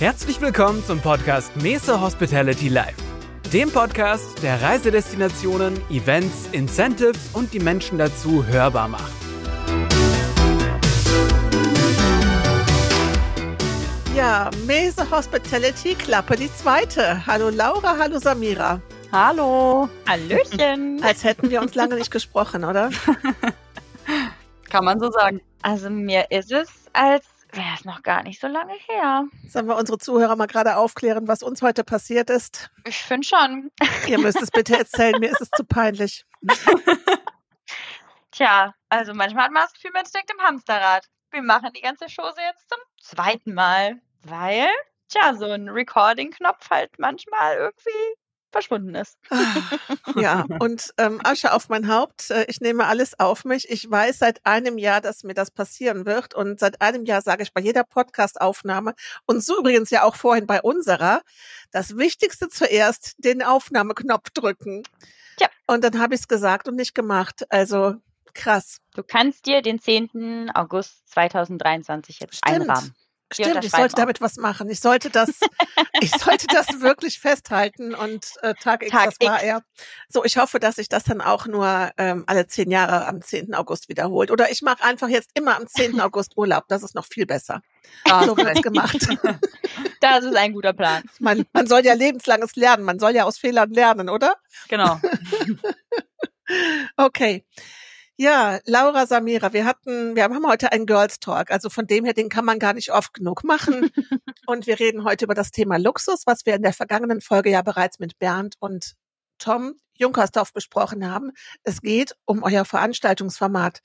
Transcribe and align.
Herzlich 0.00 0.40
willkommen 0.40 0.84
zum 0.84 1.00
Podcast 1.00 1.56
Mesa 1.56 2.00
Hospitality 2.00 2.66
Live, 2.66 2.96
dem 3.52 3.70
Podcast, 3.70 4.42
der 4.42 4.60
Reisedestinationen, 4.60 5.80
Events, 5.88 6.48
Incentives 6.50 7.30
und 7.32 7.52
die 7.52 7.60
Menschen 7.60 7.98
dazu 7.98 8.44
hörbar 8.44 8.88
macht. 8.88 9.12
Ja, 14.16 14.50
Mese 14.66 15.08
Hospitality, 15.08 15.94
Klappe 15.94 16.34
die 16.34 16.52
zweite. 16.52 17.24
Hallo 17.24 17.50
Laura, 17.50 17.96
hallo 17.96 18.18
Samira. 18.18 18.80
Hallo. 19.12 19.88
Hallöchen. 20.08 21.00
Als 21.04 21.22
hätten 21.22 21.50
wir 21.50 21.62
uns 21.62 21.76
lange 21.76 21.94
nicht 21.94 22.10
gesprochen, 22.10 22.64
oder? 22.64 22.90
Kann 24.70 24.84
man 24.84 24.98
so 24.98 25.08
sagen. 25.12 25.40
Also 25.62 25.88
mir 25.88 26.26
ist 26.32 26.50
es, 26.50 26.68
als 26.92 27.24
wäre 27.56 27.74
es 27.74 27.84
noch 27.84 28.02
gar 28.02 28.22
nicht 28.22 28.40
so 28.40 28.46
lange 28.46 28.74
her. 28.74 29.26
Sollen 29.48 29.66
wir 29.68 29.76
unsere 29.76 29.98
Zuhörer 29.98 30.36
mal 30.36 30.46
gerade 30.46 30.76
aufklären, 30.76 31.28
was 31.28 31.42
uns 31.42 31.62
heute 31.62 31.84
passiert 31.84 32.30
ist? 32.30 32.70
Ich 32.86 33.02
finde 33.02 33.26
schon. 33.26 33.70
Ihr 34.08 34.18
müsst 34.18 34.40
es 34.40 34.50
bitte 34.50 34.76
erzählen, 34.76 35.18
mir 35.20 35.30
ist 35.30 35.40
es 35.40 35.50
zu 35.50 35.64
peinlich. 35.64 36.24
Tja, 38.30 38.74
also 38.88 39.14
manchmal 39.14 39.44
hat 39.44 39.52
man 39.52 39.62
das 39.62 39.72
Gefühl, 39.74 39.92
man 39.92 40.06
steckt 40.06 40.32
im 40.32 40.40
Hamsterrad. 40.40 41.06
Wir 41.30 41.42
machen 41.42 41.70
die 41.74 41.80
ganze 41.80 42.06
Chose 42.06 42.40
jetzt 42.40 42.68
zum 42.68 42.78
zweiten 43.00 43.54
Mal, 43.54 44.00
weil, 44.22 44.66
tja, 45.08 45.34
so 45.34 45.46
ein 45.46 45.68
Recording-Knopf 45.68 46.70
halt 46.70 46.98
manchmal 46.98 47.56
irgendwie 47.56 47.90
verschwunden 48.54 48.94
ist. 48.94 49.18
Ja, 50.16 50.46
und 50.60 50.94
ähm, 50.98 51.20
Asche 51.24 51.52
auf 51.52 51.68
mein 51.68 51.88
Haupt. 51.88 52.30
Äh, 52.30 52.44
Ich 52.48 52.60
nehme 52.60 52.86
alles 52.86 53.18
auf 53.18 53.44
mich. 53.44 53.68
Ich 53.68 53.90
weiß 53.90 54.18
seit 54.20 54.44
einem 54.46 54.78
Jahr, 54.78 55.00
dass 55.00 55.24
mir 55.24 55.34
das 55.34 55.50
passieren 55.50 56.06
wird. 56.06 56.34
Und 56.34 56.60
seit 56.60 56.80
einem 56.80 57.04
Jahr 57.04 57.20
sage 57.20 57.42
ich 57.42 57.52
bei 57.52 57.60
jeder 57.60 57.84
Podcast-Aufnahme 57.84 58.94
und 59.26 59.44
so 59.44 59.58
übrigens 59.58 59.90
ja 59.90 60.04
auch 60.04 60.14
vorhin 60.16 60.46
bei 60.46 60.62
unserer, 60.62 61.20
das 61.72 61.96
Wichtigste 61.96 62.48
zuerst, 62.48 63.14
den 63.18 63.42
Aufnahmeknopf 63.42 64.30
drücken. 64.30 64.82
Ja. 65.40 65.48
Und 65.66 65.82
dann 65.84 65.98
habe 65.98 66.14
ich 66.14 66.20
es 66.20 66.28
gesagt 66.28 66.68
und 66.68 66.76
nicht 66.76 66.94
gemacht. 66.94 67.44
Also 67.50 67.96
krass. 68.34 68.78
Du 68.94 69.02
kannst 69.02 69.46
dir 69.46 69.62
den 69.62 69.80
10. 69.80 70.50
August 70.54 71.08
2023 71.10 72.20
jetzt 72.20 72.36
Stimmt. 72.36 72.60
einrahmen. 72.62 72.94
Stimmt, 73.34 73.64
ich 73.64 73.70
sollte 73.70 73.94
damit 73.96 74.20
was 74.20 74.36
machen. 74.36 74.68
Ich 74.70 74.80
sollte 74.80 75.10
das, 75.10 75.28
ich 76.00 76.10
sollte 76.10 76.46
das 76.46 76.80
wirklich 76.80 77.18
festhalten 77.20 77.94
und 77.94 78.26
äh, 78.42 78.54
Tag 78.54 78.82
X, 78.82 78.92
Tag 78.92 79.04
das 79.18 79.28
war 79.28 79.42
er. 79.42 79.62
So, 80.08 80.24
ich 80.24 80.36
hoffe, 80.36 80.60
dass 80.60 80.76
sich 80.76 80.88
das 80.88 81.04
dann 81.04 81.20
auch 81.20 81.46
nur 81.46 81.90
ähm, 81.98 82.24
alle 82.26 82.46
zehn 82.46 82.70
Jahre 82.70 83.06
am 83.06 83.20
10. 83.20 83.54
August 83.54 83.88
wiederholt. 83.88 84.30
Oder 84.30 84.50
ich 84.50 84.62
mache 84.62 84.82
einfach 84.84 85.08
jetzt 85.08 85.30
immer 85.34 85.56
am 85.56 85.66
10. 85.66 86.00
August 86.00 86.36
Urlaub. 86.36 86.64
Das 86.68 86.82
ist 86.82 86.94
noch 86.94 87.06
viel 87.06 87.26
besser. 87.26 87.60
Ah, 88.08 88.24
So 88.24 88.36
wird's 88.36 88.62
gemacht. 88.62 88.96
Das 90.00 90.22
ist 90.22 90.36
ein 90.36 90.52
guter 90.52 90.74
Plan. 90.74 91.02
Man, 91.18 91.46
man 91.54 91.66
soll 91.66 91.82
ja 91.84 91.94
lebenslanges 91.94 92.56
lernen. 92.56 92.84
Man 92.84 92.98
soll 92.98 93.14
ja 93.14 93.24
aus 93.24 93.38
Fehlern 93.38 93.70
lernen, 93.70 94.10
oder? 94.10 94.36
Genau. 94.68 95.00
Okay. 96.96 97.44
Ja, 98.16 98.60
Laura 98.64 99.06
Samira, 99.06 99.52
wir 99.52 99.64
hatten, 99.64 100.14
wir 100.14 100.22
haben 100.22 100.46
heute 100.46 100.70
einen 100.70 100.86
Girls 100.86 101.18
Talk, 101.18 101.50
also 101.50 101.68
von 101.68 101.88
dem 101.88 102.04
her, 102.04 102.14
den 102.14 102.28
kann 102.28 102.44
man 102.44 102.60
gar 102.60 102.72
nicht 102.72 102.92
oft 102.92 103.12
genug 103.12 103.42
machen. 103.42 103.90
und 104.46 104.68
wir 104.68 104.78
reden 104.78 105.02
heute 105.02 105.24
über 105.24 105.34
das 105.34 105.50
Thema 105.50 105.78
Luxus, 105.78 106.22
was 106.24 106.46
wir 106.46 106.54
in 106.54 106.62
der 106.62 106.72
vergangenen 106.72 107.20
Folge 107.20 107.50
ja 107.50 107.62
bereits 107.62 107.98
mit 107.98 108.16
Bernd 108.20 108.54
und 108.60 108.94
Tom 109.38 109.74
Junkersdorf 109.94 110.52
besprochen 110.52 111.10
haben. 111.10 111.32
Es 111.64 111.80
geht 111.80 112.14
um 112.24 112.44
euer 112.44 112.64
Veranstaltungsformat 112.64 113.80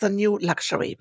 The 0.00 0.08
New 0.08 0.38
Luxury. 0.38 0.98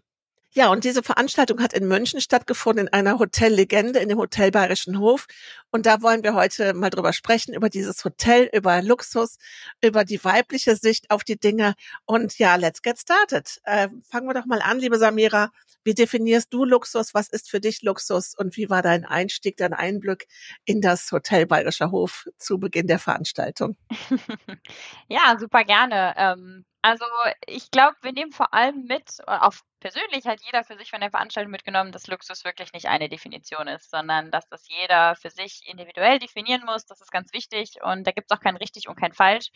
Ja, 0.54 0.70
und 0.70 0.86
diese 0.86 1.04
Veranstaltung 1.04 1.62
hat 1.62 1.74
in 1.74 1.88
München 1.88 2.22
stattgefunden, 2.22 2.88
in 2.88 2.94
einer 2.94 3.20
Hotellegende, 3.20 4.00
in 4.00 4.10
dem 4.10 4.18
Hotel 4.18 4.50
Bayerischen 4.50 4.98
Hof. 5.00 5.28
Und 5.72 5.86
da 5.86 6.02
wollen 6.02 6.24
wir 6.24 6.34
heute 6.34 6.74
mal 6.74 6.90
drüber 6.90 7.14
sprechen, 7.14 7.54
über 7.54 7.70
dieses 7.70 8.04
Hotel, 8.04 8.50
über 8.54 8.82
Luxus, 8.82 9.38
über 9.84 10.04
die 10.06 10.24
weibliche 10.24 10.76
Sicht 10.76 11.12
auf 11.12 11.24
die 11.24 11.38
Dinge. 11.38 11.76
Und 12.06 12.40
ja, 12.40 12.56
let's 12.56 12.82
get 12.82 12.98
started. 12.98 13.60
Äh, 13.66 13.90
fangen 14.10 14.28
wir 14.28 14.34
doch 14.34 14.46
mal 14.46 14.62
an, 14.62 14.80
liebe 14.80 14.98
Samira. 14.98 15.52
Wie 15.88 15.94
definierst 15.94 16.54
du 16.54 16.66
Luxus? 16.66 17.14
Was 17.14 17.30
ist 17.30 17.50
für 17.50 17.62
dich 17.62 17.82
Luxus? 17.82 18.36
Und 18.36 18.58
wie 18.58 18.70
war 18.70 18.82
dein 18.82 19.06
Einstieg, 19.06 19.56
dein 19.56 19.74
Einblick 19.74 20.28
in 20.66 20.82
das 20.82 21.10
Hotel 21.14 21.46
Bayerischer 21.46 21.92
Hof 21.92 22.26
zu 22.38 22.60
Beginn 22.60 22.88
der 22.88 23.00
Veranstaltung? 23.00 23.78
Ja, 25.08 25.38
super 25.40 25.64
gerne. 25.64 26.14
Ähm, 26.18 26.66
also 26.82 27.06
ich 27.46 27.72
glaube, 27.72 27.96
wir 28.02 28.12
nehmen 28.12 28.34
vor 28.34 28.54
allem 28.54 28.84
mit, 28.84 29.26
auch 29.28 29.54
persönlich 29.80 30.26
hat 30.26 30.42
jeder 30.42 30.66
für 30.66 30.78
sich 30.78 30.90
von 30.90 31.00
der 31.00 31.10
Veranstaltung 31.10 31.52
mitgenommen, 31.52 31.94
dass 31.94 32.08
Luxus 32.08 32.44
wirklich 32.44 32.74
nicht 32.74 32.88
eine 32.88 33.08
Definition 33.08 33.70
ist, 33.70 33.90
sondern 33.90 34.30
dass 34.30 34.50
das 34.50 34.68
jeder 34.68 35.16
für 35.16 35.30
sich 35.30 35.62
individuell 35.68 36.20
definieren 36.20 36.64
muss. 36.66 36.86
Das 36.86 37.00
ist 37.00 37.12
ganz 37.12 37.32
wichtig 37.32 37.76
und 37.82 38.06
da 38.06 38.12
gibt 38.12 38.30
es 38.30 38.38
auch 38.38 38.42
kein 38.42 38.58
richtig 38.58 38.90
und 38.90 39.00
kein 39.00 39.14
falsch. 39.14 39.52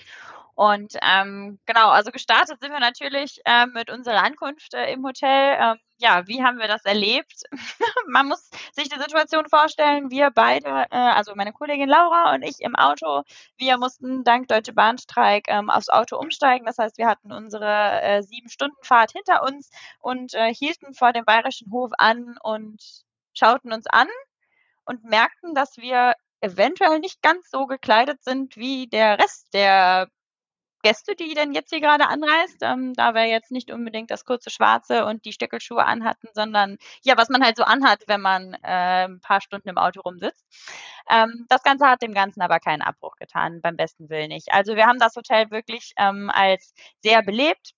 Und 0.55 0.93
ähm, 1.01 1.59
genau, 1.65 1.89
also 1.89 2.11
gestartet 2.11 2.61
sind 2.61 2.71
wir 2.71 2.79
natürlich 2.79 3.41
äh, 3.43 3.65
mit 3.65 3.89
unserer 3.89 4.23
Ankunft 4.23 4.73
äh, 4.73 4.93
im 4.93 5.03
Hotel. 5.05 5.57
Ähm, 5.59 5.77
ja, 6.01 6.27
wie 6.27 6.43
haben 6.43 6.57
wir 6.57 6.67
das 6.67 6.83
erlebt? 6.83 7.43
Man 8.07 8.27
muss 8.27 8.49
sich 8.73 8.89
die 8.89 8.99
Situation 8.99 9.47
vorstellen, 9.47 10.09
wir 10.09 10.31
beide, 10.31 10.87
äh, 10.91 10.97
also 10.97 11.33
meine 11.35 11.53
Kollegin 11.53 11.87
Laura 11.87 12.33
und 12.33 12.41
ich 12.41 12.59
im 12.61 12.75
Auto, 12.75 13.23
wir 13.57 13.77
mussten 13.77 14.23
dank 14.23 14.47
Deutsche 14.47 14.73
Bahnstreik 14.73 15.45
ähm, 15.47 15.69
aufs 15.69 15.89
Auto 15.89 16.17
umsteigen. 16.17 16.65
Das 16.65 16.79
heißt, 16.79 16.97
wir 16.97 17.07
hatten 17.07 17.31
unsere 17.31 18.01
äh, 18.01 18.23
sieben 18.23 18.49
Stunden 18.49 18.83
Fahrt 18.83 19.11
hinter 19.11 19.43
uns 19.43 19.69
und 19.99 20.33
äh, 20.33 20.53
hielten 20.53 20.93
vor 20.93 21.13
dem 21.13 21.25
Bayerischen 21.25 21.71
Hof 21.71 21.91
an 21.97 22.35
und 22.41 22.81
schauten 23.33 23.71
uns 23.71 23.85
an 23.87 24.07
und 24.85 25.03
merkten, 25.03 25.53
dass 25.53 25.77
wir 25.77 26.15
eventuell 26.41 26.99
nicht 26.99 27.21
ganz 27.21 27.49
so 27.51 27.67
gekleidet 27.67 28.23
sind 28.23 28.57
wie 28.57 28.87
der 28.87 29.19
Rest 29.19 29.53
der 29.53 30.09
Gäste, 30.81 31.15
die 31.15 31.33
denn 31.33 31.53
jetzt 31.53 31.69
hier 31.69 31.81
gerade 31.81 32.07
anreist, 32.07 32.57
ähm, 32.61 32.93
da 32.93 33.13
wir 33.13 33.25
jetzt 33.25 33.51
nicht 33.51 33.71
unbedingt 33.71 34.11
das 34.11 34.25
kurze 34.25 34.49
Schwarze 34.49 35.05
und 35.05 35.25
die 35.25 35.33
Stöckelschuhe 35.33 35.85
anhatten, 35.85 36.27
sondern 36.33 36.77
ja, 37.03 37.17
was 37.17 37.29
man 37.29 37.43
halt 37.43 37.57
so 37.57 37.63
anhat, 37.63 38.03
wenn 38.07 38.21
man 38.21 38.53
äh, 38.63 39.05
ein 39.07 39.19
paar 39.21 39.41
Stunden 39.41 39.69
im 39.69 39.77
Auto 39.77 40.01
rumsitzt. 40.01 40.45
Ähm, 41.09 41.45
das 41.49 41.63
Ganze 41.63 41.87
hat 41.87 42.01
dem 42.01 42.13
Ganzen 42.13 42.41
aber 42.41 42.59
keinen 42.59 42.81
Abbruch 42.81 43.15
getan, 43.17 43.61
beim 43.61 43.77
besten 43.77 44.09
Willen 44.09 44.29
nicht. 44.29 44.53
Also 44.53 44.75
wir 44.75 44.85
haben 44.85 44.99
das 44.99 45.15
Hotel 45.15 45.51
wirklich 45.51 45.93
ähm, 45.97 46.29
als 46.33 46.73
sehr 47.01 47.21
belebt 47.23 47.73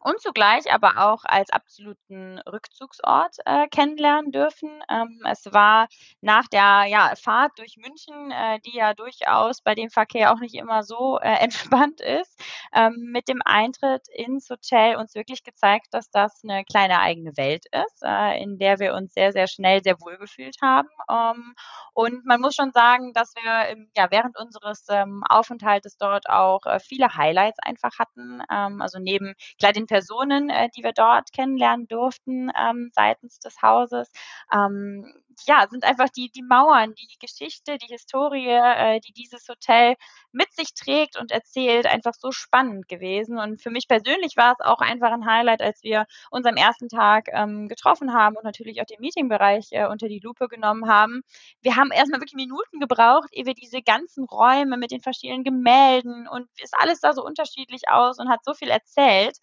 und 0.00 0.20
zugleich 0.20 0.72
aber 0.72 0.98
auch 0.98 1.24
als 1.24 1.50
absoluten 1.50 2.38
Rückzugsort 2.40 3.36
äh, 3.44 3.66
kennenlernen 3.68 4.32
dürfen. 4.32 4.82
Ähm, 4.90 5.20
es 5.28 5.46
war 5.52 5.88
nach 6.20 6.46
der 6.48 6.84
ja, 6.88 7.12
Fahrt 7.16 7.58
durch 7.58 7.76
München, 7.76 8.30
äh, 8.30 8.60
die 8.60 8.76
ja 8.76 8.94
durchaus 8.94 9.60
bei 9.62 9.74
dem 9.74 9.90
Verkehr 9.90 10.32
auch 10.32 10.40
nicht 10.40 10.54
immer 10.54 10.82
so 10.82 11.18
äh, 11.20 11.34
entspannt 11.40 12.00
ist, 12.00 12.40
ähm, 12.74 13.10
mit 13.12 13.28
dem 13.28 13.42
Eintritt 13.44 14.06
ins 14.14 14.48
Hotel 14.50 14.96
uns 14.96 15.14
wirklich 15.14 15.42
gezeigt, 15.42 15.88
dass 15.92 16.10
das 16.10 16.42
eine 16.44 16.64
kleine 16.64 17.00
eigene 17.00 17.36
Welt 17.36 17.64
ist, 17.72 18.02
äh, 18.04 18.40
in 18.42 18.58
der 18.58 18.78
wir 18.78 18.94
uns 18.94 19.14
sehr, 19.14 19.32
sehr 19.32 19.48
schnell 19.48 19.82
sehr 19.82 20.00
wohl 20.00 20.16
gefühlt 20.18 20.56
haben. 20.62 20.88
Ähm, 21.10 21.54
und 21.92 22.24
man 22.24 22.40
muss 22.40 22.54
schon 22.54 22.70
sagen, 22.72 23.12
dass 23.12 23.34
wir 23.34 23.68
im, 23.70 23.90
ja, 23.96 24.08
während 24.10 24.38
unseres 24.38 24.86
ähm, 24.88 25.24
Aufenthaltes 25.28 25.96
dort 25.96 26.28
auch 26.28 26.64
äh, 26.66 26.78
viele 26.78 27.14
Highlights 27.16 27.58
einfach 27.62 27.98
hatten. 27.98 28.42
Ähm, 28.52 28.80
also 28.80 28.98
neben 29.00 29.34
klar 29.58 29.72
den 29.72 29.87
Personen, 29.88 30.50
äh, 30.50 30.68
die 30.76 30.84
wir 30.84 30.92
dort 30.92 31.32
kennenlernen 31.32 31.88
durften 31.88 32.50
ähm, 32.56 32.90
seitens 32.94 33.40
des 33.40 33.62
Hauses, 33.62 34.12
ähm, 34.54 35.12
ja, 35.46 35.66
sind 35.70 35.84
einfach 35.84 36.08
die, 36.08 36.30
die 36.30 36.42
Mauern, 36.42 36.94
die 36.94 37.08
Geschichte, 37.20 37.78
die 37.78 37.86
Historie, 37.86 38.48
äh, 38.48 39.00
die 39.00 39.12
dieses 39.12 39.48
Hotel 39.48 39.96
mit 40.32 40.52
sich 40.52 40.74
trägt 40.74 41.18
und 41.18 41.30
erzählt, 41.30 41.86
einfach 41.86 42.14
so 42.14 42.30
spannend 42.32 42.88
gewesen. 42.88 43.38
Und 43.38 43.62
für 43.62 43.70
mich 43.70 43.88
persönlich 43.88 44.36
war 44.36 44.52
es 44.52 44.64
auch 44.64 44.80
einfach 44.80 45.12
ein 45.12 45.26
Highlight, 45.26 45.62
als 45.62 45.82
wir 45.82 46.06
uns 46.30 46.46
am 46.46 46.56
ersten 46.56 46.88
Tag 46.88 47.28
ähm, 47.32 47.68
getroffen 47.68 48.12
haben 48.12 48.36
und 48.36 48.44
natürlich 48.44 48.80
auch 48.80 48.86
den 48.86 49.00
Meetingbereich 49.00 49.68
äh, 49.72 49.86
unter 49.86 50.08
die 50.08 50.20
Lupe 50.20 50.48
genommen 50.48 50.88
haben. 50.88 51.22
Wir 51.62 51.76
haben 51.76 51.90
erstmal 51.90 52.20
wirklich 52.20 52.34
Minuten 52.34 52.80
gebraucht, 52.80 53.28
ehe 53.32 53.46
wir 53.46 53.54
diese 53.54 53.82
ganzen 53.82 54.24
Räume 54.24 54.76
mit 54.76 54.90
den 54.90 55.00
verschiedenen 55.00 55.44
Gemälden 55.44 56.28
und 56.28 56.48
ist 56.62 56.74
alles 56.78 57.00
da 57.00 57.12
so 57.12 57.24
unterschiedlich 57.24 57.88
aus 57.88 58.18
und 58.18 58.28
hat 58.28 58.44
so 58.44 58.54
viel 58.54 58.68
erzählt, 58.68 59.36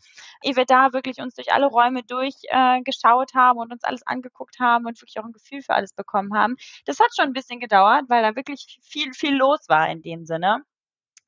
ehe 0.44 0.56
wir 0.56 0.65
da 0.65 0.94
wirklich 0.94 1.19
uns 1.19 1.36
durch 1.36 1.51
alle 1.53 1.68
Räume 1.68 2.03
durchgeschaut 2.03 3.31
äh, 3.33 3.38
haben 3.38 3.59
und 3.59 3.71
uns 3.71 3.83
alles 3.83 4.06
angeguckt 4.06 4.59
haben 4.59 4.86
und 4.86 5.00
wirklich 5.01 5.19
auch 5.19 5.25
ein 5.25 5.33
Gefühl 5.33 5.62
für 5.62 5.74
alles 5.74 5.84
bekommen 5.93 6.33
haben. 6.35 6.55
Das 6.85 6.99
hat 6.99 7.09
schon 7.15 7.27
ein 7.27 7.33
bisschen 7.33 7.59
gedauert, 7.59 8.05
weil 8.09 8.23
da 8.23 8.35
wirklich 8.35 8.79
viel, 8.83 9.13
viel 9.13 9.35
los 9.35 9.59
war 9.67 9.89
in 9.89 10.01
dem 10.01 10.25
Sinne. 10.25 10.63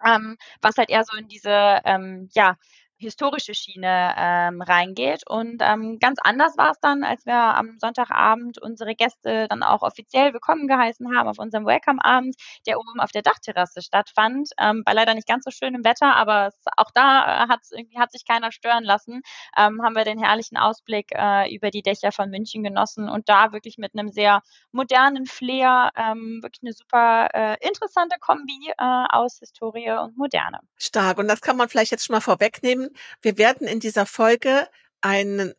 Ähm, 0.05 0.37
was 0.61 0.77
halt 0.77 0.89
eher 0.89 1.03
so 1.03 1.17
in 1.17 1.27
diese, 1.27 1.81
ähm, 1.85 2.29
ja, 2.33 2.55
historische 2.97 3.53
Schiene 3.53 4.13
ähm, 4.17 4.61
reingeht. 4.61 5.23
Und 5.27 5.61
ähm, 5.61 5.99
ganz 5.99 6.19
anders 6.21 6.57
war 6.57 6.71
es 6.71 6.79
dann, 6.79 7.03
als 7.03 7.25
wir 7.25 7.35
am 7.35 7.77
Sonntagabend 7.79 8.61
unsere 8.61 8.95
Gäste 8.95 9.47
dann 9.49 9.63
auch 9.63 9.81
offiziell 9.81 10.33
willkommen 10.33 10.67
geheißen 10.67 11.15
haben 11.15 11.27
auf 11.27 11.39
unserem 11.39 11.65
Welcome-Abend, 11.65 12.35
der 12.65 12.79
oben 12.79 12.99
auf 12.99 13.11
der 13.11 13.21
Dachterrasse 13.21 13.81
stattfand. 13.81 14.49
Ähm, 14.59 14.83
bei 14.85 14.93
leider 14.93 15.13
nicht 15.13 15.27
ganz 15.27 15.43
so 15.43 15.51
schönem 15.51 15.83
Wetter, 15.83 16.15
aber 16.15 16.47
es, 16.47 16.55
auch 16.75 16.91
da 16.93 17.43
äh, 17.43 17.47
hat's, 17.49 17.71
hat 17.97 18.11
sich 18.11 18.25
keiner 18.25 18.51
stören 18.51 18.83
lassen. 18.83 19.21
Ähm, 19.57 19.81
haben 19.83 19.95
wir 19.95 20.03
den 20.03 20.19
herrlichen 20.19 20.57
Ausblick 20.57 21.11
äh, 21.13 21.53
über 21.53 21.71
die 21.71 21.81
Dächer 21.81 22.11
von 22.11 22.29
München 22.29 22.63
genossen 22.63 23.09
und 23.09 23.29
da 23.29 23.51
wirklich 23.51 23.77
mit 23.77 23.93
einem 23.93 24.09
sehr 24.09 24.41
modernen 24.71 25.25
Flair, 25.25 25.91
ähm, 25.95 26.39
wirklich 26.41 26.61
eine 26.63 26.73
super 26.73 27.29
äh, 27.33 27.67
interessante 27.67 28.17
Kombi 28.19 28.71
äh, 28.77 29.05
aus 29.09 29.39
Historie 29.39 29.91
und 29.91 30.17
Moderne. 30.17 30.59
Stark. 30.77 31.17
Und 31.17 31.27
das 31.27 31.41
kann 31.41 31.57
man 31.57 31.69
vielleicht 31.69 31.91
jetzt 31.91 32.05
schon 32.05 32.15
mal 32.15 32.21
vorwegnehmen. 32.21 32.86
Wir 33.21 33.37
werden 33.37 33.67
in 33.67 33.79
dieser 33.79 34.05
Folge 34.05 34.67
einen 35.01 35.53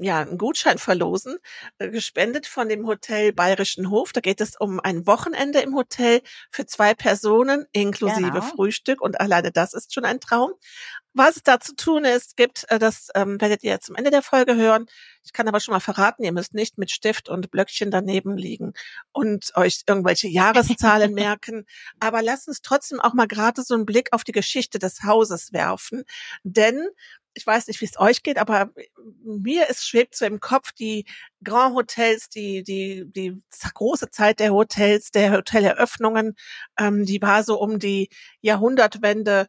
ja, 0.00 0.20
einen 0.20 0.38
Gutschein 0.38 0.78
verlosen, 0.78 1.38
äh, 1.78 1.90
gespendet 1.90 2.46
von 2.46 2.68
dem 2.68 2.86
Hotel 2.86 3.32
Bayerischen 3.32 3.90
Hof. 3.90 4.12
Da 4.12 4.20
geht 4.20 4.40
es 4.40 4.56
um 4.58 4.80
ein 4.80 5.06
Wochenende 5.06 5.60
im 5.60 5.74
Hotel 5.74 6.22
für 6.50 6.66
zwei 6.66 6.94
Personen 6.94 7.66
inklusive 7.72 8.30
genau. 8.30 8.40
Frühstück 8.40 9.00
und 9.00 9.20
alleine 9.20 9.52
das 9.52 9.74
ist 9.74 9.94
schon 9.94 10.04
ein 10.04 10.20
Traum. 10.20 10.52
Was 11.14 11.36
es 11.36 11.42
da 11.42 11.58
zu 11.58 11.74
tun 11.74 12.04
ist, 12.04 12.36
gibt, 12.36 12.64
äh, 12.68 12.78
das 12.78 13.08
ähm, 13.14 13.40
werdet 13.40 13.64
ihr 13.64 13.80
zum 13.80 13.96
Ende 13.96 14.10
der 14.10 14.22
Folge 14.22 14.54
hören. 14.54 14.86
Ich 15.24 15.32
kann 15.32 15.48
aber 15.48 15.58
schon 15.58 15.72
mal 15.72 15.80
verraten, 15.80 16.22
ihr 16.22 16.32
müsst 16.32 16.54
nicht 16.54 16.78
mit 16.78 16.90
Stift 16.90 17.28
und 17.28 17.50
Blöckchen 17.50 17.90
daneben 17.90 18.36
liegen 18.36 18.72
und 19.12 19.50
euch 19.56 19.82
irgendwelche 19.86 20.28
Jahreszahlen 20.28 21.12
merken. 21.14 21.66
Aber 21.98 22.22
lasst 22.22 22.46
uns 22.46 22.62
trotzdem 22.62 23.00
auch 23.00 23.14
mal 23.14 23.26
gerade 23.26 23.62
so 23.62 23.74
einen 23.74 23.84
Blick 23.84 24.12
auf 24.12 24.22
die 24.22 24.32
Geschichte 24.32 24.78
des 24.78 25.02
Hauses 25.02 25.52
werfen. 25.52 26.04
Denn 26.44 26.86
ich 27.34 27.46
weiß 27.46 27.68
nicht, 27.68 27.80
wie 27.80 27.84
es 27.84 27.98
euch 27.98 28.22
geht, 28.22 28.38
aber 28.38 28.70
mir 29.24 29.68
ist 29.68 29.86
schwebt 29.86 30.16
so 30.16 30.24
im 30.24 30.40
Kopf 30.40 30.72
die 30.72 31.06
Grand 31.44 31.74
Hotels, 31.74 32.28
die 32.28 32.62
die 32.62 33.04
die 33.06 33.40
große 33.74 34.10
Zeit 34.10 34.40
der 34.40 34.52
Hotels, 34.52 35.10
der 35.10 35.32
Hoteleröffnungen, 35.32 36.34
ähm, 36.78 37.04
die 37.04 37.22
war 37.22 37.44
so 37.44 37.60
um 37.60 37.78
die 37.78 38.08
Jahrhundertwende 38.40 39.46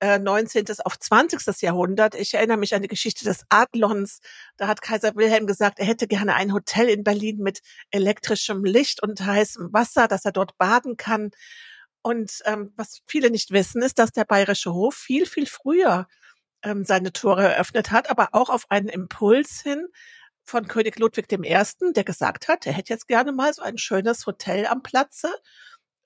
äh, 0.00 0.18
19. 0.18 0.66
auf 0.84 0.98
20. 0.98 1.62
Jahrhundert. 1.62 2.14
Ich 2.14 2.34
erinnere 2.34 2.56
mich 2.56 2.74
an 2.74 2.82
die 2.82 2.88
Geschichte 2.88 3.24
des 3.24 3.44
Adlons. 3.48 4.20
Da 4.56 4.68
hat 4.68 4.82
Kaiser 4.82 5.14
Wilhelm 5.16 5.46
gesagt, 5.46 5.78
er 5.78 5.86
hätte 5.86 6.06
gerne 6.06 6.34
ein 6.34 6.52
Hotel 6.52 6.88
in 6.88 7.04
Berlin 7.04 7.38
mit 7.38 7.60
elektrischem 7.90 8.64
Licht 8.64 9.02
und 9.02 9.20
heißem 9.20 9.72
Wasser, 9.72 10.08
dass 10.08 10.24
er 10.24 10.32
dort 10.32 10.56
baden 10.58 10.96
kann. 10.96 11.30
Und 12.02 12.42
ähm, 12.44 12.72
was 12.76 13.02
viele 13.06 13.30
nicht 13.30 13.50
wissen, 13.50 13.82
ist, 13.82 13.98
dass 13.98 14.12
der 14.12 14.24
Bayerische 14.24 14.72
Hof 14.72 14.94
viel, 14.94 15.26
viel 15.26 15.46
früher 15.46 16.06
ähm, 16.62 16.84
seine 16.84 17.12
Tore 17.12 17.44
eröffnet 17.44 17.90
hat, 17.90 18.10
aber 18.10 18.28
auch 18.32 18.50
auf 18.50 18.64
einen 18.70 18.88
Impuls 18.88 19.60
hin 19.62 19.86
von 20.44 20.66
König 20.66 20.98
Ludwig 20.98 21.30
I., 21.32 21.92
der 21.92 22.04
gesagt 22.04 22.48
hat, 22.48 22.66
er 22.66 22.72
hätte 22.72 22.92
jetzt 22.92 23.06
gerne 23.06 23.32
mal 23.32 23.52
so 23.52 23.62
ein 23.62 23.78
schönes 23.78 24.26
Hotel 24.26 24.66
am 24.66 24.82
Platze 24.82 25.30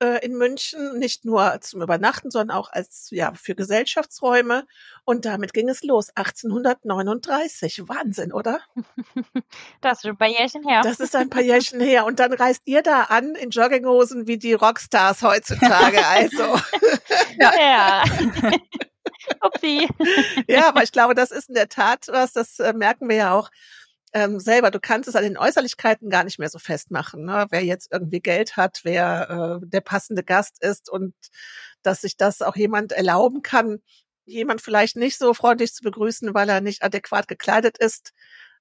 äh, 0.03 0.25
in 0.25 0.37
München, 0.37 0.99
nicht 0.99 1.25
nur 1.25 1.61
zum 1.61 1.81
Übernachten, 1.81 2.31
sondern 2.31 2.57
auch 2.57 2.71
als 2.73 3.09
ja 3.11 3.33
für 3.35 3.55
Gesellschaftsräume. 3.55 4.67
Und 5.05 5.25
damit 5.25 5.55
ging 5.55 5.69
es 5.69 5.83
los, 5.85 6.11
1839. 6.17 7.85
Wahnsinn, 7.89 8.33
oder? 8.33 8.61
Das 9.81 9.99
ist 9.99 10.07
ein 10.07 10.17
paar 10.17 10.29
Jährchen 10.29 10.67
her. 10.67 10.81
Das 10.83 11.01
ist 11.01 11.15
ein 11.15 11.29
paar 11.29 11.43
Jährchen 11.43 11.81
her. 11.81 12.05
Und 12.05 12.19
dann 12.19 12.33
reist 12.33 12.63
ihr 12.65 12.83
da 12.83 13.03
an 13.03 13.35
in 13.35 13.51
Jogginghosen 13.51 14.27
wie 14.27 14.39
die 14.39 14.55
Rockstars 14.55 15.23
heutzutage. 15.23 16.01
Also. 16.13 16.43
ja. 17.39 17.53
ja. 17.59 18.05
Upsi. 19.41 19.89
ja, 20.47 20.69
aber 20.69 20.83
ich 20.83 20.93
glaube, 20.93 21.15
das 21.15 21.31
ist 21.31 21.49
in 21.49 21.55
der 21.55 21.69
Tat 21.69 22.07
was, 22.09 22.33
das 22.33 22.59
äh, 22.59 22.73
merken 22.73 23.09
wir 23.09 23.17
ja 23.17 23.35
auch 23.35 23.51
ähm, 24.13 24.41
selber. 24.41 24.71
Du 24.71 24.81
kannst 24.81 25.09
es 25.09 25.17
an 25.17 25.23
den 25.23 25.39
Äußerlichkeiten 25.39 26.11
gar 26.11 26.25
nicht 26.25 26.39
mehr 26.39 26.49
so 26.49 26.59
festmachen. 26.59 27.25
Ne? 27.25 27.47
Wer 27.51 27.65
jetzt 27.65 27.93
irgendwie 27.93 28.21
Geld 28.21 28.57
hat, 28.57 28.81
wer 28.85 29.61
äh, 29.63 29.67
der 29.67 29.81
passende 29.81 30.23
Gast 30.23 30.63
ist 30.63 30.91
und 30.91 31.15
dass 31.83 32.03
sich 32.03 32.17
das 32.17 32.43
auch 32.43 32.57
jemand 32.57 32.93
erlauben 32.93 33.43
kann, 33.43 33.81
jemand 34.25 34.61
vielleicht 34.61 34.97
nicht 34.97 35.19
so 35.19 35.35
freundlich 35.35 35.73
zu 35.73 35.83
begrüßen, 35.83 36.35
weil 36.35 36.49
er 36.49 36.61
nicht 36.61 36.83
adäquat 36.83 37.29
gekleidet 37.29 37.79
ist. 37.79 38.13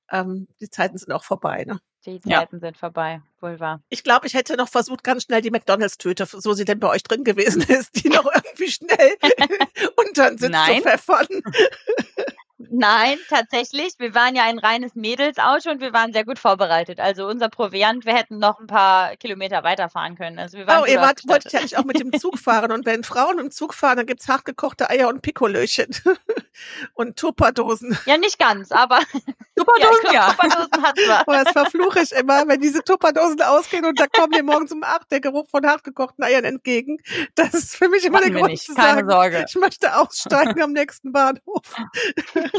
Ähm, 0.10 0.48
die 0.60 0.70
Zeiten 0.70 0.98
sind 0.98 1.12
auch 1.12 1.24
vorbei. 1.24 1.64
Ne? 1.66 1.80
Die 2.06 2.20
Zeiten 2.20 2.56
ja. 2.56 2.60
sind 2.60 2.78
vorbei, 2.78 3.22
wohl 3.42 3.60
wahr. 3.60 3.84
Ich 3.90 4.04
glaube, 4.04 4.26
ich 4.26 4.34
hätte 4.34 4.58
noch 4.58 4.70
versucht, 4.70 5.04
ganz 5.04 5.24
schnell 5.24 5.42
die 5.42 5.52
McDonalds-Tüte, 5.52 6.26
so 6.26 6.54
sie 6.54 6.66
denn 6.66 6.80
bei 6.80 6.90
euch 6.90 7.04
drin 7.04 7.24
gewesen 7.24 7.62
ist, 7.68 8.04
die 8.04 8.10
noch 8.10 8.26
irgendwie 8.26 8.72
schnell 8.72 9.16
unter 9.96 10.30
den 10.30 10.38
Sitz 10.40 10.50
Nein. 10.50 10.78
zu 10.78 10.82
pfeffern. 10.82 11.28
Nein, 12.74 13.18
tatsächlich. 13.28 13.96
Wir 13.98 14.16
waren 14.16 14.34
ja 14.34 14.44
ein 14.44 14.58
reines 14.58 14.96
Mädelsauto 14.96 15.72
und 15.72 15.82
wir 15.82 15.92
waren 15.92 16.14
sehr 16.14 16.24
gut 16.24 16.40
vorbereitet. 16.40 17.02
Also 17.02 17.28
unser 17.28 17.50
Proviant, 17.50 18.06
wir 18.06 18.14
hätten 18.14 18.40
noch 18.40 18.62
ein 18.62 18.68
paar 18.68 19.18
Kilometer 19.18 19.64
weiterfahren 19.64 20.16
können. 20.16 20.40
Also 20.40 20.58
wir 20.58 20.68
waren 20.68 20.84
oh, 20.84 20.86
ihr 20.86 21.02
wart, 21.02 21.28
wolltet 21.28 21.52
ja 21.52 21.62
nicht 21.62 21.78
auch 21.78 21.84
mit 21.84 22.00
dem 22.00 22.18
Zug 22.18 22.40
fahren. 22.40 22.72
Und 22.72 22.86
wenn 22.86 23.04
Frauen 23.04 23.40
im 23.40 23.52
Zug 23.52 23.74
fahren, 23.74 23.98
dann 23.98 24.06
gibt's 24.06 24.30
hartgekochte 24.30 24.90
Eier 24.90 25.10
und 25.10 25.22
Pikolöchen. 25.22 25.90
und 26.94 27.18
Tupperdosen. 27.18 27.98
Ja, 28.06 28.18
nicht 28.18 28.40
ganz, 28.40 28.72
aber 28.72 29.00
Tupperdosen, 29.58 30.14
ja. 30.14 30.30
Tupperdosen 30.32 30.82
hatten 30.84 31.00
wir. 31.00 31.24
Oh, 31.28 31.32
das 31.32 31.52
verfluche 31.52 32.00
ich 32.02 32.12
immer, 32.14 32.48
wenn 32.48 32.62
diese 32.62 32.84
Tupperdosen 32.84 33.42
ausgehen 33.42 33.86
und 33.86 34.00
da 34.00 34.08
kommen 34.08 34.30
mir 34.32 34.44
morgens 34.44 34.72
um 34.72 34.84
acht 34.84 35.12
der 35.12 35.20
Geruch 35.20 35.50
von 35.50 35.66
hartgekochten 35.66 36.24
Eiern 36.24 36.46
entgegen. 36.46 37.00
Das 37.36 37.54
ist 37.54 37.76
für 37.76 37.90
mich 37.90 38.06
immer 38.06 38.20
Machen 38.20 38.34
der 38.34 38.42
Grund 38.42 38.60
zu 38.60 38.74
Keine 38.74 38.94
sagen, 38.96 39.10
Sorge. 39.10 39.46
ich 39.48 39.56
möchte 39.56 39.98
aussteigen 39.98 40.62
am 40.62 40.72
nächsten 40.72 41.12
Bahnhof. 41.12 41.76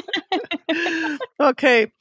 okay. 1.38 1.92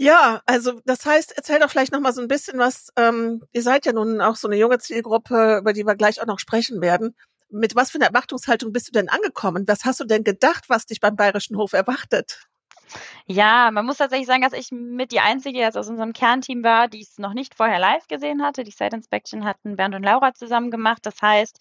Ja, 0.00 0.42
also 0.46 0.80
das 0.84 1.04
heißt, 1.04 1.32
erzähl 1.36 1.58
doch 1.58 1.70
vielleicht 1.70 1.92
noch 1.92 2.00
mal 2.00 2.12
so 2.12 2.20
ein 2.22 2.28
bisschen 2.28 2.58
was. 2.58 2.92
Ähm, 2.96 3.42
ihr 3.52 3.62
seid 3.62 3.84
ja 3.84 3.92
nun 3.92 4.20
auch 4.20 4.36
so 4.36 4.46
eine 4.46 4.56
junge 4.56 4.78
Zielgruppe, 4.78 5.58
über 5.58 5.72
die 5.72 5.84
wir 5.84 5.96
gleich 5.96 6.20
auch 6.22 6.26
noch 6.26 6.38
sprechen 6.38 6.80
werden. 6.80 7.16
Mit 7.50 7.74
was 7.74 7.90
für 7.90 7.98
einer 7.98 8.06
Erwartungshaltung 8.06 8.72
bist 8.72 8.88
du 8.88 8.92
denn 8.92 9.08
angekommen? 9.08 9.64
Was 9.66 9.84
hast 9.84 9.98
du 10.00 10.04
denn 10.04 10.22
gedacht, 10.22 10.66
was 10.68 10.86
dich 10.86 11.00
beim 11.00 11.16
Bayerischen 11.16 11.56
Hof 11.56 11.72
erwartet? 11.72 12.47
Ja, 13.26 13.70
man 13.70 13.84
muss 13.84 13.98
tatsächlich 13.98 14.26
sagen, 14.26 14.42
dass 14.42 14.52
ich 14.52 14.70
mit 14.72 15.12
die 15.12 15.20
Einzige 15.20 15.58
jetzt 15.58 15.76
aus 15.76 15.88
unserem 15.88 16.12
Kernteam 16.12 16.64
war, 16.64 16.88
die 16.88 17.02
es 17.02 17.18
noch 17.18 17.34
nicht 17.34 17.54
vorher 17.54 17.78
live 17.78 18.06
gesehen 18.08 18.42
hatte. 18.42 18.64
Die 18.64 18.70
Site 18.70 18.96
Inspection 18.96 19.44
hatten 19.44 19.76
Bernd 19.76 19.94
und 19.94 20.02
Laura 20.02 20.32
zusammen 20.34 20.70
gemacht. 20.70 21.04
Das 21.04 21.20
heißt, 21.20 21.58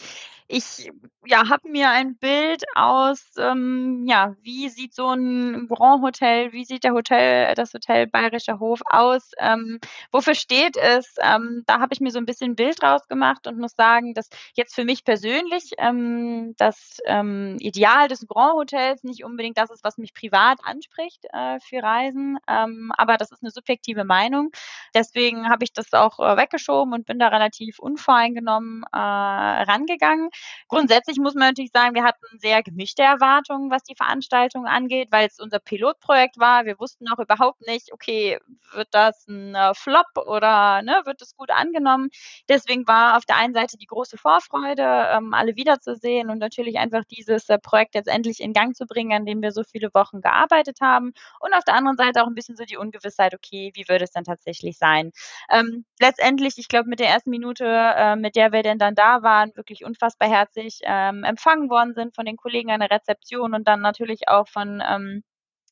ich 0.48 0.90
ja, 1.26 1.50
habe 1.50 1.68
mir 1.70 1.90
ein 1.90 2.16
Bild 2.16 2.64
aus, 2.74 3.34
ähm, 3.38 4.06
ja, 4.08 4.36
wie 4.42 4.70
sieht 4.70 4.94
so 4.94 5.08
ein 5.08 5.68
Grand 5.68 6.02
Hotel, 6.02 6.54
wie 6.54 6.64
sieht 6.64 6.86
der 6.86 6.94
Hotel, 6.94 7.54
das 7.56 7.74
Hotel 7.74 8.08
Bayerischer 8.08 8.60
Hof 8.60 8.80
aus, 8.86 9.32
ähm, 9.40 9.80
wofür 10.12 10.36
steht 10.36 10.78
es? 10.78 11.16
Ähm, 11.22 11.64
da 11.68 11.80
habe 11.80 11.94
ich 11.94 12.00
mir 12.00 12.12
so 12.12 12.20
ein 12.20 12.26
bisschen 12.26 12.52
ein 12.52 12.56
Bild 12.56 12.82
draus 12.82 13.08
gemacht 13.10 13.46
und 13.46 13.60
muss 13.60 13.74
sagen, 13.76 14.14
dass 14.14 14.30
jetzt 14.54 14.74
für 14.74 14.86
mich 14.86 15.04
persönlich 15.04 15.72
ähm, 15.80 16.54
das 16.58 17.00
ähm, 17.06 17.58
Ideal 17.60 18.08
des 18.08 18.26
Grand 18.26 18.54
Hotels 18.54 19.04
nicht 19.04 19.26
unbedingt 19.26 19.58
das 19.58 19.70
ist, 19.70 19.84
was 19.84 19.98
mich 19.98 20.14
privat 20.14 20.60
anspricht 20.64 21.17
äh, 21.32 21.60
für 21.60 21.82
Reisen, 21.84 22.38
ähm, 22.48 22.92
aber 22.98 23.18
das 23.18 23.32
ist 23.32 23.44
eine 23.44 23.52
subjektive 23.52 24.04
Meinung. 24.04 24.52
Deswegen 24.94 25.50
habe 25.50 25.64
ich 25.64 25.74
das 25.74 25.94
auch 25.94 26.20
äh, 26.20 26.38
weggeschoben 26.38 26.94
und 26.94 27.06
bin 27.06 27.20
da 27.20 27.28
relativ 27.30 27.80
unvoreingenommen 27.80 28.84
äh, 28.92 28.98
rangegangen. 28.98 30.30
Grundsätzlich 30.68 31.18
muss 31.18 31.34
man 31.36 31.50
natürlich 31.50 31.72
sagen, 31.72 31.96
wir 31.96 32.04
hatten 32.04 32.26
sehr 32.40 32.64
gemischte 32.64 33.04
Erwartungen, 33.04 33.72
was 33.72 33.84
die 33.84 33.96
Veranstaltung 33.96 34.66
angeht, 34.66 35.10
weil 35.12 35.28
es 35.28 35.40
unser 35.40 35.60
Pilotprojekt 35.60 36.40
war. 36.40 36.66
Wir 36.66 36.80
wussten 36.80 37.06
noch 37.06 37.20
überhaupt 37.20 37.62
nicht, 37.68 37.92
okay, 37.94 38.40
wird 38.74 38.90
das 38.92 39.28
ein 39.28 39.56
äh, 39.56 39.74
Flop 39.74 40.08
oder 40.26 40.82
ne, 40.82 41.02
wird 41.06 41.22
es 41.22 41.36
gut 41.36 41.52
angenommen. 41.52 42.10
Deswegen 42.50 42.88
war 42.88 43.18
auf 43.18 43.26
der 43.26 43.38
einen 43.38 43.54
Seite 43.54 43.78
die 43.78 43.86
große 43.86 44.18
Vorfreude, 44.18 44.84
ähm, 44.84 45.34
alle 45.34 45.56
wiederzusehen 45.56 46.30
und 46.30 46.40
natürlich 46.40 46.78
einfach 46.78 47.04
dieses 47.06 47.50
äh, 47.50 47.58
Projekt 47.60 47.96
jetzt 47.96 48.08
endlich 48.08 48.40
in 48.40 48.54
Gang 48.54 48.76
zu 48.76 48.86
bringen, 48.86 49.14
an 49.14 49.26
dem 49.26 49.42
wir 49.42 49.52
so 49.52 49.64
viele 49.64 49.94
Wochen 49.94 50.22
gearbeitet 50.22 50.80
haben. 50.82 51.07
Und 51.40 51.54
auf 51.54 51.64
der 51.64 51.76
anderen 51.76 51.98
Seite 51.98 52.24
auch 52.24 52.28
ein 52.28 52.36
bisschen 52.36 52.56
so 52.56 52.66
die 52.66 52.78
Ungewissheit, 52.78 53.34
okay, 53.34 53.72
wie 53.76 53.88
würde 53.88 54.04
es 54.06 54.12
denn 54.12 54.24
tatsächlich 54.24 54.78
sein? 54.78 55.12
Ähm, 55.50 55.86
letztendlich, 56.00 56.58
ich 56.58 56.68
glaube, 56.68 56.90
mit 56.90 57.00
der 57.00 57.10
ersten 57.10 57.30
Minute, 57.30 57.66
äh, 57.66 58.16
mit 58.16 58.36
der 58.36 58.52
wir 58.52 58.64
denn 58.64 58.80
dann 58.80 58.96
da 58.96 59.24
waren, 59.24 59.56
wirklich 59.56 59.86
unfassbar 59.86 60.30
herzlich 60.30 60.80
ähm, 60.84 61.24
empfangen 61.24 61.70
worden 61.70 61.94
sind 61.94 62.16
von 62.16 62.26
den 62.26 62.38
Kollegen 62.38 62.72
an 62.72 62.80
der 62.80 62.92
Rezeption 62.92 63.54
und 63.54 63.68
dann 63.68 63.82
natürlich 63.82 64.28
auch 64.28 64.48
von 64.48 64.82
ähm, 64.88 65.24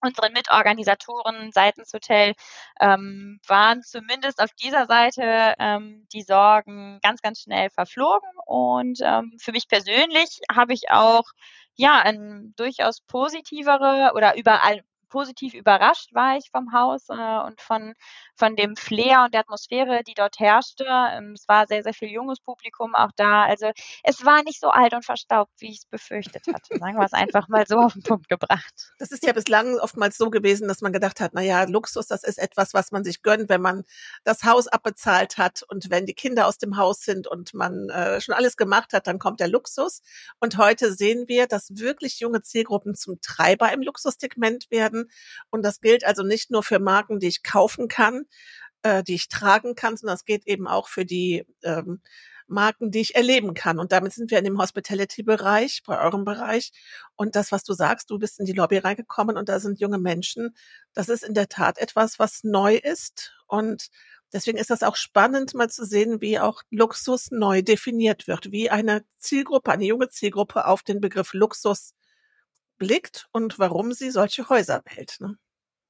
unseren 0.02 0.34
Mitorganisatoren 0.34 1.52
seitens 1.52 1.94
Hotel 1.94 2.34
ähm, 2.80 3.40
waren 3.48 3.82
zumindest 3.84 4.42
auf 4.42 4.52
dieser 4.54 4.86
Seite 4.86 5.56
ähm, 5.60 6.08
die 6.14 6.22
Sorgen 6.22 7.00
ganz, 7.02 7.22
ganz 7.22 7.42
schnell 7.42 7.70
verflogen. 7.70 8.30
Und 8.46 9.00
ähm, 9.02 9.38
für 9.40 9.52
mich 9.52 9.68
persönlich 9.68 10.40
habe 10.52 10.74
ich 10.74 10.92
auch 10.92 11.26
ja 11.76 12.00
ein 12.00 12.54
durchaus 12.56 13.02
positivere 13.02 14.12
oder 14.16 14.38
überall 14.38 14.82
positiv 15.06 15.54
überrascht 15.54 16.14
war 16.14 16.38
ich 16.38 16.50
vom 16.52 16.74
Haus 16.74 17.10
äh, 17.10 17.14
und 17.46 17.62
von, 17.62 17.94
von 18.36 18.56
dem 18.56 18.76
Flair 18.76 19.24
und 19.26 19.34
der 19.34 19.42
Atmosphäre, 19.42 20.04
die 20.04 20.14
dort 20.14 20.40
herrschte. 20.40 20.86
Ähm, 20.86 21.34
es 21.36 21.48
war 21.48 21.68
sehr, 21.68 21.84
sehr 21.84 21.94
viel 21.94 22.10
junges 22.10 22.40
Publikum 22.40 22.96
auch 22.96 23.12
da. 23.16 23.44
Also 23.44 23.72
es 24.04 24.26
war 24.26 24.44
nicht 24.44 24.60
so 24.60 24.70
alt 24.70 24.94
und 24.94 25.06
verstaubt, 25.06 25.52
wie 25.60 25.70
ich 25.70 25.80
es 25.80 25.86
befürchtet 25.86 26.44
hatte. 26.48 26.78
Sagen 26.78 26.98
wir 26.98 27.06
es 27.06 27.14
einfach 27.14 27.48
mal 27.48 27.66
so 27.68 27.78
auf 27.78 27.94
den 27.94 28.04
Punkt 28.04 28.30
gebracht. 28.30 28.94
Das 29.00 29.12
ist 29.12 29.24
ja 29.26 29.34
bislang 29.34 29.78
oftmals 29.80 30.18
so 30.18 30.30
gewesen, 30.30 30.68
dass 30.68 30.82
man 30.82 30.94
gedacht 30.94 31.20
hat, 31.20 31.32
na 31.34 31.42
ja, 31.42 31.64
Luxus, 31.64 32.08
das 32.08 32.24
ist 32.24 32.38
etwas, 32.38 32.74
was 32.74 32.92
man 32.92 33.04
sich 33.04 33.22
gönnt, 33.22 33.50
wenn 33.50 33.62
man 33.62 33.84
das 34.24 34.44
Haus 34.44 34.68
abbezahlt 34.68 35.38
hat 35.38 35.64
und 35.64 35.90
wenn 35.90 36.06
die 36.06 36.14
Kinder 36.14 36.48
aus 36.48 36.58
dem 36.58 36.78
Haus 36.78 37.02
sind 37.02 37.28
und 37.28 37.54
man 37.54 37.90
äh, 37.90 38.22
schon 38.22 38.36
alles 38.36 38.58
gemacht 38.58 38.94
hat, 38.94 39.08
dann 39.08 39.20
kommt 39.20 39.40
der 39.40 39.48
Luxus. 39.48 40.02
Und 40.40 40.58
heute 40.58 40.94
sehen 40.94 41.28
wir, 41.28 41.48
dass 41.48 41.78
wirklich 41.78 42.20
junge 42.20 42.42
Zielgruppen 42.42 42.96
zum 42.96 43.20
Treiber 43.22 43.72
im 43.72 43.82
Luxussegment 43.82 44.70
werden. 44.72 45.05
Und 45.50 45.64
das 45.64 45.82
gilt 45.82 46.06
also 46.06 46.24
nicht 46.24 46.52
nur 46.52 46.64
für 46.64 46.80
Marken, 46.80 47.20
die 47.20 47.28
ich 47.28 47.44
kaufen 47.44 47.88
kann, 47.88 48.26
äh, 48.84 49.04
die 49.04 49.16
ich 49.16 49.30
tragen 49.30 49.76
kann, 49.76 49.98
sondern 49.98 50.16
es 50.16 50.26
geht 50.26 50.48
eben 50.48 50.68
auch 50.68 50.88
für 50.88 51.06
die 51.06 51.46
ähm, 51.64 52.02
Marken, 52.48 52.92
die 52.92 53.02
ich 53.02 53.16
erleben 53.16 53.54
kann. 53.54 53.80
Und 53.80 53.92
damit 53.92 54.14
sind 54.14 54.32
wir 54.32 54.38
in 54.38 54.44
dem 54.44 54.60
Hospitality-Bereich, 54.60 55.84
bei 55.86 56.00
eurem 56.00 56.26
Bereich. 56.26 56.72
Und 57.16 57.36
das, 57.36 57.52
was 57.52 57.64
du 57.64 57.74
sagst, 57.74 58.10
du 58.10 58.20
bist 58.20 58.40
in 58.40 58.46
die 58.46 58.54
Lobby 58.54 58.78
reingekommen 58.78 59.38
und 59.38 59.50
da 59.50 59.60
sind 59.60 59.80
junge 59.80 59.98
Menschen. 59.98 60.56
Das 60.94 61.10
ist 61.10 61.24
in 61.24 61.34
der 61.34 61.50
Tat 61.50 61.78
etwas, 61.80 62.20
was 62.20 62.44
neu 62.44 62.76
ist. 62.76 63.34
Und 63.48 63.90
deswegen 64.34 64.58
ist 64.58 64.70
das 64.70 64.84
auch 64.84 64.96
spannend, 64.96 65.54
mal 65.56 65.70
zu 65.70 65.86
sehen, 65.86 66.22
wie 66.22 66.40
auch 66.40 66.62
Luxus 66.70 67.32
neu 67.32 67.62
definiert 67.62 68.28
wird, 68.28 68.52
wie 68.52 68.70
eine 68.70 69.04
Zielgruppe, 69.18 69.72
eine 69.72 69.86
junge 69.86 70.10
Zielgruppe 70.10 70.66
auf 70.68 70.84
den 70.84 71.02
Begriff 71.02 71.34
Luxus 71.34 71.94
blickt 72.78 73.28
und 73.32 73.60
warum 73.60 73.94
sie 73.94 74.12
solche 74.12 74.50
Häuser 74.50 74.82
wählt. 74.86 75.18
Ne? 75.20 75.38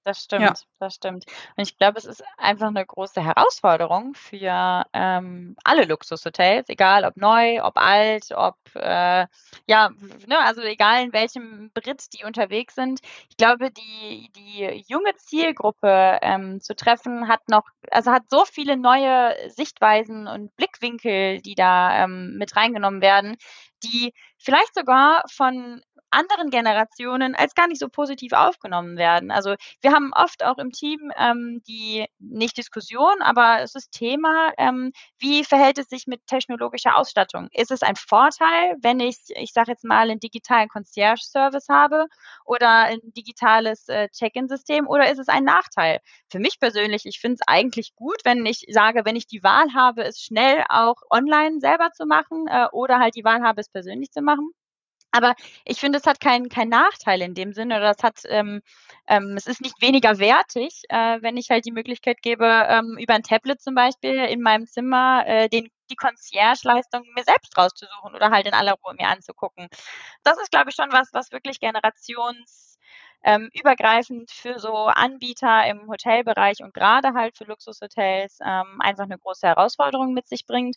Das 0.06 0.22
stimmt, 0.22 0.44
ja. 0.44 0.54
das 0.78 0.94
stimmt. 0.94 1.26
Und 1.58 1.68
ich 1.68 1.80
glaube, 1.80 1.98
es 1.98 2.06
ist 2.06 2.24
einfach 2.38 2.68
eine 2.68 2.86
große 2.86 3.24
Herausforderung 3.24 4.14
für 4.14 4.86
ähm, 4.94 5.56
alle 5.64 5.86
Luxushotels, 5.86 6.70
egal 6.70 7.06
ob 7.06 7.18
neu, 7.18 7.64
ob 7.64 7.76
alt, 7.76 8.32
ob 8.36 8.56
äh, 8.76 9.26
ja, 9.66 9.90
ne, 10.28 10.38
also 10.44 10.62
egal 10.62 11.06
in 11.06 11.12
welchem 11.12 11.72
Brit 11.74 12.14
die 12.14 12.24
unterwegs 12.24 12.76
sind. 12.76 13.00
Ich 13.32 13.38
glaube, 13.38 13.72
die 13.72 14.30
die 14.36 14.86
junge 14.88 15.16
Zielgruppe 15.16 16.20
ähm, 16.22 16.62
zu 16.62 16.76
treffen 16.76 17.28
hat 17.28 17.50
noch, 17.50 17.64
also 17.90 18.12
hat 18.12 18.30
so 18.30 18.46
viele 18.46 18.78
neue 18.78 19.34
Sichtweisen 19.50 20.28
und 20.28 20.56
Blickwinkel, 20.56 21.42
die 21.42 21.56
da 21.56 22.04
ähm, 22.04 22.38
mit 22.38 22.56
reingenommen 22.56 23.02
werden, 23.02 23.38
die 23.84 24.14
vielleicht 24.46 24.76
sogar 24.76 25.24
von 25.30 25.82
anderen 26.16 26.50
Generationen 26.50 27.36
als 27.36 27.56
gar 27.56 27.68
nicht 27.68 27.80
so 27.80 27.90
positiv 27.90 28.32
aufgenommen 28.34 28.98
werden. 28.98 29.32
Also 29.32 29.56
wir 29.82 29.92
haben 29.92 30.12
oft 30.14 30.44
auch 30.44 30.58
im 30.58 30.72
Team 30.72 31.12
ähm, 31.18 31.62
die, 31.68 32.06
nicht 32.20 32.58
Diskussion, 32.58 33.22
aber 33.22 33.62
es 33.62 33.76
ist 33.76 33.92
Thema, 33.92 34.54
ähm, 34.58 34.92
wie 35.20 35.44
verhält 35.44 35.78
es 35.78 35.90
sich 35.90 36.08
mit 36.08 36.26
technologischer 36.28 36.96
Ausstattung? 36.96 37.50
Ist 37.52 37.72
es 37.72 37.82
ein 37.82 37.96
Vorteil, 37.96 38.76
wenn 38.82 39.00
ich, 39.00 39.18
ich 39.36 39.52
sage 39.52 39.72
jetzt 39.72 39.84
mal, 39.84 40.10
einen 40.10 40.20
digitalen 40.20 40.70
Concierge-Service 40.70 41.68
habe 41.70 42.06
oder 42.46 42.70
ein 42.86 43.00
digitales 43.04 43.88
äh, 43.90 44.08
Check-in-System 44.10 44.88
oder 44.88 45.12
ist 45.12 45.20
es 45.20 45.28
ein 45.28 45.44
Nachteil? 45.44 46.00
Für 46.30 46.40
mich 46.40 46.60
persönlich, 46.60 47.06
ich 47.06 47.20
finde 47.20 47.36
es 47.36 47.48
eigentlich 47.48 47.94
gut, 47.96 48.18
wenn 48.24 48.46
ich 48.46 48.66
sage, 48.70 49.02
wenn 49.04 49.16
ich 49.18 49.28
die 49.28 49.44
Wahl 49.44 49.74
habe, 49.74 50.04
es 50.04 50.22
schnell 50.22 50.64
auch 50.70 50.96
online 51.10 51.60
selber 51.60 51.92
zu 51.92 52.06
machen 52.06 52.48
äh, 52.48 52.68
oder 52.72 53.00
halt 53.00 53.16
die 53.16 53.26
Wahl 53.26 53.42
habe, 53.42 53.60
es 53.60 53.70
persönlich 53.70 54.12
zu 54.12 54.22
machen. 54.22 54.35
Aber 55.12 55.34
ich 55.66 55.80
finde, 55.80 56.00
es 56.00 56.06
hat 56.08 56.20
keinen 56.20 56.50
kein 56.50 56.70
Nachteil 56.70 57.22
in 57.22 57.34
dem 57.36 57.54
Sinne, 57.54 57.78
oder 57.78 57.92
es 57.92 58.04
hat, 58.04 58.22
ähm, 58.30 58.62
ähm, 59.08 59.36
es 59.38 59.48
ist 59.48 59.62
nicht 59.62 59.82
weniger 59.82 60.20
wertig, 60.20 60.84
äh, 60.90 61.20
wenn 61.22 61.38
ich 61.38 61.50
halt 61.50 61.66
die 61.66 61.72
Möglichkeit 61.72 62.22
gebe, 62.22 62.46
ähm, 62.46 62.98
über 63.00 63.14
ein 63.16 63.24
Tablet 63.24 63.62
zum 63.62 63.76
Beispiel 63.76 64.16
in 64.26 64.42
meinem 64.42 64.68
Zimmer 64.68 65.24
äh, 65.28 65.50
den 65.50 65.70
die 65.92 65.96
Concierge-Leistung 65.96 67.04
mir 67.16 67.24
selbst 67.24 67.58
rauszusuchen 67.58 68.16
oder 68.16 68.32
halt 68.32 68.48
in 68.48 68.54
aller 68.56 68.74
Ruhe 68.84 68.96
mir 68.98 69.08
anzugucken. 69.08 69.68
Das 70.24 70.38
ist, 70.40 70.52
glaube 70.52 70.70
ich, 70.72 70.76
schon 70.76 70.92
was, 70.92 71.10
was 71.14 71.32
wirklich 71.32 71.60
generations 71.60 72.78
ähm, 73.24 73.50
für 74.30 74.60
so 74.60 74.74
Anbieter 74.88 75.68
im 75.68 75.88
Hotelbereich 75.88 76.62
und 76.64 76.74
gerade 76.74 77.14
halt 77.14 77.38
für 77.38 77.46
Luxushotels 77.46 78.40
ähm, 78.46 78.80
einfach 78.82 79.06
eine 79.06 79.18
große 79.18 79.48
Herausforderung 79.48 80.14
mit 80.14 80.28
sich 80.28 80.46
bringt. 80.46 80.76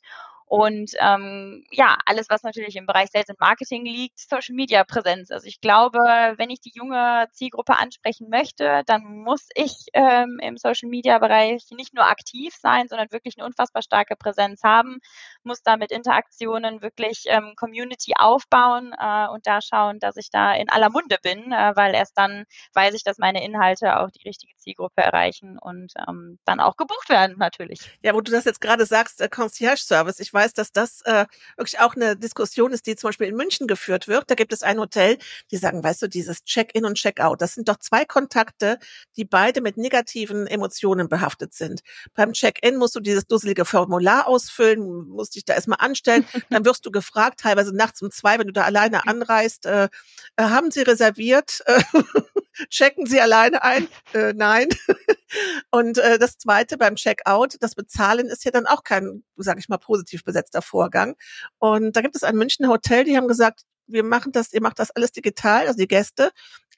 Und 0.48 0.92
ähm, 0.98 1.64
ja, 1.70 1.96
alles, 2.06 2.30
was 2.30 2.42
natürlich 2.42 2.76
im 2.76 2.86
Bereich 2.86 3.10
Sales 3.12 3.28
und 3.28 3.40
Marketing 3.40 3.84
liegt, 3.84 4.18
Social 4.18 4.54
Media 4.54 4.82
Präsenz. 4.84 5.30
Also 5.30 5.46
ich 5.46 5.60
glaube, 5.60 5.98
wenn 6.36 6.50
ich 6.50 6.60
die 6.60 6.72
junge 6.74 7.26
Zielgruppe 7.32 7.78
ansprechen 7.78 8.28
möchte, 8.30 8.82
dann 8.86 9.02
muss 9.04 9.48
ich 9.54 9.74
ähm, 9.92 10.38
im 10.42 10.56
Social 10.56 10.88
Media 10.88 11.18
Bereich 11.18 11.66
nicht 11.70 11.94
nur 11.94 12.06
aktiv 12.06 12.54
sein, 12.60 12.88
sondern 12.88 13.12
wirklich 13.12 13.36
eine 13.36 13.46
unfassbar 13.46 13.82
starke 13.82 14.16
Präsenz 14.16 14.62
haben, 14.62 15.00
muss 15.42 15.62
da 15.62 15.76
mit 15.76 15.92
Interaktionen 15.92 16.80
wirklich 16.80 17.24
ähm, 17.26 17.52
Community 17.56 18.12
aufbauen 18.18 18.94
äh, 18.98 19.28
und 19.28 19.46
da 19.46 19.60
schauen, 19.60 19.98
dass 19.98 20.16
ich 20.16 20.30
da 20.30 20.54
in 20.54 20.70
aller 20.70 20.90
Munde 20.90 21.18
bin, 21.22 21.52
äh, 21.52 21.72
weil 21.76 21.94
erst 21.94 22.16
dann 22.16 22.44
weiß 22.72 22.94
ich, 22.94 23.02
dass 23.04 23.18
meine 23.18 23.44
Inhalte 23.44 23.98
auch 23.98 24.10
die 24.10 24.26
richtige 24.26 24.56
Zielgruppe 24.56 25.02
erreichen 25.02 25.58
und 25.58 25.92
ähm, 26.08 26.38
dann 26.44 26.60
auch 26.60 26.76
gebucht 26.76 27.08
werden 27.10 27.36
natürlich. 27.38 27.80
Ja, 28.02 28.14
wo 28.14 28.20
du 28.20 28.32
das 28.32 28.44
jetzt 28.44 28.60
gerade 28.60 28.86
sagst, 28.86 29.20
äh, 29.20 29.28
Concierge 29.28 29.82
Service. 29.82 30.20
Ich 30.20 30.32
weiß, 30.38 30.54
dass 30.54 30.72
das 30.72 31.02
äh, 31.04 31.26
wirklich 31.56 31.80
auch 31.80 31.96
eine 31.96 32.16
Diskussion 32.16 32.72
ist, 32.72 32.86
die 32.86 32.96
zum 32.96 33.08
Beispiel 33.08 33.26
in 33.26 33.36
München 33.36 33.66
geführt 33.66 34.06
wird. 34.06 34.30
Da 34.30 34.34
gibt 34.34 34.52
es 34.52 34.62
ein 34.62 34.78
Hotel, 34.78 35.18
die 35.50 35.56
sagen, 35.56 35.82
weißt 35.82 36.02
du, 36.02 36.08
dieses 36.08 36.44
Check-in 36.44 36.84
und 36.84 36.94
Check-out, 36.94 37.42
das 37.42 37.54
sind 37.54 37.68
doch 37.68 37.78
zwei 37.78 38.04
Kontakte, 38.04 38.78
die 39.16 39.24
beide 39.24 39.60
mit 39.60 39.76
negativen 39.76 40.46
Emotionen 40.46 41.08
behaftet 41.08 41.54
sind. 41.54 41.80
Beim 42.14 42.32
Check-in 42.32 42.76
musst 42.76 42.94
du 42.94 43.00
dieses 43.00 43.26
dusselige 43.26 43.64
Formular 43.64 44.28
ausfüllen, 44.28 45.08
musst 45.08 45.34
dich 45.34 45.44
da 45.44 45.54
erstmal 45.54 45.80
anstellen, 45.80 46.24
dann 46.50 46.64
wirst 46.64 46.86
du 46.86 46.90
gefragt, 46.90 47.40
teilweise 47.40 47.74
nachts 47.74 48.00
um 48.02 48.10
zwei, 48.10 48.38
wenn 48.38 48.46
du 48.46 48.52
da 48.52 48.62
alleine 48.62 49.06
anreist, 49.06 49.66
äh, 49.66 49.88
äh, 50.36 50.42
haben 50.42 50.70
sie 50.70 50.82
reserviert, 50.82 51.64
checken 52.68 53.06
sie 53.06 53.20
alleine 53.20 53.62
ein? 53.62 53.88
Äh, 54.14 54.32
nein. 54.34 54.68
Und 55.70 55.98
äh, 55.98 56.18
das 56.18 56.38
Zweite 56.38 56.78
beim 56.78 56.96
Checkout, 56.96 57.56
das 57.60 57.74
Bezahlen 57.74 58.26
ist 58.26 58.44
ja 58.44 58.50
dann 58.50 58.66
auch 58.66 58.82
kein, 58.82 59.24
sage 59.36 59.60
ich 59.60 59.68
mal, 59.68 59.78
positiv 59.78 60.24
besetzter 60.24 60.62
Vorgang. 60.62 61.16
Und 61.58 61.96
da 61.96 62.00
gibt 62.00 62.16
es 62.16 62.22
ein 62.22 62.36
Münchner 62.36 62.68
Hotel, 62.68 63.04
die 63.04 63.16
haben 63.16 63.28
gesagt, 63.28 63.62
wir 63.86 64.04
machen 64.04 64.32
das, 64.32 64.52
ihr 64.52 64.62
macht 64.62 64.78
das 64.78 64.90
alles 64.90 65.12
digital, 65.12 65.66
also 65.66 65.78
die 65.78 65.88
Gäste. 65.88 66.30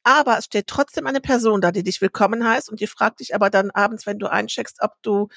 Aber 0.03 0.39
es 0.39 0.47
steht 0.47 0.67
trotzdem 0.67 1.07
eine 1.07 1.21
Person 1.21 1.61
da, 1.61 1.73
die 1.73 1.83
dich 1.83 2.01
willkommen 2.01 2.47
heißt 2.47 2.71
und 2.71 2.81
die 2.81 2.87
fragt 2.87 3.21
dich 3.21 3.35
aber 3.35 3.51
dann 3.51 3.71
abends, 3.71 4.07
wenn 4.07 4.19
du 4.19 4.31
eincheckst, 4.31 4.79
ob 4.81 4.95
du 5.03 5.29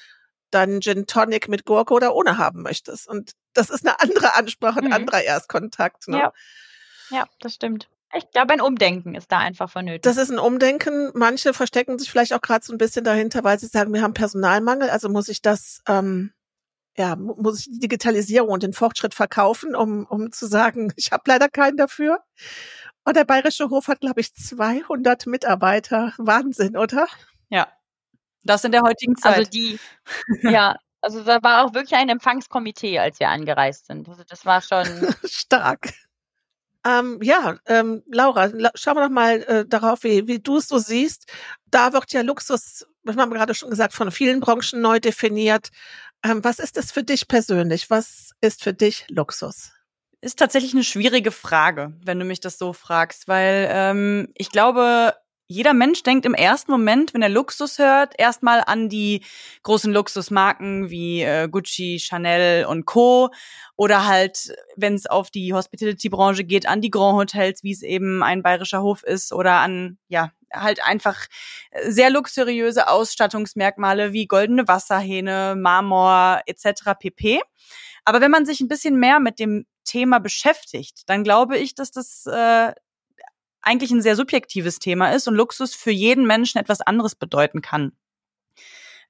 dann 0.50 0.80
Gin 0.80 1.06
Tonic 1.06 1.48
mit 1.48 1.64
Gurke 1.66 1.92
oder 1.92 2.14
ohne 2.14 2.38
haben 2.38 2.62
möchtest. 2.62 3.08
Und 3.08 3.32
das 3.52 3.70
ist 3.70 3.86
eine 3.86 4.00
andere 4.00 4.34
Ansprache, 4.36 4.78
ein 4.78 4.86
mhm. 4.86 4.92
anderer 4.92 5.22
Erstkontakt. 5.22 6.08
Ne? 6.08 6.18
Ja. 6.18 6.32
ja, 7.10 7.24
das 7.40 7.54
stimmt. 7.54 7.88
Ich 8.16 8.30
glaube, 8.30 8.52
ein 8.52 8.60
Umdenken 8.60 9.14
ist 9.14 9.30
da 9.32 9.38
einfach 9.38 9.68
vonnöten. 9.68 10.02
Das 10.02 10.16
ist 10.16 10.30
ein 10.30 10.38
Umdenken. 10.38 11.10
Manche 11.14 11.52
verstecken 11.52 11.98
sich 11.98 12.10
vielleicht 12.10 12.32
auch 12.32 12.40
gerade 12.40 12.64
so 12.64 12.72
ein 12.72 12.78
bisschen 12.78 13.04
dahinter, 13.04 13.42
weil 13.44 13.58
sie 13.58 13.66
sagen, 13.66 13.92
wir 13.92 14.02
haben 14.02 14.14
Personalmangel, 14.14 14.90
also 14.90 15.08
muss 15.08 15.28
ich 15.28 15.42
das, 15.42 15.82
ähm, 15.88 16.32
ja, 16.96 17.16
muss 17.16 17.60
ich 17.60 17.72
die 17.72 17.80
Digitalisierung 17.80 18.50
und 18.50 18.62
den 18.62 18.72
Fortschritt 18.72 19.14
verkaufen, 19.14 19.74
um, 19.74 20.06
um 20.06 20.30
zu 20.30 20.46
sagen, 20.46 20.92
ich 20.96 21.12
habe 21.12 21.24
leider 21.26 21.48
keinen 21.48 21.76
dafür. 21.76 22.20
Und 23.04 23.16
der 23.16 23.24
Bayerische 23.24 23.68
Hof 23.68 23.88
hat, 23.88 24.00
glaube 24.00 24.20
ich, 24.20 24.34
200 24.34 25.26
Mitarbeiter. 25.26 26.14
Wahnsinn, 26.16 26.76
oder? 26.76 27.06
Ja, 27.50 27.68
das 28.44 28.64
in 28.64 28.72
der 28.72 28.82
heutigen 28.82 29.16
Zeit. 29.16 29.38
Also 29.38 29.50
die, 29.50 29.78
ja, 30.42 30.76
also 31.00 31.22
da 31.22 31.42
war 31.42 31.64
auch 31.64 31.74
wirklich 31.74 31.98
ein 31.98 32.08
Empfangskomitee, 32.08 32.98
als 32.98 33.18
wir 33.18 33.28
angereist 33.28 33.86
sind. 33.86 34.08
Also 34.08 34.22
das 34.26 34.46
war 34.46 34.62
schon 34.62 34.86
stark. 35.24 35.92
Ähm, 36.86 37.18
ja, 37.22 37.58
ähm, 37.66 38.02
Laura, 38.06 38.46
la 38.46 38.70
schauen 38.74 38.96
wir 38.96 39.04
doch 39.04 39.10
mal 39.10 39.42
äh, 39.44 39.66
darauf, 39.66 40.04
wie, 40.04 40.26
wie 40.26 40.38
du 40.38 40.58
es 40.58 40.68
so 40.68 40.78
siehst. 40.78 41.32
Da 41.66 41.92
wird 41.92 42.12
ja 42.12 42.20
Luxus, 42.20 42.86
wir 43.02 43.16
haben 43.16 43.32
gerade 43.32 43.54
schon 43.54 43.70
gesagt, 43.70 43.94
von 43.94 44.10
vielen 44.10 44.40
Branchen 44.40 44.80
neu 44.80 45.00
definiert. 45.00 45.70
Ähm, 46.22 46.44
was 46.44 46.58
ist 46.58 46.76
es 46.76 46.92
für 46.92 47.02
dich 47.02 47.26
persönlich? 47.26 47.90
Was 47.90 48.32
ist 48.40 48.62
für 48.62 48.74
dich 48.74 49.06
Luxus? 49.08 49.72
Ist 50.20 50.38
tatsächlich 50.38 50.72
eine 50.72 50.84
schwierige 50.84 51.30
Frage, 51.30 51.94
wenn 52.02 52.18
du 52.18 52.24
mich 52.24 52.40
das 52.40 52.58
so 52.58 52.72
fragst, 52.72 53.28
weil 53.28 53.68
ähm, 53.70 54.28
ich 54.34 54.50
glaube, 54.50 55.14
jeder 55.46 55.74
Mensch 55.74 56.02
denkt 56.02 56.24
im 56.24 56.34
ersten 56.34 56.72
Moment, 56.72 57.12
wenn 57.12 57.22
er 57.22 57.28
Luxus 57.28 57.78
hört, 57.78 58.14
erstmal 58.18 58.62
an 58.64 58.88
die 58.88 59.22
großen 59.62 59.92
Luxusmarken 59.92 60.90
wie 60.90 61.22
äh, 61.22 61.48
Gucci, 61.48 61.98
Chanel 62.00 62.64
und 62.64 62.86
Co. 62.86 63.30
Oder 63.76 64.06
halt, 64.06 64.54
wenn 64.76 64.94
es 64.94 65.06
auf 65.06 65.30
die 65.30 65.52
Hospitality-Branche 65.52 66.44
geht, 66.44 66.66
an 66.66 66.80
die 66.80 66.90
Grand 66.90 67.18
Hotels, 67.18 67.62
wie 67.62 67.72
es 67.72 67.82
eben 67.82 68.22
ein 68.22 68.42
bayerischer 68.42 68.82
Hof 68.82 69.02
ist, 69.02 69.32
oder 69.32 69.56
an, 69.56 69.98
ja, 70.08 70.32
halt 70.52 70.84
einfach 70.86 71.26
sehr 71.86 72.10
luxuriöse 72.10 72.88
Ausstattungsmerkmale 72.88 74.12
wie 74.12 74.26
goldene 74.26 74.66
Wasserhähne, 74.68 75.56
Marmor 75.58 76.40
etc. 76.46 76.92
pp. 76.98 77.40
Aber 78.04 78.20
wenn 78.20 78.30
man 78.30 78.46
sich 78.46 78.60
ein 78.60 78.68
bisschen 78.68 78.98
mehr 78.98 79.20
mit 79.20 79.38
dem 79.38 79.66
Thema 79.84 80.20
beschäftigt, 80.20 81.02
dann 81.06 81.24
glaube 81.24 81.58
ich, 81.58 81.74
dass 81.74 81.90
das 81.90 82.26
äh, 82.26 82.72
eigentlich 83.64 83.90
ein 83.90 84.02
sehr 84.02 84.16
subjektives 84.16 84.78
Thema 84.78 85.12
ist 85.12 85.26
und 85.28 85.34
Luxus 85.34 85.74
für 85.74 85.90
jeden 85.90 86.26
Menschen 86.26 86.58
etwas 86.58 86.80
anderes 86.80 87.14
bedeuten 87.14 87.62
kann. 87.62 87.92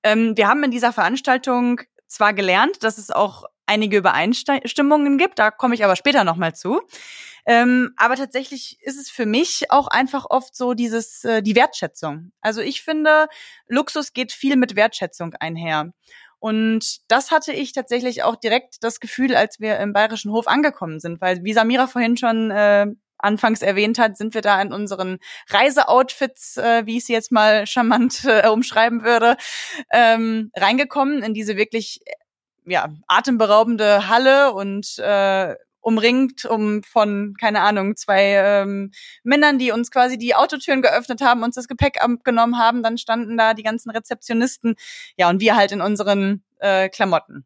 Ähm, 0.03 0.37
wir 0.37 0.49
haben 0.49 0.63
in 0.65 0.71
dieser 0.71 0.93
Veranstaltung 0.93 1.81
zwar 2.07 2.33
gelernt, 2.33 2.83
dass 2.83 2.99
es 2.99 3.11
auch 3.11 3.45
einige 3.67 3.97
Übereinstimmungen 3.97 5.19
gibt, 5.19 5.39
da 5.39 5.51
komme 5.51 5.75
ich 5.75 5.85
aber 5.85 5.97
später 5.97 6.25
nochmal 6.25 6.55
zu. 6.55 6.83
Ähm, 7.47 7.93
aber 7.97 8.17
tatsächlich 8.17 8.79
ist 8.81 8.99
es 8.99 9.11
für 9.11 9.27
mich 9.27 9.71
auch 9.71 9.89
einfach 9.89 10.27
oft 10.29 10.57
so 10.57 10.75
dieses, 10.75 11.25
äh, 11.25 11.43
die 11.43 11.57
Wertschätzung. 11.57 12.33
Also 12.41 12.61
ich 12.61 12.83
finde, 12.83 13.27
Luxus 13.67 14.13
geht 14.13 14.33
viel 14.33 14.57
mit 14.57 14.77
Wertschätzung 14.77 15.35
einher. 15.35 15.93
Und 16.39 17.11
das 17.11 17.31
hatte 17.31 17.53
ich 17.53 17.73
tatsächlich 17.73 18.23
auch 18.23 18.37
direkt 18.37 18.83
das 18.83 19.01
Gefühl, 19.01 19.35
als 19.35 19.61
wir 19.61 19.79
im 19.79 19.93
Bayerischen 19.93 20.31
Hof 20.31 20.47
angekommen 20.47 21.01
sind, 21.01 21.21
weil 21.21 21.43
wie 21.43 21.55
Samira 21.55 21.87
vorhin 21.87 22.17
schon 22.17 22.51
äh, 22.51 22.87
anfangs 23.25 23.63
erwähnt 23.63 23.99
hat, 23.99 24.17
sind 24.17 24.35
wir 24.35 24.43
da 24.43 24.61
in 24.61 24.73
unseren 24.73 25.19
Reiseoutfits, 25.49 26.57
äh, 26.57 26.87
wie 26.87 26.99
ich 26.99 27.07
sie 27.07 27.13
jetzt 27.13 27.33
mal 27.33 27.67
charmant 27.67 28.25
äh, 28.25 28.49
umschreiben 28.49 29.03
würde, 29.03 29.37
ähm, 29.93 30.51
reingekommen 30.55 31.23
in 31.23 31.35
diese 31.35 31.57
wirklich 31.57 32.01
ja 32.67 32.89
atemberaubende 33.09 34.09
Halle 34.09 34.53
und 34.53 34.99
äh, 34.99 35.55
umringt 35.85 36.47
um 36.47 36.83
von, 36.83 37.35
keine 37.39 37.61
Ahnung, 37.61 37.95
zwei 37.97 38.37
ähm, 38.37 38.91
Männern, 39.23 39.59
die 39.59 39.71
uns 39.71 39.91
quasi 39.91 40.17
die 40.17 40.35
Autotüren 40.35 40.81
geöffnet 40.81 41.21
haben, 41.21 41.43
uns 41.43 41.57
das 41.57 41.69
Gepäck 41.69 42.03
abgenommen 42.03 42.59
haben. 42.59 42.83
Dann 42.83 42.97
standen 42.97 43.37
da 43.37 43.53
die 43.53 43.63
ganzen 43.63 43.91
Rezeptionisten, 43.91 44.77
ja, 45.17 45.29
und 45.29 45.41
wir 45.41 45.57
halt 45.57 45.73
in 45.73 45.83
unseren 45.83 46.43
äh, 46.59 46.89
Klamotten. 46.89 47.45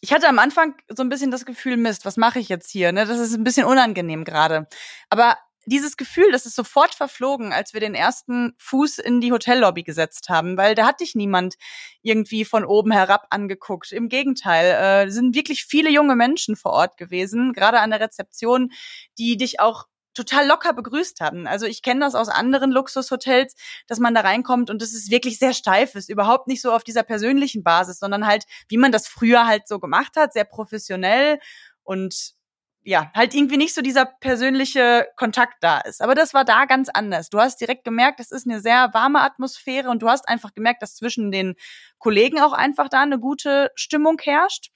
Ich 0.00 0.12
hatte 0.12 0.28
am 0.28 0.38
Anfang 0.38 0.74
so 0.88 1.02
ein 1.02 1.08
bisschen 1.08 1.30
das 1.30 1.44
Gefühl, 1.44 1.76
Mist, 1.76 2.04
was 2.04 2.16
mache 2.16 2.38
ich 2.38 2.48
jetzt 2.48 2.70
hier? 2.70 2.92
Ne? 2.92 3.04
Das 3.04 3.18
ist 3.18 3.34
ein 3.34 3.44
bisschen 3.44 3.66
unangenehm 3.66 4.24
gerade. 4.24 4.66
Aber 5.10 5.36
dieses 5.66 5.96
Gefühl, 5.96 6.32
das 6.32 6.46
ist 6.46 6.56
sofort 6.56 6.94
verflogen, 6.94 7.52
als 7.52 7.74
wir 7.74 7.80
den 7.80 7.94
ersten 7.94 8.54
Fuß 8.58 8.98
in 8.98 9.20
die 9.20 9.30
Hotellobby 9.30 9.82
gesetzt 9.82 10.28
haben, 10.28 10.56
weil 10.56 10.74
da 10.74 10.86
hat 10.86 11.00
dich 11.00 11.14
niemand 11.14 11.56
irgendwie 12.02 12.44
von 12.44 12.64
oben 12.64 12.90
herab 12.92 13.26
angeguckt. 13.30 13.92
Im 13.92 14.08
Gegenteil, 14.08 15.06
äh, 15.06 15.10
sind 15.10 15.34
wirklich 15.34 15.64
viele 15.64 15.90
junge 15.90 16.16
Menschen 16.16 16.56
vor 16.56 16.72
Ort 16.72 16.96
gewesen, 16.96 17.52
gerade 17.52 17.80
an 17.80 17.90
der 17.90 18.00
Rezeption, 18.00 18.72
die 19.18 19.36
dich 19.36 19.60
auch 19.60 19.84
total 20.24 20.46
locker 20.46 20.72
begrüßt 20.72 21.20
haben. 21.20 21.46
Also 21.46 21.66
ich 21.66 21.82
kenne 21.82 22.00
das 22.00 22.14
aus 22.14 22.28
anderen 22.28 22.70
Luxushotels, 22.70 23.54
dass 23.86 23.98
man 23.98 24.14
da 24.14 24.20
reinkommt 24.20 24.70
und 24.70 24.82
es 24.82 24.94
ist 24.94 25.10
wirklich 25.10 25.38
sehr 25.38 25.54
steif 25.54 25.94
ist, 25.94 26.10
überhaupt 26.10 26.46
nicht 26.46 26.62
so 26.62 26.72
auf 26.72 26.84
dieser 26.84 27.02
persönlichen 27.02 27.62
Basis, 27.62 27.98
sondern 27.98 28.26
halt, 28.26 28.44
wie 28.68 28.78
man 28.78 28.92
das 28.92 29.08
früher 29.08 29.46
halt 29.46 29.66
so 29.66 29.78
gemacht 29.78 30.16
hat, 30.16 30.32
sehr 30.32 30.44
professionell 30.44 31.38
und 31.82 32.34
ja, 32.82 33.10
halt 33.14 33.34
irgendwie 33.34 33.58
nicht 33.58 33.74
so 33.74 33.82
dieser 33.82 34.06
persönliche 34.06 35.06
Kontakt 35.16 35.56
da 35.60 35.78
ist. 35.80 36.00
Aber 36.00 36.14
das 36.14 36.32
war 36.32 36.44
da 36.44 36.64
ganz 36.64 36.88
anders. 36.88 37.28
Du 37.28 37.38
hast 37.38 37.60
direkt 37.60 37.84
gemerkt, 37.84 38.20
es 38.20 38.30
ist 38.30 38.46
eine 38.48 38.60
sehr 38.60 38.90
warme 38.94 39.20
Atmosphäre 39.20 39.90
und 39.90 40.00
du 40.00 40.08
hast 40.08 40.26
einfach 40.28 40.54
gemerkt, 40.54 40.82
dass 40.82 40.94
zwischen 40.94 41.30
den 41.30 41.56
Kollegen 41.98 42.40
auch 42.40 42.54
einfach 42.54 42.88
da 42.88 43.02
eine 43.02 43.18
gute 43.18 43.70
Stimmung 43.74 44.18
herrscht. 44.22 44.70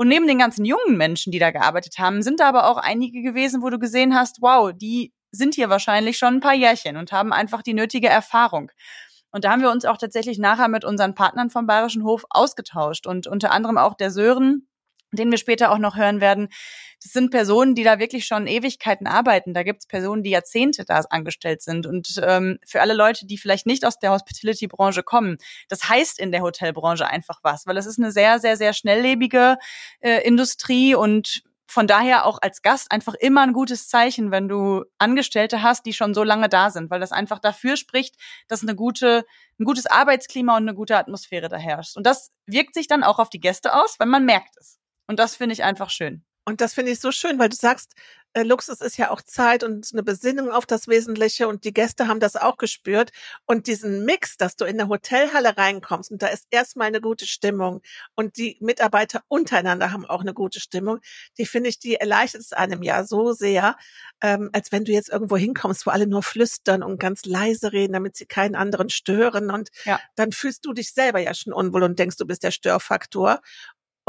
Und 0.00 0.08
neben 0.08 0.26
den 0.26 0.38
ganzen 0.38 0.64
jungen 0.64 0.96
Menschen, 0.96 1.30
die 1.30 1.38
da 1.38 1.50
gearbeitet 1.50 1.98
haben, 1.98 2.22
sind 2.22 2.40
da 2.40 2.48
aber 2.48 2.70
auch 2.70 2.78
einige 2.78 3.20
gewesen, 3.20 3.60
wo 3.60 3.68
du 3.68 3.78
gesehen 3.78 4.14
hast, 4.14 4.40
wow, 4.40 4.72
die 4.72 5.12
sind 5.30 5.54
hier 5.54 5.68
wahrscheinlich 5.68 6.16
schon 6.16 6.36
ein 6.36 6.40
paar 6.40 6.54
Jährchen 6.54 6.96
und 6.96 7.12
haben 7.12 7.34
einfach 7.34 7.60
die 7.60 7.74
nötige 7.74 8.08
Erfahrung. 8.08 8.70
Und 9.30 9.44
da 9.44 9.50
haben 9.50 9.60
wir 9.60 9.70
uns 9.70 9.84
auch 9.84 9.98
tatsächlich 9.98 10.38
nachher 10.38 10.68
mit 10.68 10.86
unseren 10.86 11.14
Partnern 11.14 11.50
vom 11.50 11.66
Bayerischen 11.66 12.02
Hof 12.02 12.24
ausgetauscht 12.30 13.06
und 13.06 13.26
unter 13.26 13.52
anderem 13.52 13.76
auch 13.76 13.92
der 13.92 14.10
Sören, 14.10 14.69
den 15.12 15.30
wir 15.30 15.38
später 15.38 15.72
auch 15.72 15.78
noch 15.78 15.96
hören 15.96 16.20
werden, 16.20 16.48
das 17.02 17.12
sind 17.12 17.30
Personen, 17.30 17.74
die 17.74 17.82
da 17.82 17.98
wirklich 17.98 18.26
schon 18.26 18.46
Ewigkeiten 18.46 19.06
arbeiten. 19.06 19.54
Da 19.54 19.62
gibt 19.62 19.80
es 19.80 19.86
Personen, 19.86 20.22
die 20.22 20.30
Jahrzehnte 20.30 20.84
da 20.84 21.00
angestellt 21.08 21.62
sind. 21.62 21.86
Und 21.86 22.20
ähm, 22.22 22.58
für 22.66 22.82
alle 22.82 22.92
Leute, 22.92 23.26
die 23.26 23.38
vielleicht 23.38 23.66
nicht 23.66 23.86
aus 23.86 23.98
der 23.98 24.10
Hospitality-Branche 24.10 25.02
kommen, 25.02 25.38
das 25.68 25.88
heißt 25.88 26.18
in 26.18 26.30
der 26.30 26.42
Hotelbranche 26.42 27.06
einfach 27.06 27.40
was, 27.42 27.66
weil 27.66 27.78
es 27.78 27.86
ist 27.86 27.98
eine 27.98 28.12
sehr, 28.12 28.38
sehr, 28.38 28.56
sehr 28.56 28.74
schnelllebige 28.74 29.56
äh, 30.00 30.20
Industrie 30.26 30.94
und 30.94 31.42
von 31.70 31.86
daher 31.86 32.26
auch 32.26 32.38
als 32.42 32.62
Gast 32.62 32.90
einfach 32.90 33.14
immer 33.14 33.42
ein 33.42 33.52
gutes 33.52 33.88
Zeichen, 33.88 34.32
wenn 34.32 34.48
du 34.48 34.84
Angestellte 34.98 35.62
hast, 35.62 35.86
die 35.86 35.92
schon 35.92 36.14
so 36.14 36.24
lange 36.24 36.48
da 36.48 36.70
sind, 36.70 36.90
weil 36.90 36.98
das 36.98 37.12
einfach 37.12 37.38
dafür 37.38 37.76
spricht, 37.76 38.16
dass 38.48 38.62
eine 38.62 38.74
gute, 38.74 39.24
ein 39.58 39.64
gutes 39.64 39.86
Arbeitsklima 39.86 40.56
und 40.56 40.64
eine 40.64 40.74
gute 40.74 40.96
Atmosphäre 40.96 41.48
da 41.48 41.56
herrscht. 41.56 41.96
Und 41.96 42.06
das 42.06 42.32
wirkt 42.44 42.74
sich 42.74 42.88
dann 42.88 43.04
auch 43.04 43.20
auf 43.20 43.30
die 43.30 43.40
Gäste 43.40 43.72
aus, 43.72 44.00
weil 44.00 44.08
man 44.08 44.24
merkt 44.24 44.56
es. 44.58 44.79
Und 45.10 45.18
das 45.18 45.34
finde 45.34 45.54
ich 45.54 45.64
einfach 45.64 45.90
schön. 45.90 46.22
Und 46.44 46.60
das 46.60 46.72
finde 46.72 46.92
ich 46.92 47.00
so 47.00 47.10
schön, 47.10 47.36
weil 47.40 47.48
du 47.48 47.56
sagst, 47.56 47.94
äh, 48.32 48.44
Luxus 48.44 48.80
ist 48.80 48.96
ja 48.96 49.10
auch 49.10 49.22
Zeit 49.22 49.64
und 49.64 49.88
eine 49.92 50.04
Besinnung 50.04 50.52
auf 50.52 50.64
das 50.66 50.86
Wesentliche 50.86 51.48
und 51.48 51.64
die 51.64 51.72
Gäste 51.72 52.06
haben 52.06 52.20
das 52.20 52.36
auch 52.36 52.58
gespürt. 52.58 53.10
Und 53.44 53.66
diesen 53.66 54.04
Mix, 54.04 54.36
dass 54.36 54.54
du 54.54 54.64
in 54.66 54.76
der 54.76 54.86
Hotelhalle 54.86 55.56
reinkommst 55.56 56.12
und 56.12 56.22
da 56.22 56.28
ist 56.28 56.46
erstmal 56.52 56.86
eine 56.86 57.00
gute 57.00 57.26
Stimmung 57.26 57.82
und 58.14 58.36
die 58.36 58.56
Mitarbeiter 58.60 59.22
untereinander 59.26 59.90
haben 59.90 60.06
auch 60.06 60.20
eine 60.20 60.32
gute 60.32 60.60
Stimmung, 60.60 61.00
die 61.38 61.46
finde 61.46 61.70
ich, 61.70 61.80
die 61.80 61.96
erleichtert 61.96 62.42
es 62.42 62.52
einem 62.52 62.84
ja 62.84 63.02
so 63.02 63.32
sehr, 63.32 63.76
ähm, 64.22 64.50
als 64.52 64.70
wenn 64.70 64.84
du 64.84 64.92
jetzt 64.92 65.08
irgendwo 65.08 65.36
hinkommst, 65.36 65.86
wo 65.86 65.90
alle 65.90 66.06
nur 66.06 66.22
flüstern 66.22 66.84
und 66.84 67.00
ganz 67.00 67.24
leise 67.24 67.72
reden, 67.72 67.94
damit 67.94 68.14
sie 68.14 68.26
keinen 68.26 68.54
anderen 68.54 68.90
stören. 68.90 69.50
Und 69.50 69.70
ja. 69.84 69.98
dann 70.14 70.30
fühlst 70.30 70.64
du 70.64 70.72
dich 70.72 70.92
selber 70.92 71.18
ja 71.18 71.34
schon 71.34 71.52
unwohl 71.52 71.82
und 71.82 71.98
denkst, 71.98 72.16
du 72.16 72.26
bist 72.26 72.44
der 72.44 72.52
Störfaktor. 72.52 73.40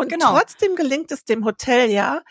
Und 0.02 0.10
genau. 0.10 0.36
trotzdem 0.36 0.76
gelingt 0.76 1.12
es 1.12 1.26
dem 1.26 1.46
Hotel 1.46 1.92
ja, 1.92 2.24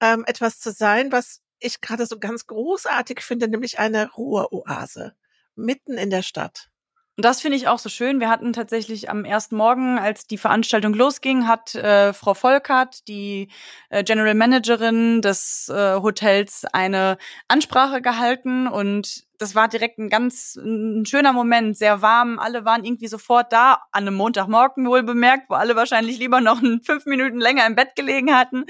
ähm, 0.00 0.24
etwas 0.26 0.58
zu 0.58 0.72
sein, 0.72 1.12
was 1.12 1.40
ich 1.60 1.80
gerade 1.80 2.04
so 2.04 2.18
ganz 2.18 2.48
großartig 2.48 3.20
finde, 3.20 3.46
nämlich 3.46 3.78
eine 3.78 4.10
Ruheoase 4.10 5.14
mitten 5.54 5.96
in 5.98 6.10
der 6.10 6.22
Stadt. 6.22 6.71
Und 7.16 7.26
das 7.26 7.42
finde 7.42 7.58
ich 7.58 7.68
auch 7.68 7.78
so 7.78 7.90
schön. 7.90 8.20
Wir 8.20 8.30
hatten 8.30 8.54
tatsächlich 8.54 9.10
am 9.10 9.26
ersten 9.26 9.54
Morgen, 9.56 9.98
als 9.98 10.26
die 10.26 10.38
Veranstaltung 10.38 10.94
losging, 10.94 11.46
hat 11.46 11.74
äh, 11.74 12.14
Frau 12.14 12.32
Volkert, 12.32 13.06
die 13.06 13.48
äh, 13.90 14.02
General 14.02 14.34
Managerin 14.34 15.20
des 15.20 15.68
äh, 15.68 15.96
Hotels, 16.00 16.64
eine 16.72 17.18
Ansprache 17.48 18.00
gehalten 18.00 18.66
und 18.66 19.24
das 19.36 19.54
war 19.54 19.68
direkt 19.68 19.98
ein 19.98 20.08
ganz 20.08 20.54
ein 20.56 21.04
schöner 21.04 21.32
Moment, 21.32 21.76
sehr 21.76 22.00
warm. 22.00 22.38
Alle 22.38 22.64
waren 22.64 22.84
irgendwie 22.84 23.08
sofort 23.08 23.52
da, 23.52 23.82
an 23.90 24.06
einem 24.06 24.14
Montagmorgen 24.14 24.86
wohl 24.86 25.02
bemerkt, 25.02 25.50
wo 25.50 25.54
alle 25.54 25.76
wahrscheinlich 25.76 26.18
lieber 26.18 26.40
noch 26.40 26.60
fünf 26.84 27.04
Minuten 27.06 27.40
länger 27.40 27.66
im 27.66 27.74
Bett 27.74 27.94
gelegen 27.96 28.34
hatten. 28.34 28.64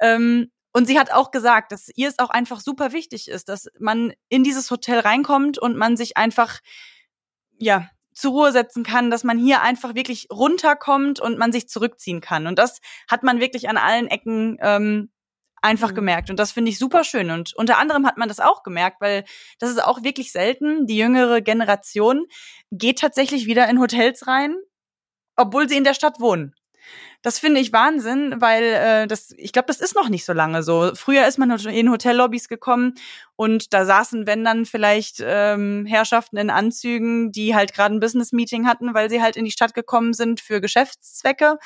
Ähm, 0.00 0.50
und 0.72 0.86
sie 0.86 0.98
hat 0.98 1.12
auch 1.12 1.30
gesagt, 1.30 1.72
dass 1.72 1.90
ihr 1.94 2.08
es 2.08 2.18
auch 2.18 2.30
einfach 2.30 2.60
super 2.60 2.92
wichtig 2.92 3.28
ist, 3.28 3.48
dass 3.48 3.68
man 3.78 4.12
in 4.28 4.44
dieses 4.44 4.70
Hotel 4.70 5.00
reinkommt 5.00 5.58
und 5.58 5.76
man 5.76 5.96
sich 5.96 6.16
einfach 6.16 6.60
ja, 7.58 7.88
zur 8.14 8.32
Ruhe 8.32 8.52
setzen 8.52 8.82
kann, 8.82 9.10
dass 9.10 9.22
man 9.22 9.38
hier 9.38 9.62
einfach 9.62 9.94
wirklich 9.94 10.26
runterkommt 10.30 11.20
und 11.20 11.38
man 11.38 11.52
sich 11.52 11.68
zurückziehen 11.68 12.20
kann. 12.20 12.46
Und 12.46 12.58
das 12.58 12.80
hat 13.08 13.22
man 13.22 13.40
wirklich 13.40 13.68
an 13.68 13.76
allen 13.76 14.08
Ecken 14.08 14.58
ähm, 14.60 15.10
einfach 15.62 15.90
mhm. 15.90 15.96
gemerkt. 15.96 16.30
Und 16.30 16.38
das 16.38 16.52
finde 16.52 16.70
ich 16.70 16.78
super 16.78 17.04
schön. 17.04 17.30
Und 17.30 17.54
unter 17.54 17.78
anderem 17.78 18.06
hat 18.06 18.16
man 18.16 18.28
das 18.28 18.40
auch 18.40 18.62
gemerkt, 18.62 19.00
weil 19.00 19.24
das 19.60 19.70
ist 19.70 19.82
auch 19.82 20.02
wirklich 20.02 20.32
selten. 20.32 20.86
Die 20.86 20.96
jüngere 20.96 21.40
Generation 21.40 22.26
geht 22.72 22.98
tatsächlich 22.98 23.46
wieder 23.46 23.68
in 23.68 23.80
Hotels 23.80 24.26
rein, 24.26 24.56
obwohl 25.36 25.68
sie 25.68 25.76
in 25.76 25.84
der 25.84 25.94
Stadt 25.94 26.20
wohnen. 26.20 26.54
Das 27.22 27.38
finde 27.38 27.60
ich 27.60 27.72
Wahnsinn, 27.72 28.36
weil 28.38 28.62
äh, 28.62 29.06
das, 29.06 29.34
ich 29.36 29.52
glaube, 29.52 29.66
das 29.66 29.80
ist 29.80 29.94
noch 29.94 30.08
nicht 30.08 30.24
so 30.24 30.32
lange 30.32 30.62
so. 30.62 30.92
Früher 30.94 31.26
ist 31.26 31.38
man 31.38 31.50
in 31.50 31.90
Hotellobbys 31.90 32.48
gekommen 32.48 32.94
und 33.36 33.74
da 33.74 33.84
saßen, 33.84 34.26
wenn 34.26 34.44
dann 34.44 34.66
vielleicht 34.66 35.16
ähm, 35.20 35.84
Herrschaften 35.86 36.36
in 36.36 36.50
Anzügen, 36.50 37.32
die 37.32 37.54
halt 37.54 37.74
gerade 37.74 37.94
ein 37.94 38.00
Business-Meeting 38.00 38.66
hatten, 38.66 38.94
weil 38.94 39.10
sie 39.10 39.20
halt 39.20 39.36
in 39.36 39.44
die 39.44 39.50
Stadt 39.50 39.74
gekommen 39.74 40.12
sind 40.12 40.40
für 40.40 40.60
Geschäftszwecke. 40.60 41.58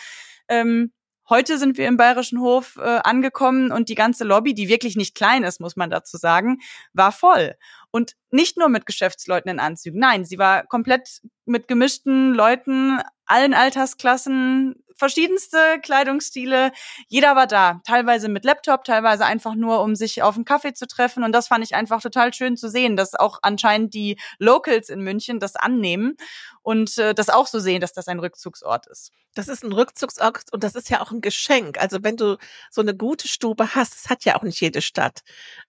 Ähm, 0.48 0.92
Heute 1.28 1.56
sind 1.56 1.78
wir 1.78 1.86
im 1.86 1.96
Bayerischen 1.96 2.40
Hof 2.40 2.76
äh, 2.76 2.98
angekommen 3.04 3.70
und 3.70 3.88
die 3.88 3.94
ganze 3.94 4.24
Lobby, 4.24 4.54
die 4.54 4.68
wirklich 4.68 4.96
nicht 4.96 5.14
klein 5.14 5.44
ist, 5.44 5.60
muss 5.60 5.76
man 5.76 5.88
dazu 5.88 6.16
sagen, 6.16 6.58
war 6.92 7.12
voll. 7.12 7.54
Und 7.90 8.16
nicht 8.30 8.58
nur 8.58 8.68
mit 8.68 8.86
Geschäftsleuten 8.86 9.50
in 9.50 9.60
Anzügen. 9.60 10.00
Nein, 10.00 10.24
sie 10.24 10.38
war 10.38 10.66
komplett 10.66 11.22
mit 11.44 11.68
gemischten 11.68 12.34
Leuten, 12.34 13.00
allen 13.32 13.54
Altersklassen, 13.54 14.82
verschiedenste 14.94 15.80
Kleidungsstile. 15.82 16.70
Jeder 17.08 17.34
war 17.34 17.46
da, 17.46 17.80
teilweise 17.84 18.28
mit 18.28 18.44
Laptop, 18.44 18.84
teilweise 18.84 19.24
einfach 19.24 19.54
nur, 19.54 19.80
um 19.80 19.96
sich 19.96 20.22
auf 20.22 20.36
einen 20.36 20.44
Kaffee 20.44 20.74
zu 20.74 20.86
treffen. 20.86 21.24
Und 21.24 21.32
das 21.32 21.48
fand 21.48 21.64
ich 21.64 21.74
einfach 21.74 22.00
total 22.00 22.32
schön 22.32 22.56
zu 22.56 22.68
sehen, 22.68 22.96
dass 22.96 23.14
auch 23.14 23.40
anscheinend 23.42 23.94
die 23.94 24.16
Locals 24.38 24.90
in 24.90 25.00
München 25.00 25.40
das 25.40 25.56
annehmen 25.56 26.16
und 26.62 26.98
äh, 26.98 27.14
das 27.14 27.30
auch 27.30 27.46
so 27.46 27.58
sehen, 27.58 27.80
dass 27.80 27.92
das 27.92 28.06
ein 28.06 28.20
Rückzugsort 28.20 28.86
ist. 28.86 29.10
Das 29.34 29.48
ist 29.48 29.64
ein 29.64 29.72
Rückzugsort 29.72 30.52
und 30.52 30.62
das 30.62 30.74
ist 30.74 30.90
ja 30.90 31.00
auch 31.00 31.10
ein 31.10 31.20
Geschenk. 31.20 31.80
Also 31.80 32.02
wenn 32.02 32.16
du 32.16 32.36
so 32.70 32.82
eine 32.82 32.94
gute 32.94 33.26
Stube 33.28 33.74
hast, 33.74 33.94
das 33.94 34.10
hat 34.10 34.24
ja 34.24 34.36
auch 34.36 34.42
nicht 34.42 34.60
jede 34.60 34.82
Stadt, 34.82 35.22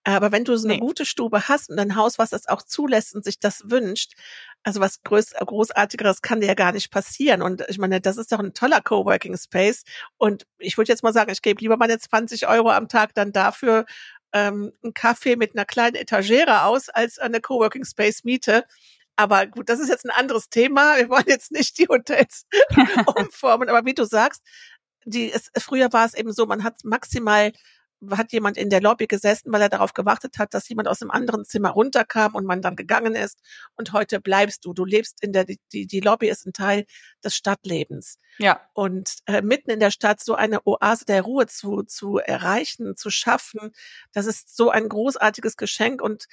aber 0.03 0.31
wenn 0.31 0.43
du 0.43 0.55
so 0.57 0.67
eine 0.67 0.75
nee. 0.75 0.79
gute 0.79 1.05
Stube 1.05 1.47
hast 1.47 1.69
und 1.69 1.79
ein 1.79 1.95
Haus, 1.95 2.19
was 2.19 2.29
das 2.29 2.47
auch 2.47 2.61
zulässt 2.61 3.15
und 3.15 3.23
sich 3.23 3.39
das 3.39 3.63
wünscht, 3.65 4.13
also 4.63 4.79
was 4.79 5.03
Groß 5.03 5.33
Großartigeres 5.33 6.21
kann 6.21 6.41
dir 6.41 6.47
ja 6.47 6.53
gar 6.53 6.71
nicht 6.71 6.91
passieren. 6.91 7.41
Und 7.41 7.63
ich 7.67 7.77
meine, 7.77 8.01
das 8.01 8.17
ist 8.17 8.31
doch 8.31 8.39
ein 8.39 8.53
toller 8.53 8.81
Coworking 8.81 9.37
Space. 9.37 9.83
Und 10.17 10.45
ich 10.57 10.77
würde 10.77 10.91
jetzt 10.91 11.03
mal 11.03 11.13
sagen, 11.13 11.31
ich 11.31 11.41
gebe 11.41 11.61
lieber 11.61 11.77
meine 11.77 11.99
20 11.99 12.47
Euro 12.47 12.69
am 12.71 12.87
Tag 12.87 13.13
dann 13.13 13.31
dafür, 13.33 13.85
ähm, 14.33 14.71
einen 14.83 14.93
Kaffee 14.93 15.35
mit 15.35 15.55
einer 15.55 15.65
kleinen 15.65 15.95
Etagere 15.95 16.63
aus, 16.63 16.89
als 16.89 17.19
eine 17.19 17.41
Coworking 17.41 17.85
Space 17.85 18.23
miete. 18.23 18.65
Aber 19.15 19.45
gut, 19.45 19.69
das 19.69 19.79
ist 19.79 19.89
jetzt 19.89 20.05
ein 20.05 20.11
anderes 20.11 20.49
Thema. 20.49 20.97
Wir 20.97 21.09
wollen 21.09 21.25
jetzt 21.27 21.51
nicht 21.51 21.77
die 21.77 21.87
Hotels 21.87 22.45
umformen. 23.15 23.69
Aber 23.69 23.85
wie 23.85 23.93
du 23.93 24.05
sagst, 24.05 24.41
die, 25.05 25.31
es, 25.31 25.51
früher 25.57 25.91
war 25.93 26.05
es 26.05 26.13
eben 26.13 26.31
so, 26.31 26.45
man 26.45 26.63
hat 26.63 26.83
maximal 26.83 27.51
hat 28.11 28.31
jemand 28.31 28.57
in 28.57 28.69
der 28.69 28.81
Lobby 28.81 29.07
gesessen, 29.07 29.51
weil 29.51 29.61
er 29.61 29.69
darauf 29.69 29.93
gewartet 29.93 30.37
hat, 30.37 30.53
dass 30.53 30.69
jemand 30.69 30.87
aus 30.87 30.99
dem 30.99 31.11
anderen 31.11 31.45
Zimmer 31.45 31.69
runterkam 31.69 32.35
und 32.35 32.45
man 32.45 32.61
dann 32.61 32.75
gegangen 32.75 33.15
ist. 33.15 33.39
Und 33.75 33.93
heute 33.93 34.19
bleibst 34.19 34.65
du. 34.65 34.73
Du 34.73 34.85
lebst 34.85 35.23
in 35.23 35.33
der, 35.33 35.45
die, 35.45 35.87
die 35.87 35.99
Lobby 35.99 36.29
ist 36.29 36.45
ein 36.45 36.53
Teil 36.53 36.85
des 37.23 37.35
Stadtlebens. 37.35 38.19
Ja. 38.37 38.61
Und 38.73 39.15
äh, 39.25 39.41
mitten 39.41 39.69
in 39.69 39.79
der 39.79 39.91
Stadt 39.91 40.23
so 40.23 40.35
eine 40.35 40.65
Oase 40.65 41.05
der 41.05 41.21
Ruhe 41.21 41.47
zu, 41.47 41.83
zu 41.83 42.17
erreichen, 42.17 42.95
zu 42.97 43.09
schaffen, 43.09 43.71
das 44.11 44.25
ist 44.25 44.55
so 44.55 44.69
ein 44.69 44.89
großartiges 44.89 45.57
Geschenk 45.57 46.01
und 46.01 46.25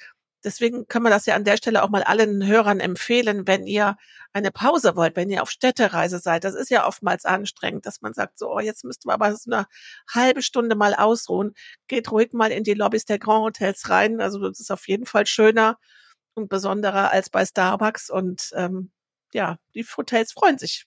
Deswegen 0.43 0.87
können 0.87 1.05
wir 1.05 1.09
das 1.09 1.25
ja 1.25 1.35
an 1.35 1.43
der 1.43 1.57
Stelle 1.57 1.83
auch 1.83 1.89
mal 1.89 2.03
allen 2.03 2.45
Hörern 2.45 2.79
empfehlen, 2.79 3.47
wenn 3.47 3.65
ihr 3.65 3.97
eine 4.33 4.51
Pause 4.51 4.95
wollt, 4.95 5.15
wenn 5.15 5.29
ihr 5.29 5.43
auf 5.43 5.51
Städtereise 5.51 6.19
seid. 6.19 6.43
Das 6.43 6.55
ist 6.55 6.69
ja 6.69 6.87
oftmals 6.87 7.25
anstrengend, 7.25 7.85
dass 7.85 8.01
man 8.01 8.13
sagt, 8.13 8.39
so, 8.39 8.51
oh, 8.51 8.59
jetzt 8.59 8.83
müssten 8.83 9.09
wir 9.09 9.13
aber 9.13 9.35
so 9.35 9.51
eine 9.51 9.67
halbe 10.09 10.41
Stunde 10.41 10.75
mal 10.75 10.95
ausruhen. 10.95 11.53
Geht 11.87 12.11
ruhig 12.11 12.33
mal 12.33 12.51
in 12.51 12.63
die 12.63 12.73
Lobbys 12.73 13.05
der 13.05 13.19
Grand 13.19 13.43
Hotels 13.43 13.89
rein. 13.89 14.21
Also 14.21 14.39
das 14.39 14.59
ist 14.59 14.71
auf 14.71 14.87
jeden 14.87 15.05
Fall 15.05 15.25
schöner 15.25 15.77
und 16.33 16.49
besonderer 16.49 17.11
als 17.11 17.29
bei 17.29 17.45
Starbucks. 17.45 18.09
Und 18.09 18.51
ähm, 18.55 18.91
ja, 19.33 19.57
die 19.75 19.85
Hotels 19.85 20.31
freuen 20.33 20.57
sich 20.57 20.85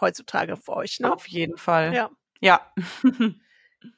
heutzutage 0.00 0.56
für 0.56 0.76
euch. 0.76 1.00
Ne? 1.00 1.12
Auf 1.12 1.28
jeden 1.28 1.56
Fall. 1.56 1.94
Ja. 1.94 2.10
Ja. 2.40 2.72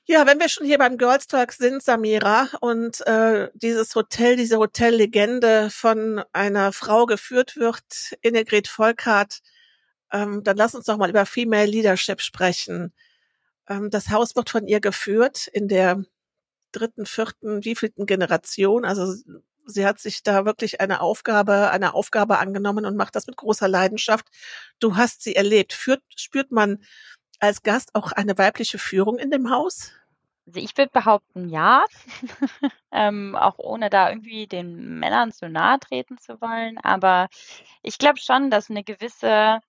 Ja, 0.04 0.26
wenn 0.26 0.38
wir 0.38 0.48
schon 0.48 0.66
hier 0.66 0.78
beim 0.78 0.98
Girls 0.98 1.26
Talk 1.26 1.52
sind, 1.52 1.82
Samira, 1.82 2.48
und 2.60 3.00
äh, 3.06 3.48
dieses 3.54 3.94
Hotel, 3.94 4.36
diese 4.36 4.58
Hotellegende 4.58 5.70
von 5.70 6.22
einer 6.32 6.72
Frau 6.72 7.06
geführt 7.06 7.56
wird, 7.56 8.14
Innegrid 8.20 8.68
Volkart, 8.68 9.40
ähm, 10.12 10.42
dann 10.44 10.56
lass 10.56 10.74
uns 10.74 10.86
doch 10.86 10.98
mal 10.98 11.10
über 11.10 11.24
Female 11.26 11.66
Leadership 11.66 12.20
sprechen. 12.20 12.92
Ähm, 13.68 13.90
das 13.90 14.10
Haus 14.10 14.36
wird 14.36 14.50
von 14.50 14.66
ihr 14.66 14.80
geführt 14.80 15.46
in 15.48 15.68
der 15.68 16.04
dritten, 16.72 17.06
vierten, 17.06 17.64
wievielten 17.64 18.06
Generation. 18.06 18.84
Also 18.84 19.14
sie 19.66 19.86
hat 19.86 20.00
sich 20.00 20.22
da 20.22 20.44
wirklich 20.44 20.80
eine 20.80 21.00
Aufgabe, 21.00 21.70
eine 21.70 21.94
Aufgabe 21.94 22.38
angenommen 22.38 22.84
und 22.86 22.96
macht 22.96 23.16
das 23.16 23.26
mit 23.26 23.36
großer 23.36 23.68
Leidenschaft. 23.68 24.26
Du 24.80 24.96
hast 24.96 25.22
sie 25.22 25.36
erlebt. 25.36 25.72
Führt, 25.72 26.02
spürt 26.16 26.52
man 26.52 26.84
als 27.40 27.62
Gast 27.62 27.94
auch 27.94 28.12
eine 28.12 28.38
weibliche 28.38 28.78
Führung 28.78 29.18
in 29.18 29.30
dem 29.30 29.50
Haus? 29.50 29.92
Also 30.46 30.60
ich 30.60 30.76
würde 30.76 30.90
behaupten, 30.92 31.48
ja. 31.48 31.84
ähm, 32.92 33.36
auch 33.36 33.58
ohne 33.58 33.90
da 33.90 34.10
irgendwie 34.10 34.46
den 34.46 34.98
Männern 34.98 35.32
zu 35.32 35.48
nahe 35.48 35.78
treten 35.78 36.18
zu 36.18 36.40
wollen. 36.40 36.78
Aber 36.78 37.28
ich 37.82 37.98
glaube 37.98 38.18
schon, 38.18 38.50
dass 38.50 38.70
eine 38.70 38.82
gewisse 38.82 39.60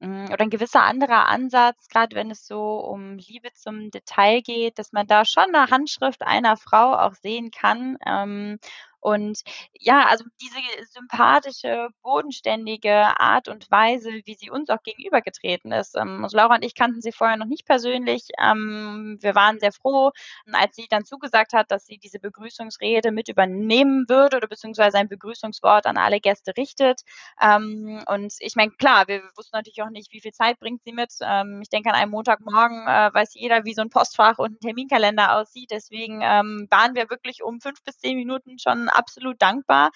hm, 0.00 0.26
oder 0.32 0.42
ein 0.42 0.50
gewisser 0.50 0.82
anderer 0.82 1.26
Ansatz, 1.28 1.88
gerade 1.88 2.16
wenn 2.16 2.30
es 2.30 2.46
so 2.46 2.78
um 2.78 3.18
Liebe 3.18 3.52
zum 3.52 3.90
Detail 3.90 4.40
geht, 4.40 4.78
dass 4.78 4.92
man 4.92 5.06
da 5.06 5.24
schon 5.24 5.54
eine 5.54 5.70
Handschrift 5.70 6.22
einer 6.22 6.56
Frau 6.56 6.94
auch 6.96 7.14
sehen 7.14 7.50
kann. 7.50 7.98
Ähm, 8.06 8.58
und 9.00 9.40
ja, 9.72 10.06
also 10.08 10.24
diese 10.40 10.58
sympathische, 10.92 11.88
bodenständige 12.02 13.18
Art 13.18 13.48
und 13.48 13.70
Weise, 13.70 14.10
wie 14.24 14.34
sie 14.34 14.50
uns 14.50 14.68
auch 14.68 14.82
gegenübergetreten 14.82 15.72
ist. 15.72 15.96
Ähm, 15.96 16.22
also 16.22 16.36
Laura 16.36 16.56
und 16.56 16.64
ich 16.64 16.74
kannten 16.74 17.00
sie 17.00 17.12
vorher 17.12 17.36
noch 17.36 17.46
nicht 17.46 17.66
persönlich. 17.66 18.28
Ähm, 18.38 19.18
wir 19.20 19.34
waren 19.34 19.58
sehr 19.58 19.72
froh, 19.72 20.10
als 20.52 20.76
sie 20.76 20.86
dann 20.90 21.04
zugesagt 21.04 21.52
hat, 21.54 21.70
dass 21.70 21.86
sie 21.86 21.98
diese 21.98 22.18
Begrüßungsrede 22.18 23.10
mit 23.10 23.28
übernehmen 23.28 24.06
würde 24.08 24.36
oder 24.36 24.48
beziehungsweise 24.48 24.98
ein 24.98 25.08
Begrüßungswort 25.08 25.86
an 25.86 25.96
alle 25.96 26.20
Gäste 26.20 26.52
richtet. 26.56 27.00
Ähm, 27.40 28.02
und 28.06 28.34
ich 28.40 28.54
meine, 28.56 28.72
klar, 28.72 29.08
wir 29.08 29.22
wussten 29.36 29.56
natürlich 29.56 29.82
auch 29.82 29.90
nicht, 29.90 30.12
wie 30.12 30.20
viel 30.20 30.32
Zeit 30.32 30.58
bringt 30.60 30.82
sie 30.84 30.92
mit. 30.92 31.10
Ich 31.10 31.68
denke, 31.70 31.90
an 31.90 31.96
einem 31.96 32.10
Montagmorgen 32.10 32.86
äh, 32.86 33.10
weiß 33.12 33.34
jeder, 33.34 33.64
wie 33.64 33.74
so 33.74 33.82
ein 33.82 33.90
Postfach 33.90 34.38
und 34.38 34.52
ein 34.52 34.60
Terminkalender 34.60 35.36
aussieht. 35.36 35.70
Deswegen 35.70 36.20
waren 36.20 36.94
wir 36.94 37.10
wirklich 37.10 37.42
um 37.42 37.60
fünf 37.60 37.82
bis 37.82 37.98
zehn 37.98 38.16
Minuten 38.16 38.58
schon 38.58 38.89
absolut 38.90 39.40
dankbar. 39.40 39.90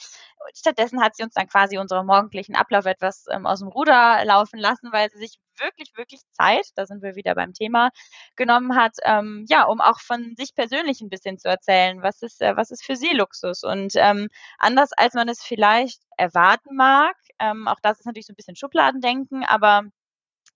Stattdessen 0.54 1.02
hat 1.02 1.16
sie 1.16 1.22
uns 1.22 1.34
dann 1.34 1.48
quasi 1.48 1.78
unseren 1.78 2.06
morgendlichen 2.06 2.54
Ablauf 2.56 2.86
etwas 2.86 3.24
ähm, 3.30 3.46
aus 3.46 3.60
dem 3.60 3.68
Ruder 3.68 4.24
laufen 4.24 4.58
lassen, 4.58 4.92
weil 4.92 5.10
sie 5.10 5.18
sich 5.18 5.38
wirklich, 5.58 5.92
wirklich 5.96 6.20
Zeit, 6.32 6.66
da 6.76 6.86
sind 6.86 7.02
wir 7.02 7.14
wieder 7.14 7.34
beim 7.34 7.52
Thema, 7.52 7.90
genommen 8.36 8.76
hat, 8.76 8.96
ähm, 9.04 9.44
ja, 9.48 9.64
um 9.64 9.80
auch 9.80 10.00
von 10.00 10.34
sich 10.36 10.54
persönlich 10.54 11.00
ein 11.00 11.08
bisschen 11.08 11.38
zu 11.38 11.48
erzählen, 11.48 12.02
was 12.02 12.22
ist, 12.22 12.42
äh, 12.42 12.56
was 12.56 12.70
ist 12.70 12.84
für 12.84 12.96
sie 12.96 13.14
Luxus. 13.14 13.62
Und 13.62 13.92
ähm, 13.96 14.28
anders 14.58 14.92
als 14.92 15.14
man 15.14 15.28
es 15.28 15.42
vielleicht 15.42 16.00
erwarten 16.16 16.76
mag, 16.76 17.16
ähm, 17.38 17.68
auch 17.68 17.80
das 17.82 18.00
ist 18.00 18.06
natürlich 18.06 18.26
so 18.26 18.32
ein 18.32 18.36
bisschen 18.36 18.56
Schubladendenken, 18.56 19.44
aber 19.44 19.84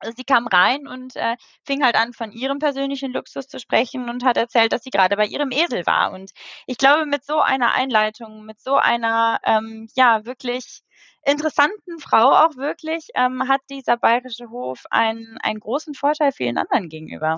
also 0.00 0.14
sie 0.16 0.24
kam 0.24 0.46
rein 0.46 0.86
und 0.86 1.16
äh, 1.16 1.36
fing 1.64 1.84
halt 1.84 1.96
an, 1.96 2.12
von 2.12 2.32
ihrem 2.32 2.58
persönlichen 2.58 3.12
Luxus 3.12 3.48
zu 3.48 3.58
sprechen 3.58 4.08
und 4.08 4.24
hat 4.24 4.36
erzählt, 4.36 4.72
dass 4.72 4.82
sie 4.82 4.90
gerade 4.90 5.16
bei 5.16 5.26
ihrem 5.26 5.50
Esel 5.50 5.86
war. 5.86 6.12
Und 6.12 6.30
ich 6.66 6.78
glaube, 6.78 7.06
mit 7.06 7.24
so 7.24 7.40
einer 7.40 7.72
Einleitung, 7.74 8.44
mit 8.44 8.60
so 8.60 8.76
einer, 8.76 9.40
ähm, 9.44 9.88
ja, 9.94 10.24
wirklich 10.24 10.82
interessanten 11.24 11.98
Frau 11.98 12.32
auch 12.32 12.56
wirklich, 12.56 13.08
ähm, 13.14 13.48
hat 13.48 13.60
dieser 13.70 13.96
bayerische 13.96 14.48
Hof 14.50 14.84
einen, 14.90 15.36
einen 15.42 15.60
großen 15.60 15.94
Vorteil 15.94 16.32
vielen 16.32 16.56
anderen 16.56 16.88
gegenüber. 16.88 17.36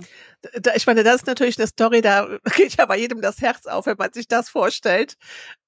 Da, 0.61 0.75
ich 0.75 0.87
meine, 0.87 1.03
das 1.03 1.17
ist 1.17 1.27
natürlich 1.27 1.59
eine 1.59 1.67
Story, 1.67 2.01
da 2.01 2.29
geht 2.57 2.77
ja 2.77 2.87
bei 2.87 2.99
jedem 2.99 3.21
das 3.21 3.41
Herz 3.41 3.67
auf, 3.67 3.87
wenn 3.87 3.97
man 3.99 4.13
sich 4.13 4.29
das 4.29 4.49
vorstellt. 4.49 5.15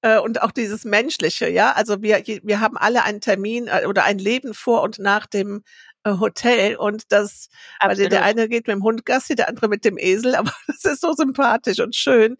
Äh, 0.01 0.19
und 0.19 0.41
auch 0.41 0.51
dieses 0.51 0.85
Menschliche, 0.85 1.49
ja. 1.49 1.73
Also 1.73 2.01
wir, 2.01 2.23
wir 2.25 2.59
haben 2.61 2.77
alle 2.77 3.03
einen 3.03 3.19
Termin 3.19 3.67
äh, 3.67 3.85
oder 3.87 4.05
ein 4.05 4.19
Leben 4.19 4.53
vor 4.53 4.83
und 4.83 4.99
nach 4.99 5.25
dem 5.25 5.57
äh, 5.57 5.61
Hotel 6.05 6.75
und 6.75 7.11
das, 7.11 7.49
weil 7.81 7.95
der 8.09 8.23
eine 8.23 8.49
geht 8.49 8.67
mit 8.67 8.75
dem 8.75 8.83
Hund 8.83 9.05
Gassi, 9.05 9.35
der 9.35 9.49
andere 9.49 9.67
mit 9.69 9.85
dem 9.85 9.97
Esel, 9.97 10.35
aber 10.35 10.53
das 10.67 10.85
ist 10.85 11.01
so 11.01 11.13
sympathisch 11.13 11.79
und 11.79 11.95
schön. 11.95 12.37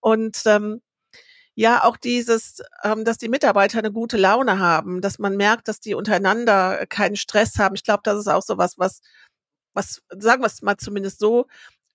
Und 0.00 0.42
ähm, 0.46 0.80
ja, 1.54 1.84
auch 1.84 1.96
dieses, 1.98 2.62
ähm, 2.82 3.04
dass 3.04 3.18
die 3.18 3.28
Mitarbeiter 3.28 3.78
eine 3.78 3.92
gute 3.92 4.16
Laune 4.16 4.58
haben, 4.58 5.00
dass 5.02 5.18
man 5.18 5.36
merkt, 5.36 5.68
dass 5.68 5.80
die 5.80 5.94
untereinander 5.94 6.86
keinen 6.86 7.16
Stress 7.16 7.58
haben. 7.58 7.74
Ich 7.74 7.84
glaube, 7.84 8.00
das 8.04 8.18
ist 8.18 8.28
auch 8.28 8.42
so 8.42 8.56
was, 8.56 8.78
was, 8.78 9.02
was, 9.74 10.02
sagen 10.10 10.42
wir 10.42 10.46
es 10.46 10.62
mal 10.62 10.78
zumindest 10.78 11.18
so, 11.18 11.46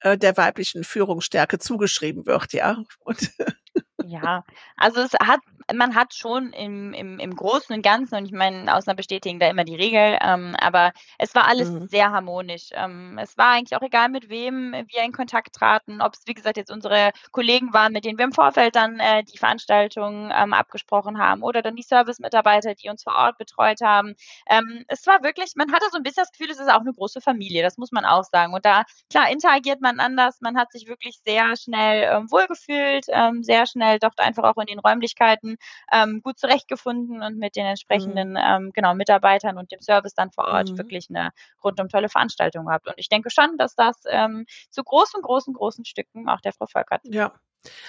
äh, 0.01 0.17
der 0.17 0.37
weiblichen 0.37 0.83
Führungsstärke 0.83 1.59
zugeschrieben 1.59 2.25
wird, 2.27 2.53
ja. 2.53 2.83
Und 2.99 3.31
ja, 4.07 4.43
also 4.77 5.01
es 5.01 5.13
hat 5.13 5.41
man 5.73 5.95
hat 5.95 6.13
schon 6.13 6.53
im, 6.53 6.93
im, 6.93 7.19
im 7.19 7.35
Großen 7.35 7.75
und 7.75 7.81
Ganzen, 7.81 8.15
und 8.15 8.25
ich 8.25 8.31
meine, 8.31 8.73
Ausnahmen 8.73 8.97
bestätigen 8.97 9.39
da 9.39 9.49
immer 9.49 9.63
die 9.63 9.75
Regel, 9.75 10.17
ähm, 10.21 10.55
aber 10.59 10.93
es 11.17 11.35
war 11.35 11.47
alles 11.47 11.69
mhm. 11.69 11.87
sehr 11.87 12.11
harmonisch. 12.11 12.69
Ähm, 12.71 13.19
es 13.21 13.37
war 13.37 13.49
eigentlich 13.51 13.77
auch 13.77 13.81
egal, 13.81 14.09
mit 14.09 14.29
wem 14.29 14.71
wir 14.71 15.03
in 15.03 15.11
Kontakt 15.11 15.53
traten, 15.55 16.01
ob 16.01 16.13
es, 16.13 16.21
wie 16.25 16.33
gesagt, 16.33 16.57
jetzt 16.57 16.71
unsere 16.71 17.11
Kollegen 17.31 17.73
waren, 17.73 17.91
mit 17.91 18.05
denen 18.05 18.17
wir 18.17 18.25
im 18.25 18.31
Vorfeld 18.31 18.75
dann 18.75 18.99
äh, 18.99 19.23
die 19.23 19.37
Veranstaltung 19.37 20.31
ähm, 20.33 20.53
abgesprochen 20.53 21.17
haben 21.17 21.43
oder 21.43 21.61
dann 21.61 21.75
die 21.75 21.83
Service-Mitarbeiter, 21.83 22.75
die 22.75 22.89
uns 22.89 23.03
vor 23.03 23.15
Ort 23.15 23.37
betreut 23.37 23.81
haben. 23.81 24.15
Ähm, 24.49 24.85
es 24.87 25.05
war 25.05 25.23
wirklich, 25.23 25.53
man 25.55 25.71
hatte 25.73 25.85
so 25.91 25.97
ein 25.97 26.03
bisschen 26.03 26.23
das 26.23 26.31
Gefühl, 26.31 26.51
es 26.51 26.59
ist 26.59 26.71
auch 26.71 26.81
eine 26.81 26.93
große 26.93 27.19
Familie, 27.19 27.61
das 27.61 27.77
muss 27.77 27.91
man 27.91 28.05
auch 28.05 28.23
sagen. 28.23 28.53
Und 28.53 28.63
da, 28.65 28.83
klar, 29.09 29.29
interagiert 29.29 29.81
man 29.81 29.99
anders, 29.99 30.39
man 30.39 30.57
hat 30.57 30.71
sich 30.71 30.87
wirklich 30.87 31.19
sehr 31.25 31.55
schnell 31.57 32.09
ähm, 32.09 32.31
wohlgefühlt, 32.31 33.05
ähm, 33.09 33.43
sehr 33.43 33.65
schnell 33.65 33.96
dort 33.99 34.19
einfach 34.19 34.43
auch 34.43 34.57
in 34.57 34.67
den 34.67 34.79
Räumlichkeiten 34.79 35.57
ähm, 35.91 36.21
gut 36.21 36.39
zurechtgefunden 36.39 37.21
und 37.21 37.37
mit 37.37 37.55
den 37.55 37.65
entsprechenden 37.65 38.31
mhm. 38.31 38.37
ähm, 38.41 38.71
genau 38.73 38.93
Mitarbeitern 38.93 39.57
und 39.57 39.71
dem 39.71 39.81
Service 39.81 40.13
dann 40.13 40.31
vor 40.31 40.45
Ort 40.45 40.71
mhm. 40.71 40.77
wirklich 40.77 41.07
eine 41.09 41.31
rundum 41.63 41.89
tolle 41.89 42.09
Veranstaltung 42.09 42.65
gehabt. 42.65 42.87
Und 42.87 42.95
ich 42.97 43.09
denke 43.09 43.29
schon, 43.29 43.57
dass 43.57 43.75
das 43.75 44.03
ähm, 44.09 44.45
zu 44.69 44.83
großen, 44.83 45.21
großen, 45.21 45.53
großen 45.53 45.85
Stücken 45.85 46.29
auch 46.29 46.41
der 46.41 46.53
Frau 46.53 46.67
Volkert 46.67 47.01
ja. 47.05 47.33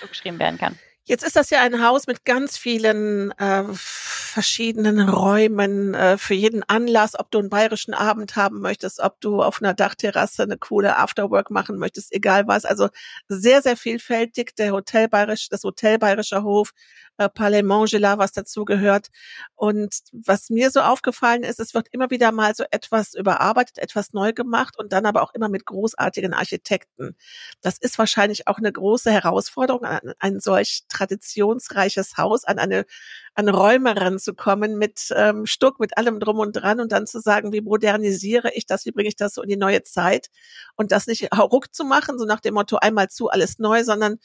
zugeschrieben 0.01 0.39
werden 0.39 0.59
kann. 0.59 0.79
Jetzt 1.09 1.25
ist 1.25 1.37
das 1.37 1.49
ja 1.49 1.63
ein 1.63 1.83
Haus 1.83 2.07
mit 2.07 2.27
ganz 2.27 2.59
vielen 2.59 3.31
äh, 3.39 3.65
verschiedenen 3.73 5.09
Räumen 5.09 5.95
äh, 5.95 6.19
für 6.19 6.35
jeden 6.35 6.63
Anlass, 6.65 7.19
ob 7.19 7.31
du 7.31 7.39
einen 7.39 7.49
bayerischen 7.49 7.95
Abend 7.95 8.37
haben 8.37 8.61
möchtest, 8.61 9.01
ob 9.01 9.19
du 9.23 9.43
auf 9.43 9.63
einer 9.63 9.73
Dachterrasse 9.73 10.43
eine 10.43 10.59
coole 10.59 10.99
Afterwork 10.99 11.51
machen 11.51 11.79
möchtest, 11.79 12.13
egal 12.13 12.47
was. 12.47 12.67
Also 12.67 12.91
sehr, 13.27 13.63
sehr 13.63 13.79
vielfältig. 13.79 14.55
Der 14.57 14.73
Hotel 14.73 15.09
Bayerisch, 15.09 15.49
das 15.49 15.65
Hotel 15.65 15.99
Bayerischer 15.99 16.43
Hof 16.43 16.75
äh, 17.19 17.29
Palais 17.29 17.63
Mangela, 17.63 18.19
was 18.19 18.33
dazu 18.33 18.65
gehört. 18.65 19.09
Und 19.55 19.95
was 20.13 20.51
mir 20.51 20.71
so 20.71 20.81
aufgefallen 20.81 21.43
ist, 21.43 21.61
es 21.61 21.75
wird 21.75 21.89
immer 21.91 22.11
wieder 22.11 22.33
mal 22.33 22.55
so 22.55 22.65
etwas 22.71 23.15
überarbeitet, 23.15 23.79
etwas 23.79 24.13
neu 24.13 24.33
gemacht 24.33 24.79
und 24.79 24.93
dann 24.93 25.05
aber 25.05 25.23
auch 25.23 25.35
immer 25.35 25.49
mit 25.49 25.67
großartigen 25.67 26.33
Architekten. 26.33 27.17
Das 27.61 27.79
ist 27.79 27.99
wahrscheinlich 27.99 28.47
auch 28.47 28.59
eine 28.59 28.73
große 28.73 29.11
Herausforderung, 29.11 29.85
ein 30.19 30.41
solch 30.41 30.85
traditionsreiches 30.99 32.17
Haus, 32.17 32.45
an 32.45 32.59
eine 32.59 32.85
an 33.35 33.49
Räume 33.49 33.97
ranzukommen 33.97 34.79
mit 34.79 35.13
ähm, 35.15 35.47
Stuck, 35.47 35.79
mit 35.81 35.97
allem 35.97 36.19
drum 36.21 36.41
und 36.41 36.53
dran 36.53 36.81
und 36.81 36.93
dann 36.93 37.07
zu 37.07 37.21
sagen, 37.21 37.53
wie 37.53 37.61
modernisiere 37.61 38.53
ich 38.55 38.67
das, 38.67 38.85
wie 38.85 38.91
bringe 38.91 39.09
ich 39.09 39.17
das 39.17 39.35
so 39.35 39.43
in 39.43 39.49
die 39.49 39.57
neue 39.57 39.83
Zeit 39.85 40.29
und 40.77 40.91
das 40.93 41.07
nicht 41.07 41.29
ruck 41.37 41.75
zu 41.75 41.85
machen, 41.85 42.19
so 42.19 42.25
nach 42.25 42.41
dem 42.41 42.55
Motto 42.55 42.79
einmal 42.79 43.09
zu, 43.09 43.29
alles 43.29 43.59
neu, 43.59 43.85
sondern 43.85 44.19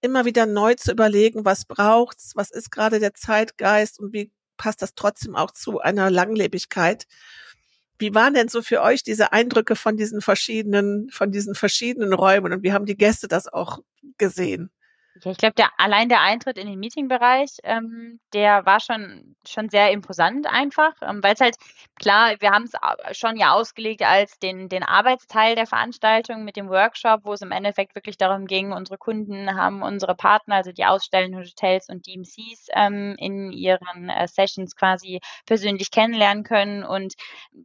immer 0.00 0.24
wieder 0.24 0.46
neu 0.46 0.74
zu 0.74 0.92
überlegen, 0.92 1.44
was 1.44 1.64
braucht's, 1.64 2.32
was 2.36 2.50
ist 2.50 2.70
gerade 2.70 3.00
der 3.00 3.14
Zeitgeist 3.14 3.98
und 4.00 4.12
wie 4.12 4.32
passt 4.56 4.82
das 4.82 4.94
trotzdem 4.94 5.36
auch 5.36 5.50
zu 5.52 5.80
einer 5.80 6.10
Langlebigkeit. 6.10 7.06
Wie 7.98 8.14
waren 8.14 8.34
denn 8.34 8.48
so 8.48 8.62
für 8.62 8.82
euch 8.82 9.02
diese 9.02 9.32
Eindrücke 9.32 9.76
von 9.76 9.96
diesen 9.96 10.22
verschiedenen, 10.22 11.10
von 11.10 11.32
diesen 11.32 11.54
verschiedenen 11.54 12.12
Räumen 12.12 12.52
und 12.52 12.62
wie 12.62 12.72
haben 12.72 12.86
die 12.86 12.96
Gäste 12.96 13.28
das 13.28 13.48
auch 13.48 13.80
gesehen? 14.18 14.70
Ja, 15.16 15.32
ich 15.32 15.38
glaube, 15.38 15.54
der 15.54 15.68
allein 15.76 16.08
der 16.08 16.20
Eintritt 16.20 16.56
in 16.56 16.68
den 16.68 16.78
Meetingbereich, 16.78 17.56
ähm, 17.64 18.20
der 18.32 18.64
war 18.64 18.78
schon 18.80 19.34
schon 19.46 19.68
sehr 19.68 19.90
imposant 19.90 20.46
einfach, 20.46 20.92
ähm, 21.02 21.20
weil 21.22 21.34
es 21.34 21.40
halt 21.40 21.56
klar, 22.00 22.34
wir 22.38 22.50
haben 22.52 22.64
es 22.64 23.18
schon 23.18 23.36
ja 23.36 23.52
ausgelegt 23.52 24.02
als 24.02 24.38
den 24.38 24.68
den 24.68 24.84
Arbeitsteil 24.84 25.56
der 25.56 25.66
Veranstaltung 25.66 26.44
mit 26.44 26.56
dem 26.56 26.68
Workshop, 26.70 27.20
wo 27.24 27.32
es 27.32 27.42
im 27.42 27.50
Endeffekt 27.50 27.94
wirklich 27.96 28.18
darum 28.18 28.46
ging, 28.46 28.72
unsere 28.72 28.98
Kunden 28.98 29.54
haben 29.56 29.82
unsere 29.82 30.14
Partner, 30.14 30.54
also 30.56 30.70
die 30.72 30.84
ausstellenden 30.86 31.40
Hotels 31.40 31.88
und 31.88 32.06
DMCs 32.06 32.68
ähm, 32.74 33.16
in 33.18 33.50
ihren 33.52 34.08
äh, 34.08 34.28
Sessions 34.28 34.76
quasi 34.76 35.20
persönlich 35.44 35.90
kennenlernen 35.90 36.44
können. 36.44 36.84
Und 36.84 37.14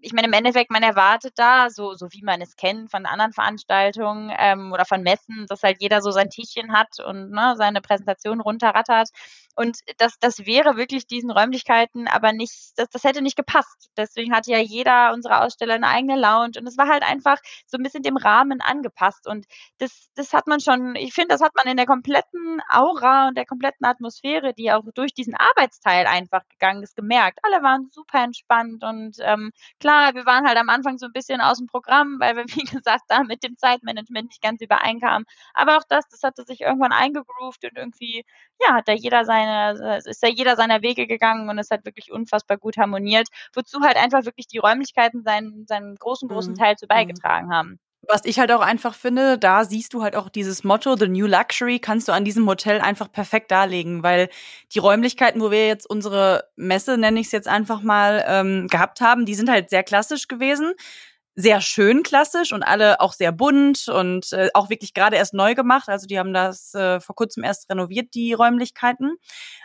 ich 0.01 0.13
meine, 0.13 0.27
im 0.27 0.33
Endeffekt, 0.33 0.71
man 0.71 0.83
erwartet 0.83 1.33
da, 1.37 1.69
so 1.69 1.93
so 1.93 2.07
wie 2.11 2.23
man 2.23 2.41
es 2.41 2.55
kennt 2.55 2.89
von 2.91 3.05
anderen 3.05 3.33
Veranstaltungen 3.33 4.31
ähm, 4.37 4.71
oder 4.73 4.85
von 4.85 5.01
Messen, 5.03 5.45
dass 5.47 5.63
halt 5.63 5.77
jeder 5.81 6.01
so 6.01 6.11
sein 6.11 6.29
Tischchen 6.29 6.73
hat 6.73 6.99
und 7.05 7.31
ne, 7.35 7.55
seine 7.57 7.81
Präsentation 7.81 8.41
runterrattert. 8.41 9.09
Und 9.55 9.79
das, 9.97 10.17
das 10.19 10.45
wäre 10.45 10.77
wirklich 10.77 11.07
diesen 11.07 11.31
Räumlichkeiten 11.31 12.07
aber 12.07 12.33
nicht, 12.33 12.73
das, 12.77 12.89
das 12.89 13.03
hätte 13.03 13.21
nicht 13.21 13.35
gepasst. 13.35 13.89
Deswegen 13.97 14.33
hatte 14.33 14.51
ja 14.51 14.59
jeder 14.59 15.13
unserer 15.13 15.43
Aussteller 15.43 15.75
eine 15.75 15.87
eigene 15.87 16.19
Lounge 16.19 16.59
und 16.59 16.67
es 16.67 16.77
war 16.77 16.87
halt 16.87 17.03
einfach 17.03 17.37
so 17.65 17.77
ein 17.77 17.83
bisschen 17.83 18.03
dem 18.03 18.17
Rahmen 18.17 18.61
angepasst. 18.61 19.27
Und 19.27 19.45
das, 19.79 20.09
das 20.15 20.33
hat 20.33 20.47
man 20.47 20.59
schon, 20.59 20.95
ich 20.95 21.13
finde, 21.13 21.29
das 21.29 21.41
hat 21.41 21.53
man 21.55 21.69
in 21.71 21.77
der 21.77 21.85
kompletten 21.85 22.61
Aura 22.69 23.27
und 23.29 23.37
der 23.37 23.45
kompletten 23.45 23.85
Atmosphäre, 23.85 24.53
die 24.53 24.71
auch 24.71 24.83
durch 24.93 25.13
diesen 25.13 25.35
Arbeitsteil 25.35 26.07
einfach 26.07 26.41
gegangen 26.49 26.83
ist, 26.83 26.95
gemerkt. 26.95 27.39
Alle 27.43 27.63
waren 27.63 27.89
super 27.91 28.23
entspannt 28.23 28.83
und 28.83 29.17
ähm, 29.21 29.51
klar, 29.79 30.13
wir 30.15 30.25
waren 30.25 30.45
halt 30.47 30.57
am 30.57 30.69
Anfang 30.69 30.97
so 30.97 31.05
ein 31.07 31.13
bisschen 31.13 31.41
aus 31.41 31.57
dem 31.57 31.67
Programm, 31.67 32.17
weil 32.19 32.35
wir, 32.35 32.45
wie 32.55 32.63
gesagt, 32.63 33.03
da 33.07 33.23
mit 33.23 33.43
dem 33.43 33.57
Zeitmanagement 33.57 34.27
nicht 34.29 34.41
ganz 34.41 34.61
übereinkamen. 34.61 35.25
Aber 35.53 35.77
auch 35.77 35.83
das, 35.89 36.07
das 36.09 36.23
hatte 36.23 36.43
sich 36.45 36.61
irgendwann 36.61 36.91
eingegroovt 36.91 37.63
und 37.63 37.77
irgendwie, 37.77 38.23
ja, 38.65 38.75
hat 38.75 38.87
da 38.87 38.93
jeder 38.93 39.25
sein 39.25 39.44
seine, 39.45 39.97
ist 39.97 40.23
ja 40.23 40.29
jeder 40.29 40.55
seiner 40.55 40.81
Wege 40.81 41.07
gegangen 41.07 41.49
und 41.49 41.57
es 41.57 41.71
hat 41.71 41.85
wirklich 41.85 42.11
unfassbar 42.11 42.57
gut 42.57 42.77
harmoniert, 42.77 43.27
wozu 43.53 43.81
halt 43.81 43.97
einfach 43.97 44.25
wirklich 44.25 44.47
die 44.47 44.57
Räumlichkeiten 44.57 45.23
seinen, 45.23 45.65
seinen 45.67 45.95
großen, 45.95 46.27
großen 46.27 46.53
mhm. 46.53 46.57
Teil 46.57 46.75
zu 46.75 46.85
mhm. 46.85 46.89
beigetragen 46.89 47.53
haben. 47.53 47.79
Was 48.07 48.25
ich 48.25 48.37
halt 48.39 48.51
auch 48.51 48.61
einfach 48.61 48.93
finde, 48.93 49.39
da 49.39 49.65
siehst 49.65 49.93
du 49.93 50.03
halt 50.03 50.15
auch 50.15 50.29
dieses 50.29 50.63
Motto, 50.63 50.95
The 50.95 51.07
New 51.07 51.25
Luxury, 51.25 51.79
kannst 51.79 52.07
du 52.07 52.11
an 52.11 52.23
diesem 52.23 52.47
Hotel 52.47 52.79
einfach 52.79 53.11
perfekt 53.11 53.49
darlegen, 53.49 54.03
weil 54.03 54.29
die 54.73 54.79
Räumlichkeiten, 54.79 55.41
wo 55.41 55.49
wir 55.49 55.65
jetzt 55.65 55.89
unsere 55.89 56.43
Messe, 56.55 56.97
nenne 56.97 57.19
ich 57.19 57.27
es 57.27 57.31
jetzt 57.31 57.47
einfach 57.47 57.81
mal, 57.81 58.23
ähm, 58.27 58.67
gehabt 58.67 59.01
haben, 59.01 59.25
die 59.25 59.33
sind 59.33 59.49
halt 59.49 59.71
sehr 59.71 59.83
klassisch 59.83 60.27
gewesen 60.27 60.73
sehr 61.35 61.59
schön 61.59 62.01
klassisch 62.01 62.53
und 62.53 62.63
alle 62.63 63.01
auch 63.01 63.11
sehr 63.11 63.33
bunt 63.33 63.89
und 63.89 64.31
äh, 64.31 64.49
auch 64.53 64.69
wirklich 64.69 64.93
gerade 64.93 65.17
erst 65.17 65.33
neu 65.33 65.53
gemacht. 65.53 65.89
Also 65.89 66.07
die 66.07 66.17
haben 66.17 66.33
das 66.33 66.73
äh, 66.73 67.01
vor 67.01 67.15
kurzem 67.15 67.43
erst 67.43 67.69
renoviert, 67.69 68.13
die 68.13 68.33
Räumlichkeiten. 68.33 69.17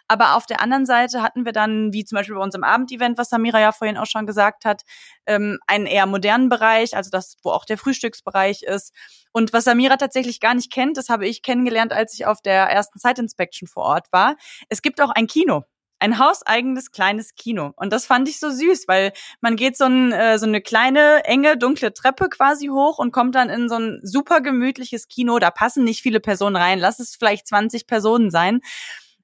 Aber 0.08 0.34
auf 0.34 0.46
der 0.46 0.60
anderen 0.60 0.84
Seite 0.84 1.22
hatten 1.22 1.44
wir 1.44 1.52
dann, 1.52 1.92
wie 1.92 2.04
zum 2.04 2.16
Beispiel 2.16 2.34
bei 2.34 2.42
unserem 2.42 2.64
Abendevent, 2.64 3.18
was 3.18 3.28
Samira 3.28 3.60
ja 3.60 3.70
vorhin 3.70 3.96
auch 3.96 4.06
schon 4.06 4.26
gesagt 4.26 4.64
hat, 4.64 4.82
ähm, 5.26 5.58
einen 5.68 5.86
eher 5.86 6.06
modernen 6.06 6.48
Bereich, 6.48 6.96
also 6.96 7.10
das, 7.10 7.36
wo 7.44 7.50
auch 7.50 7.64
der 7.64 7.78
Frühstücksbereich 7.78 8.62
ist. 8.64 8.92
Und 9.30 9.52
was 9.52 9.62
Samira 9.64 9.96
tatsächlich 9.96 10.40
gar 10.40 10.54
nicht 10.54 10.72
kennt, 10.72 10.96
das 10.96 11.08
habe 11.08 11.28
ich 11.28 11.42
kennengelernt, 11.42 11.92
als 11.92 12.14
ich 12.14 12.26
auf 12.26 12.42
der 12.42 12.64
ersten 12.64 12.98
Site 12.98 13.20
Inspection 13.20 13.68
vor 13.68 13.84
Ort 13.84 14.06
war. 14.10 14.34
Es 14.68 14.82
gibt 14.82 15.00
auch 15.00 15.10
ein 15.10 15.28
Kino 15.28 15.62
ein 16.00 16.18
hauseigenes 16.18 16.92
kleines 16.92 17.34
Kino. 17.34 17.72
Und 17.76 17.92
das 17.92 18.06
fand 18.06 18.28
ich 18.28 18.40
so 18.40 18.50
süß, 18.50 18.88
weil 18.88 19.12
man 19.40 19.56
geht 19.56 19.76
so, 19.76 19.84
ein, 19.84 20.12
äh, 20.12 20.38
so 20.38 20.46
eine 20.46 20.60
kleine, 20.62 21.24
enge, 21.24 21.56
dunkle 21.56 21.92
Treppe 21.92 22.28
quasi 22.30 22.68
hoch 22.68 22.98
und 22.98 23.12
kommt 23.12 23.34
dann 23.34 23.50
in 23.50 23.68
so 23.68 23.76
ein 23.76 24.00
super 24.02 24.40
gemütliches 24.40 25.08
Kino. 25.08 25.38
Da 25.38 25.50
passen 25.50 25.84
nicht 25.84 26.00
viele 26.00 26.20
Personen 26.20 26.56
rein. 26.56 26.78
Lass 26.78 26.98
es 26.98 27.14
vielleicht 27.16 27.46
20 27.46 27.86
Personen 27.86 28.30
sein. 28.30 28.60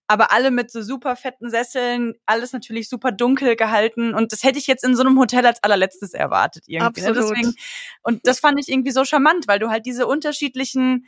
Aber 0.07 0.31
alle 0.31 0.53
mit 0.53 0.71
so 0.71 0.83
super 0.83 1.17
fetten 1.17 1.51
Sesseln, 1.51 2.15
alles 2.27 2.53
natürlich 2.53 2.89
super 2.89 3.11
dunkel 3.11 3.57
gehalten. 3.57 4.15
Und 4.15 4.33
das 4.33 4.45
hätte 4.45 4.59
ich 4.59 4.67
jetzt 4.67 4.85
in 4.85 4.95
so 4.95 5.03
einem 5.03 5.19
Hotel 5.19 5.45
als 5.47 5.63
allerletztes 5.63 6.13
erwartet 6.13 6.65
irgendwie. 6.67 7.01
Ne? 7.01 7.09
Absolut. 7.09 7.31
Deswegen, 7.31 7.55
und 8.03 8.27
das 8.27 8.39
fand 8.39 8.61
ich 8.61 8.69
irgendwie 8.69 8.93
so 8.93 9.05
charmant, 9.05 9.49
weil 9.49 9.59
du 9.59 9.71
halt 9.71 9.87
diese 9.87 10.07
unterschiedlichen 10.07 11.07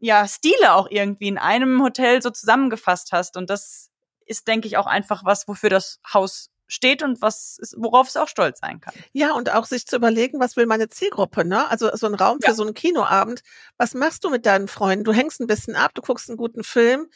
ja, 0.00 0.28
Stile 0.28 0.74
auch 0.74 0.88
irgendwie 0.90 1.28
in 1.28 1.38
einem 1.38 1.82
Hotel 1.82 2.22
so 2.22 2.30
zusammengefasst 2.30 3.10
hast. 3.10 3.36
Und 3.36 3.50
das 3.50 3.90
ist, 4.28 4.48
denke 4.48 4.68
ich, 4.68 4.76
auch 4.76 4.86
einfach 4.86 5.24
was, 5.24 5.48
wofür 5.48 5.70
das 5.70 6.00
Haus 6.12 6.50
steht 6.68 7.02
und 7.02 7.22
was 7.22 7.58
worauf 7.76 8.08
es 8.08 8.16
auch 8.16 8.28
stolz 8.28 8.60
sein 8.60 8.80
kann. 8.80 8.94
Ja, 9.12 9.32
und 9.32 9.50
auch 9.50 9.64
sich 9.64 9.86
zu 9.86 9.96
überlegen, 9.96 10.38
was 10.38 10.56
will 10.56 10.66
meine 10.66 10.88
Zielgruppe, 10.88 11.44
ne? 11.44 11.68
Also 11.70 11.90
so 11.94 12.06
ein 12.06 12.14
Raum 12.14 12.40
für 12.40 12.48
ja. 12.48 12.54
so 12.54 12.62
einen 12.62 12.74
Kinoabend. 12.74 13.42
Was 13.78 13.94
machst 13.94 14.22
du 14.24 14.30
mit 14.30 14.44
deinen 14.44 14.68
Freunden? 14.68 15.04
Du 15.04 15.12
hängst 15.12 15.40
ein 15.40 15.46
bisschen 15.46 15.76
ab, 15.76 15.92
du 15.94 16.02
guckst 16.02 16.28
einen 16.28 16.36
guten 16.36 16.62
Film, 16.62 17.08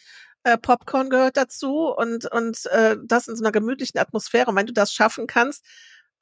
äh, 0.44 0.58
Popcorn 0.58 1.10
gehört 1.10 1.36
dazu 1.36 1.94
und 1.94 2.30
und 2.32 2.66
äh, 2.66 2.96
das 3.04 3.28
in 3.28 3.36
so 3.36 3.44
einer 3.44 3.52
gemütlichen 3.52 4.00
Atmosphäre. 4.00 4.50
Und 4.50 4.56
wenn 4.56 4.66
du 4.66 4.72
das 4.72 4.92
schaffen 4.92 5.26
kannst, 5.26 5.64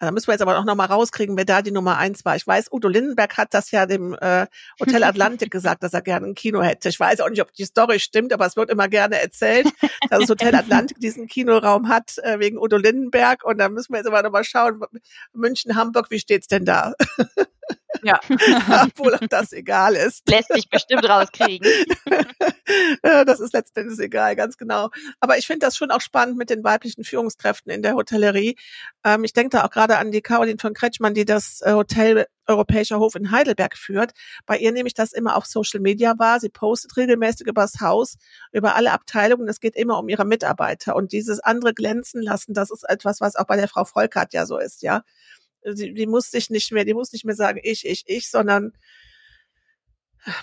da 0.00 0.10
müssen 0.10 0.28
wir 0.28 0.32
jetzt 0.32 0.42
aber 0.42 0.58
auch 0.58 0.64
noch 0.64 0.74
mal 0.74 0.86
rauskriegen, 0.86 1.36
wer 1.36 1.44
da 1.44 1.60
die 1.62 1.70
Nummer 1.70 1.98
eins 1.98 2.24
war. 2.24 2.34
Ich 2.34 2.46
weiß, 2.46 2.72
Udo 2.72 2.88
Lindenberg 2.88 3.36
hat 3.36 3.52
das 3.52 3.70
ja 3.70 3.84
dem 3.84 4.14
äh, 4.14 4.46
Hotel 4.80 5.04
Atlantik 5.04 5.50
gesagt, 5.50 5.82
dass 5.82 5.92
er 5.92 6.00
gerne 6.00 6.26
ein 6.26 6.34
Kino 6.34 6.62
hätte. 6.62 6.88
Ich 6.88 6.98
weiß 6.98 7.20
auch 7.20 7.28
nicht, 7.28 7.42
ob 7.42 7.52
die 7.52 7.64
Story 7.64 8.00
stimmt, 8.00 8.32
aber 8.32 8.46
es 8.46 8.56
wird 8.56 8.70
immer 8.70 8.88
gerne 8.88 9.20
erzählt, 9.20 9.66
dass 10.08 10.20
das 10.20 10.30
Hotel 10.30 10.54
Atlantik 10.54 10.98
diesen 11.00 11.26
Kinoraum 11.26 11.88
hat 11.88 12.16
äh, 12.18 12.38
wegen 12.38 12.58
Udo 12.58 12.78
Lindenberg. 12.78 13.44
Und 13.44 13.58
da 13.58 13.68
müssen 13.68 13.92
wir 13.92 13.98
jetzt 13.98 14.06
aber 14.06 14.22
noch 14.22 14.32
mal 14.32 14.44
schauen, 14.44 14.80
München, 15.34 15.76
Hamburg, 15.76 16.10
wie 16.10 16.18
steht's 16.18 16.46
denn 16.46 16.64
da? 16.64 16.94
Ja. 18.02 18.20
Obwohl 18.84 19.14
auch 19.14 19.28
das 19.28 19.52
egal 19.52 19.94
ist. 19.94 20.28
Lässt 20.28 20.52
sich 20.52 20.68
bestimmt 20.68 21.08
rauskriegen. 21.08 21.68
das 23.02 23.40
ist 23.40 23.52
letztendlich 23.52 23.98
egal, 23.98 24.36
ganz 24.36 24.56
genau. 24.56 24.90
Aber 25.20 25.38
ich 25.38 25.46
finde 25.46 25.66
das 25.66 25.76
schon 25.76 25.90
auch 25.90 26.00
spannend 26.00 26.36
mit 26.38 26.50
den 26.50 26.64
weiblichen 26.64 27.04
Führungskräften 27.04 27.72
in 27.72 27.82
der 27.82 27.94
Hotellerie. 27.94 28.56
Ähm, 29.04 29.24
ich 29.24 29.32
denke 29.32 29.50
da 29.50 29.64
auch 29.64 29.70
gerade 29.70 29.98
an 29.98 30.10
die 30.10 30.22
Caroline 30.22 30.58
von 30.60 30.74
Kretschmann, 30.74 31.14
die 31.14 31.24
das 31.24 31.60
äh, 31.62 31.72
Hotel 31.72 32.26
Europäischer 32.46 32.98
Hof 32.98 33.14
in 33.14 33.30
Heidelberg 33.30 33.76
führt. 33.76 34.12
Bei 34.44 34.58
ihr 34.58 34.72
nehme 34.72 34.88
ich 34.88 34.94
das 34.94 35.12
immer 35.12 35.36
auf 35.36 35.46
Social 35.46 35.80
Media 35.80 36.18
wahr. 36.18 36.40
Sie 36.40 36.48
postet 36.48 36.96
regelmäßig 36.96 37.46
über 37.46 37.62
das 37.62 37.80
Haus, 37.80 38.16
über 38.50 38.74
alle 38.74 38.92
Abteilungen. 38.92 39.48
Es 39.48 39.60
geht 39.60 39.76
immer 39.76 39.98
um 39.98 40.08
ihre 40.08 40.24
Mitarbeiter. 40.24 40.96
Und 40.96 41.12
dieses 41.12 41.38
andere 41.40 41.74
glänzen 41.74 42.20
lassen, 42.22 42.52
das 42.52 42.70
ist 42.70 42.84
etwas, 42.88 43.20
was 43.20 43.36
auch 43.36 43.46
bei 43.46 43.56
der 43.56 43.68
Frau 43.68 43.84
Volkert 43.84 44.32
ja 44.32 44.46
so 44.46 44.58
ist, 44.58 44.82
ja 44.82 45.02
die, 45.64 45.94
die 45.94 46.06
muss 46.06 46.30
sich 46.30 46.50
nicht 46.50 46.72
mehr, 46.72 46.84
die 46.84 46.94
muss 46.94 47.12
nicht 47.12 47.24
mehr 47.24 47.34
sagen, 47.34 47.60
ich, 47.62 47.86
ich, 47.86 48.04
ich, 48.06 48.30
sondern 48.30 48.72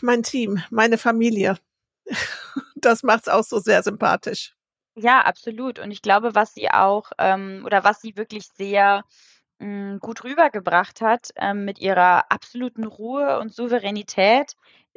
mein 0.02 0.24
Team, 0.24 0.62
meine 0.70 0.98
Familie. 0.98 1.58
Das 2.80 3.02
macht's 3.02 3.28
auch 3.28 3.44
so 3.44 3.58
sehr 3.58 3.82
sympathisch. 3.82 4.56
Ja, 4.94 5.22
absolut. 5.22 5.80
Und 5.80 5.90
ich 5.90 6.04
glaube, 6.04 6.36
was 6.36 6.54
sie 6.54 6.70
auch 6.70 7.12
ähm, 7.18 7.64
oder 7.66 7.84
was 7.84 8.02
sie 8.02 8.16
wirklich 8.16 8.46
sehr 8.56 9.04
mh, 9.60 9.66
hm, 9.66 10.00
gut 10.00 10.24
rübergebracht 10.24 11.02
hat 11.02 11.30
ähm, 11.36 11.66
mit 11.66 11.80
ihrer 11.80 12.32
absoluten 12.32 12.86
Ruhe 12.86 13.40
und 13.40 13.54
Souveränität, 13.54 14.54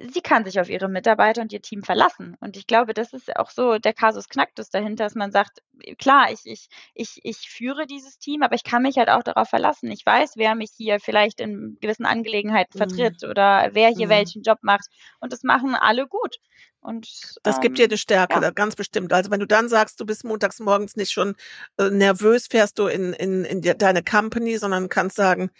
sie 0.08 0.20
kann 0.20 0.44
sich 0.44 0.60
auf 0.60 0.68
ihre 0.68 0.88
Mitarbeiter 0.88 1.42
und 1.42 1.52
ihr 1.52 1.60
Team 1.60 1.82
verlassen. 1.82 2.36
Und 2.40 2.56
ich 2.56 2.66
glaube, 2.66 2.94
das 2.94 3.12
ist 3.12 3.36
auch 3.36 3.50
so 3.50 3.78
der 3.78 3.92
Kasus 3.92 4.28
Knacktus 4.28 4.70
dahinter, 4.70 5.04
dass 5.04 5.14
man 5.14 5.30
sagt, 5.30 5.62
klar, 5.98 6.30
ich, 6.30 6.40
ich, 6.44 6.68
ich, 6.94 7.20
ich 7.22 7.50
führe 7.50 7.86
dieses 7.86 8.18
Team, 8.18 8.42
aber 8.42 8.54
ich 8.54 8.64
kann 8.64 8.82
mich 8.82 8.96
halt 8.96 9.10
auch 9.10 9.22
darauf 9.22 9.48
verlassen. 9.48 9.90
Ich 9.90 10.04
weiß, 10.04 10.36
wer 10.36 10.54
mich 10.54 10.70
hier 10.76 11.00
vielleicht 11.00 11.40
in 11.40 11.76
gewissen 11.80 12.06
Angelegenheiten 12.06 12.78
mhm. 12.78 12.78
vertritt 12.78 13.24
oder 13.24 13.70
wer 13.72 13.88
hier 13.88 14.06
mhm. 14.06 14.10
welchen 14.10 14.42
Job 14.42 14.58
macht. 14.62 14.86
Und 15.20 15.32
das 15.32 15.42
machen 15.42 15.74
alle 15.74 16.06
gut. 16.06 16.36
Und 16.80 17.36
das 17.42 17.56
ähm, 17.56 17.60
gibt 17.62 17.78
dir 17.78 17.84
eine 17.84 17.98
Stärke, 17.98 18.40
ja. 18.40 18.50
ganz 18.50 18.74
bestimmt. 18.74 19.12
Also 19.12 19.30
wenn 19.30 19.40
du 19.40 19.46
dann 19.46 19.68
sagst, 19.68 20.00
du 20.00 20.06
bist 20.06 20.24
montags 20.24 20.60
morgens 20.60 20.96
nicht 20.96 21.12
schon 21.12 21.36
äh, 21.78 21.90
nervös, 21.90 22.46
fährst 22.46 22.78
du 22.78 22.86
in, 22.86 23.12
in, 23.12 23.44
in 23.44 23.60
die, 23.60 23.76
deine 23.76 24.02
Company, 24.02 24.56
sondern 24.56 24.88
kannst 24.88 25.16
sagen, 25.16 25.50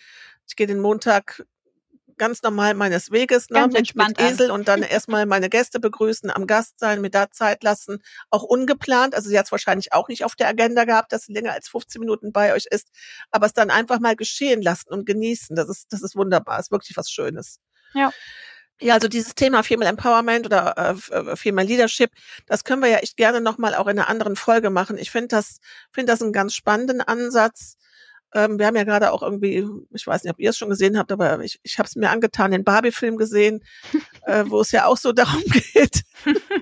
ich 0.48 0.56
gehe 0.56 0.66
den 0.66 0.80
Montag 0.80 1.44
ganz 2.20 2.42
normal 2.42 2.74
meines 2.74 3.11
Weges, 3.11 3.48
ne, 3.48 3.66
mit, 3.66 3.96
mit 3.96 4.20
Esel 4.20 4.50
und 4.50 4.68
dann 4.68 4.83
erstmal 4.83 5.24
meine 5.24 5.48
Gäste 5.48 5.80
begrüßen, 5.80 6.30
am 6.30 6.46
Gast 6.46 6.78
sein, 6.78 7.00
mir 7.00 7.09
da 7.09 7.30
Zeit 7.30 7.62
lassen, 7.62 8.02
auch 8.28 8.42
ungeplant. 8.42 9.14
Also 9.14 9.30
sie 9.30 9.38
hat 9.38 9.46
es 9.46 9.52
wahrscheinlich 9.52 9.94
auch 9.94 10.09
nicht 10.09 10.22
auf 10.22 10.37
der 10.37 10.48
Agenda 10.48 10.85
gehabt, 10.85 11.12
dass 11.12 11.24
sie 11.24 11.33
länger 11.33 11.52
als 11.52 11.68
15 11.70 11.98
Minuten 11.98 12.30
bei 12.30 12.52
euch 12.52 12.66
ist, 12.70 12.88
aber 13.30 13.46
es 13.46 13.54
dann 13.54 13.70
einfach 13.70 14.00
mal 14.00 14.16
geschehen 14.16 14.61
lassen 14.61 14.90
und 14.90 15.06
genießen. 15.06 15.56
Das 15.56 15.70
ist, 15.70 15.94
das 15.94 16.02
ist 16.02 16.14
wunderbar, 16.14 16.61
ist 16.61 16.70
wirklich 16.70 16.94
was 16.94 17.11
Schönes. 17.11 17.59
Ja. 17.94 18.11
Ja, 18.80 18.94
also 18.94 19.08
dieses 19.08 19.34
Thema 19.34 19.62
Female 19.62 19.90
Empowerment 19.90 20.46
oder 20.46 20.96
äh, 21.10 21.36
Female 21.36 21.68
Leadership, 21.68 22.10
das 22.46 22.64
können 22.64 22.82
wir 22.82 22.88
ja 22.88 22.98
echt 22.98 23.16
gerne 23.16 23.40
nochmal 23.40 23.74
auch 23.74 23.86
in 23.86 23.98
einer 23.98 24.08
anderen 24.08 24.36
Folge 24.36 24.70
machen. 24.70 24.96
Ich 24.96 25.10
finde 25.10 25.28
das, 25.28 25.60
finde 25.92 26.12
das 26.12 26.22
einen 26.22 26.32
ganz 26.32 26.54
spannenden 26.54 27.02
Ansatz. 27.02 27.76
Ähm, 28.32 28.58
wir 28.58 28.66
haben 28.66 28.76
ja 28.76 28.84
gerade 28.84 29.12
auch 29.12 29.22
irgendwie, 29.22 29.66
ich 29.92 30.06
weiß 30.06 30.22
nicht, 30.22 30.32
ob 30.32 30.38
ihr 30.38 30.50
es 30.50 30.56
schon 30.56 30.70
gesehen 30.70 30.96
habt, 30.96 31.12
aber 31.12 31.40
ich, 31.40 31.58
ich 31.62 31.78
habe 31.78 31.88
es 31.88 31.96
mir 31.96 32.10
angetan, 32.10 32.52
den 32.52 32.64
Barbie-Film 32.64 33.16
gesehen. 33.16 33.62
äh, 34.26 34.44
wo 34.46 34.60
es 34.60 34.70
ja 34.72 34.86
auch 34.86 34.96
so 34.96 35.12
darum 35.12 35.42
geht. 35.44 36.02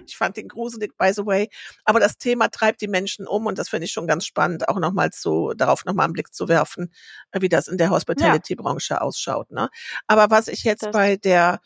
ich 0.06 0.16
fand 0.16 0.36
den 0.36 0.48
gruselig, 0.48 0.96
by 0.96 1.12
the 1.12 1.26
way. 1.26 1.48
Aber 1.84 2.00
das 2.00 2.18
Thema 2.18 2.48
treibt 2.48 2.80
die 2.80 2.88
Menschen 2.88 3.26
um 3.26 3.46
und 3.46 3.58
das 3.58 3.68
finde 3.68 3.86
ich 3.86 3.92
schon 3.92 4.06
ganz 4.06 4.24
spannend, 4.24 4.68
auch 4.68 4.78
nochmal 4.78 5.10
zu, 5.10 5.52
darauf 5.56 5.84
nochmal 5.84 6.04
einen 6.04 6.12
Blick 6.12 6.32
zu 6.32 6.48
werfen, 6.48 6.92
äh, 7.32 7.40
wie 7.40 7.48
das 7.48 7.68
in 7.68 7.78
der 7.78 7.90
Hospitality-Branche 7.90 9.00
ausschaut. 9.00 9.50
Ne? 9.50 9.68
Aber 10.06 10.30
was 10.30 10.48
ich 10.48 10.64
jetzt 10.64 10.84
das 10.84 10.92
bei 10.92 11.16
der 11.16 11.60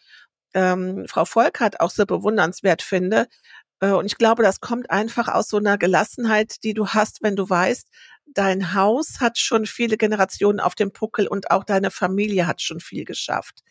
ähm, 0.55 1.07
Frau 1.09 1.25
Volkert 1.25 1.81
auch 1.81 1.91
so 1.91 2.07
bewundernswert 2.07 2.83
finde, 2.83 3.27
äh, 3.83 3.91
und 3.91 4.07
ich 4.07 4.17
glaube, 4.17 4.43
das 4.43 4.61
kommt 4.61 4.91
einfach 4.91 5.29
aus 5.29 5.49
so 5.49 5.59
einer 5.59 5.77
Gelassenheit, 5.77 6.63
die 6.65 6.73
du 6.75 6.89
hast, 6.89 7.23
wenn 7.23 7.37
du 7.37 7.51
weißt, 7.51 7.89
dein 8.27 8.75
Haus 8.75 9.21
hat 9.21 9.39
schon 9.39 9.67
viele 9.67 9.99
Generationen 9.99 10.61
auf 10.61 10.75
dem 10.75 10.93
Puckel 10.93 11.27
und 11.27 11.51
auch 11.51 11.65
deine 11.65 11.91
Familie 11.91 12.47
hat 12.47 12.63
schon 12.63 12.81
viel 12.81 13.05
geschafft. 13.05 13.63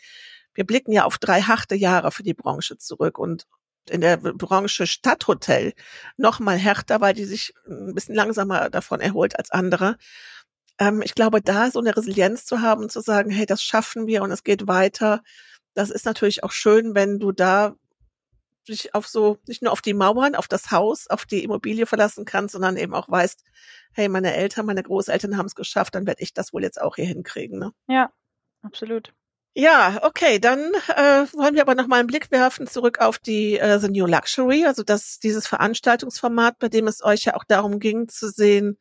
Wir 0.53 0.65
blicken 0.65 0.91
ja 0.91 1.05
auf 1.05 1.17
drei 1.17 1.41
harte 1.41 1.75
Jahre 1.75 2.11
für 2.11 2.23
die 2.23 2.33
Branche 2.33 2.77
zurück 2.77 3.17
und 3.17 3.47
in 3.89 4.01
der 4.01 4.17
Branche 4.17 4.85
Stadthotel 4.85 5.73
noch 6.17 6.39
mal 6.39 6.57
härter, 6.57 7.01
weil 7.01 7.13
die 7.13 7.25
sich 7.25 7.53
ein 7.67 7.95
bisschen 7.95 8.15
langsamer 8.15 8.69
davon 8.69 8.99
erholt 9.01 9.39
als 9.39 9.49
andere. 9.51 9.97
Ähm, 10.79 11.01
ich 11.01 11.15
glaube, 11.15 11.41
da 11.41 11.71
so 11.71 11.79
eine 11.79 11.95
Resilienz 11.95 12.45
zu 12.45 12.61
haben 12.61 12.89
zu 12.89 13.01
sagen, 13.01 13.31
hey, 13.31 13.45
das 13.45 13.63
schaffen 13.63 14.07
wir 14.07 14.23
und 14.23 14.31
es 14.31 14.43
geht 14.43 14.67
weiter, 14.67 15.23
das 15.73 15.89
ist 15.89 16.05
natürlich 16.05 16.43
auch 16.43 16.51
schön, 16.51 16.95
wenn 16.95 17.19
du 17.19 17.31
da 17.31 17.75
dich 18.67 18.93
auf 18.93 19.07
so, 19.07 19.39
nicht 19.47 19.61
nur 19.61 19.71
auf 19.71 19.81
die 19.81 19.93
Mauern, 19.93 20.35
auf 20.35 20.47
das 20.47 20.71
Haus, 20.71 21.07
auf 21.07 21.25
die 21.25 21.43
Immobilie 21.43 21.85
verlassen 21.85 22.25
kannst, 22.25 22.53
sondern 22.53 22.77
eben 22.77 22.93
auch 22.93 23.09
weißt, 23.09 23.43
hey, 23.93 24.07
meine 24.07 24.35
Eltern, 24.35 24.65
meine 24.65 24.83
Großeltern 24.83 25.37
haben 25.37 25.47
es 25.47 25.55
geschafft, 25.55 25.95
dann 25.95 26.05
werde 26.05 26.21
ich 26.21 26.33
das 26.33 26.53
wohl 26.53 26.63
jetzt 26.63 26.81
auch 26.81 26.95
hier 26.95 27.05
hinkriegen. 27.05 27.59
Ne? 27.59 27.71
Ja, 27.87 28.11
absolut. 28.61 29.13
Ja, 29.53 29.99
okay, 30.03 30.39
dann 30.39 30.59
äh, 30.95 31.25
wollen 31.33 31.55
wir 31.55 31.61
aber 31.61 31.75
noch 31.75 31.87
mal 31.87 31.99
einen 31.99 32.07
Blick 32.07 32.31
werfen 32.31 32.67
zurück 32.67 32.99
auf 32.99 33.19
die 33.19 33.59
äh, 33.59 33.79
The 33.79 33.89
New 33.89 34.05
Luxury, 34.05 34.65
also 34.65 34.83
das 34.83 35.19
dieses 35.19 35.45
Veranstaltungsformat, 35.45 36.57
bei 36.57 36.69
dem 36.69 36.87
es 36.87 37.03
euch 37.03 37.25
ja 37.25 37.35
auch 37.35 37.43
darum 37.43 37.79
ging 37.79 38.07
zu 38.07 38.29
sehen, 38.29 38.77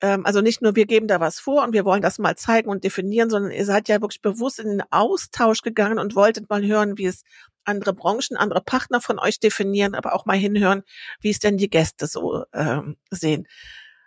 ähm, 0.00 0.24
also 0.24 0.40
nicht 0.40 0.62
nur 0.62 0.76
wir 0.76 0.86
geben 0.86 1.08
da 1.08 1.20
was 1.20 1.40
vor 1.40 1.64
und 1.64 1.72
wir 1.72 1.84
wollen 1.84 2.02
das 2.02 2.18
mal 2.18 2.36
zeigen 2.36 2.68
und 2.68 2.84
definieren, 2.84 3.30
sondern 3.30 3.52
ihr 3.52 3.64
seid 3.64 3.88
ja 3.88 4.00
wirklich 4.00 4.22
bewusst 4.22 4.58
in 4.60 4.68
den 4.68 4.82
Austausch 4.90 5.62
gegangen 5.62 5.98
und 5.98 6.14
wolltet 6.14 6.48
mal 6.48 6.64
hören, 6.64 6.98
wie 6.98 7.06
es 7.06 7.22
andere 7.64 7.92
Branchen, 7.92 8.36
andere 8.36 8.60
Partner 8.60 9.00
von 9.00 9.18
euch 9.18 9.40
definieren, 9.40 9.94
aber 9.94 10.14
auch 10.14 10.24
mal 10.24 10.36
hinhören, 10.36 10.82
wie 11.20 11.30
es 11.30 11.38
denn 11.38 11.58
die 11.58 11.70
Gäste 11.70 12.06
so 12.06 12.44
ähm, 12.52 12.96
sehen. 13.10 13.46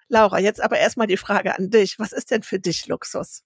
Laura, 0.07 0.39
jetzt 0.39 0.61
aber 0.61 0.77
erstmal 0.77 1.07
die 1.07 1.17
Frage 1.17 1.57
an 1.57 1.69
dich. 1.69 1.99
Was 1.99 2.11
ist 2.11 2.31
denn 2.31 2.43
für 2.43 2.59
dich 2.59 2.87
Luxus? 2.87 3.43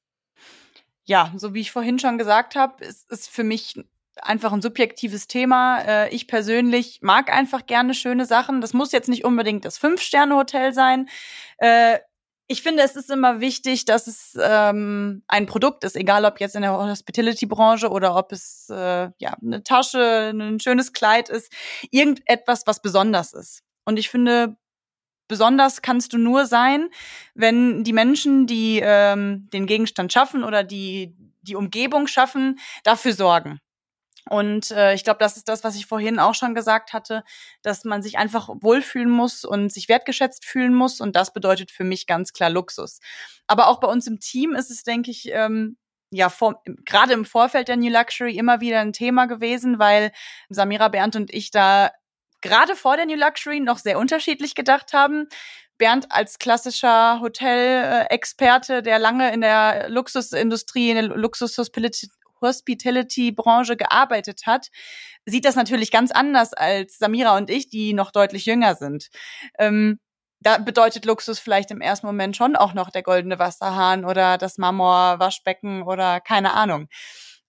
Ja, 1.04 1.32
so 1.36 1.54
wie 1.54 1.62
ich 1.62 1.72
vorhin 1.72 2.00
schon 2.00 2.18
gesagt 2.18 2.56
habe, 2.56 2.84
ist, 2.84 3.12
ist 3.12 3.30
für 3.30 3.44
mich 3.44 3.80
einfach 4.22 4.52
ein 4.54 4.62
subjektives 4.62 5.28
Thema. 5.28 5.82
Äh, 5.82 6.10
ich 6.10 6.28
persönlich 6.28 7.00
mag 7.02 7.32
einfach 7.32 7.66
gerne 7.66 7.94
schöne 7.94 8.26
Sachen. 8.26 8.62
Das 8.62 8.74
muss 8.74 8.92
jetzt 8.92 9.10
nicht 9.10 9.26
unbedingt 9.26 9.66
das 9.66 9.78
Fünf-Sterne-Hotel 9.78 10.74
sein. 10.74 11.08
Ich 12.48 12.62
finde, 12.62 12.84
es 12.84 12.96
ist 12.96 13.10
immer 13.10 13.40
wichtig, 13.40 13.86
dass 13.86 14.06
es 14.06 14.38
ähm, 14.40 15.24
ein 15.28 15.48
Produkt 15.48 15.84
ist, 15.84 15.96
egal 15.96 16.26
ob 16.26 16.40
jetzt 16.40 16.56
in 16.56 16.62
der 16.62 16.74
Hospitality-Branche 16.74 17.90
oder 17.90 18.16
ob 18.16 18.32
es 18.32 18.68
äh, 18.70 19.10
ja 19.18 19.36
eine 19.42 19.64
Tasche, 19.64 20.32
ein 20.34 20.60
schönes 20.60 20.94
Kleid 20.94 21.30
ist, 21.30 21.52
irgendetwas, 21.90 22.68
was 22.68 22.82
besonders 22.82 23.34
ist. 23.34 23.64
Und 23.84 23.98
ich 23.98 24.10
finde, 24.10 24.58
besonders 25.28 25.82
kannst 25.82 26.14
du 26.14 26.20
nur 26.20 26.46
sein, 26.46 26.90
wenn 27.34 27.84
die 27.84 27.94
Menschen, 27.94 28.46
die 28.46 28.80
ähm, 28.84 29.50
den 29.52 29.66
Gegenstand 29.66 30.14
schaffen 30.14 30.44
oder 30.44 30.64
die 30.64 31.16
die 31.46 31.56
Umgebung 31.56 32.08
schaffen, 32.08 32.60
dafür 32.84 33.14
sorgen. 33.14 33.60
Und 34.30 34.72
äh, 34.72 34.94
ich 34.94 35.04
glaube, 35.04 35.20
das 35.20 35.38
ist 35.38 35.48
das, 35.48 35.64
was 35.64 35.76
ich 35.76 35.86
vorhin 35.86 36.20
auch 36.20 36.34
schon 36.34 36.56
gesagt 36.56 36.94
hatte, 36.94 37.24
dass 37.62 37.84
man 37.84 38.02
sich 38.02 38.18
einfach 38.18 38.50
wohlfühlen 38.50 39.10
muss 39.10 39.46
und 39.46 39.72
sich 39.72 39.88
wertgeschätzt 39.88 40.46
fühlen 40.46 40.74
muss. 40.74 41.00
Und 41.00 41.16
das 41.16 41.32
bedeutet 41.32 41.72
für 41.72 41.84
mich 41.84 42.08
ganz 42.08 42.34
klar 42.34 42.50
Luxus. 42.50 43.00
Aber 43.48 43.68
auch 43.68 43.80
bei 43.80 43.88
uns 43.88 44.08
im 44.08 44.20
Team 44.20 44.56
ist 44.56 44.72
es, 44.72 44.84
denke 44.84 45.12
ich, 45.12 45.30
ähm, 45.32 45.78
ja, 46.12 46.30
vor, 46.30 46.62
gerade 46.86 47.14
im 47.14 47.26
Vorfeld 47.26 47.68
der 47.68 47.78
New 47.78 47.92
Luxury 47.92 48.38
immer 48.38 48.62
wieder 48.62 48.80
ein 48.80 48.94
Thema 48.94 49.26
gewesen, 49.26 49.80
weil 49.80 50.12
Samira 50.50 50.88
Bernd 50.88 51.16
und 51.16 51.34
ich 51.34 51.52
da 51.52 51.92
gerade 52.42 52.76
vor 52.76 52.96
der 52.96 53.06
New 53.06 53.16
Luxury 53.16 53.60
noch 53.60 53.78
sehr 53.80 54.00
unterschiedlich 54.00 54.56
gedacht 54.56 54.94
haben. 54.94 55.28
Bernd 55.78 56.12
als 56.12 56.40
klassischer 56.40 57.20
Hotel-Experte, 57.20 58.82
der 58.82 58.98
lange 58.98 59.34
in 59.34 59.42
der 59.42 59.90
Luxusindustrie, 59.90 60.92
in 60.92 61.10
der 61.10 61.18
Luxus-Hospitality-Branche 62.42 63.78
gearbeitet 63.78 64.42
hat, 64.46 64.68
sieht 65.26 65.46
das 65.46 65.56
natürlich 65.56 65.92
ganz 65.92 66.12
anders 66.12 66.54
als 66.54 66.98
Samira 66.98 67.36
und 67.38 67.50
ich, 67.50 67.70
die 67.70 67.94
noch 67.94 68.12
deutlich 68.12 68.46
jünger 68.46 68.76
sind. 68.76 69.10
Ähm, 69.60 70.00
da 70.42 70.58
bedeutet 70.58 71.06
Luxus 71.06 71.40
vielleicht 71.40 71.72
im 71.72 71.82
ersten 71.82 72.06
Moment 72.06 72.38
schon 72.38 72.56
auch 72.56 72.74
noch 72.74 72.92
der 72.92 73.04
goldene 73.04 73.40
Wasserhahn 73.40 74.06
oder 74.06 74.38
das 74.38 74.58
Marmor-Waschbecken 74.58 75.82
oder 75.84 76.20
keine 76.20 76.54
Ahnung. 76.54 76.88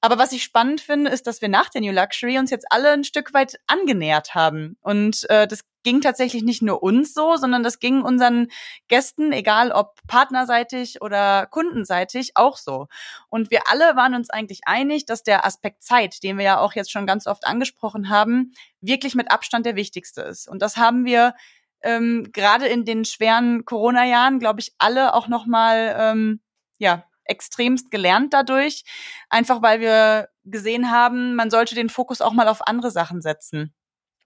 Aber 0.00 0.18
was 0.18 0.32
ich 0.32 0.44
spannend 0.44 0.80
finde, 0.80 1.10
ist, 1.10 1.26
dass 1.26 1.42
wir 1.42 1.48
nach 1.48 1.68
der 1.68 1.80
New 1.80 1.92
Luxury 1.92 2.38
uns 2.38 2.50
jetzt 2.50 2.66
alle 2.70 2.92
ein 2.92 3.04
Stück 3.04 3.34
weit 3.34 3.58
angenähert 3.66 4.34
haben. 4.34 4.76
Und 4.80 5.28
äh, 5.30 5.46
das 5.46 5.62
ging 5.86 6.00
tatsächlich 6.00 6.42
nicht 6.42 6.62
nur 6.62 6.82
uns 6.82 7.14
so, 7.14 7.36
sondern 7.36 7.62
das 7.62 7.78
ging 7.78 8.02
unseren 8.02 8.48
Gästen, 8.88 9.30
egal 9.30 9.70
ob 9.70 9.94
partnerseitig 10.08 11.00
oder 11.00 11.46
kundenseitig, 11.46 12.32
auch 12.34 12.56
so. 12.56 12.88
Und 13.28 13.52
wir 13.52 13.70
alle 13.70 13.94
waren 13.94 14.16
uns 14.16 14.28
eigentlich 14.28 14.62
einig, 14.66 15.06
dass 15.06 15.22
der 15.22 15.46
Aspekt 15.46 15.84
Zeit, 15.84 16.24
den 16.24 16.38
wir 16.38 16.44
ja 16.44 16.58
auch 16.58 16.72
jetzt 16.72 16.90
schon 16.90 17.06
ganz 17.06 17.28
oft 17.28 17.46
angesprochen 17.46 18.08
haben, 18.08 18.52
wirklich 18.80 19.14
mit 19.14 19.30
Abstand 19.30 19.64
der 19.64 19.76
wichtigste 19.76 20.22
ist. 20.22 20.48
Und 20.48 20.60
das 20.60 20.76
haben 20.76 21.04
wir 21.04 21.36
ähm, 21.82 22.30
gerade 22.32 22.66
in 22.66 22.84
den 22.84 23.04
schweren 23.04 23.64
Corona-Jahren, 23.64 24.40
glaube 24.40 24.58
ich, 24.58 24.72
alle 24.78 25.14
auch 25.14 25.28
noch 25.28 25.46
mal 25.46 25.94
ähm, 25.96 26.40
ja 26.78 27.04
extremst 27.26 27.92
gelernt 27.92 28.34
dadurch, 28.34 28.82
einfach 29.30 29.62
weil 29.62 29.78
wir 29.78 30.30
gesehen 30.42 30.90
haben, 30.90 31.36
man 31.36 31.48
sollte 31.48 31.76
den 31.76 31.90
Fokus 31.90 32.20
auch 32.20 32.32
mal 32.32 32.48
auf 32.48 32.66
andere 32.66 32.90
Sachen 32.90 33.22
setzen. 33.22 33.72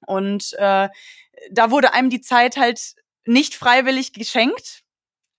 Und 0.07 0.53
äh, 0.59 0.89
da 1.51 1.71
wurde 1.71 1.93
einem 1.93 2.11
die 2.11 2.21
Zeit 2.21 2.57
halt 2.57 2.95
nicht 3.25 3.55
freiwillig 3.55 4.13
geschenkt, 4.13 4.83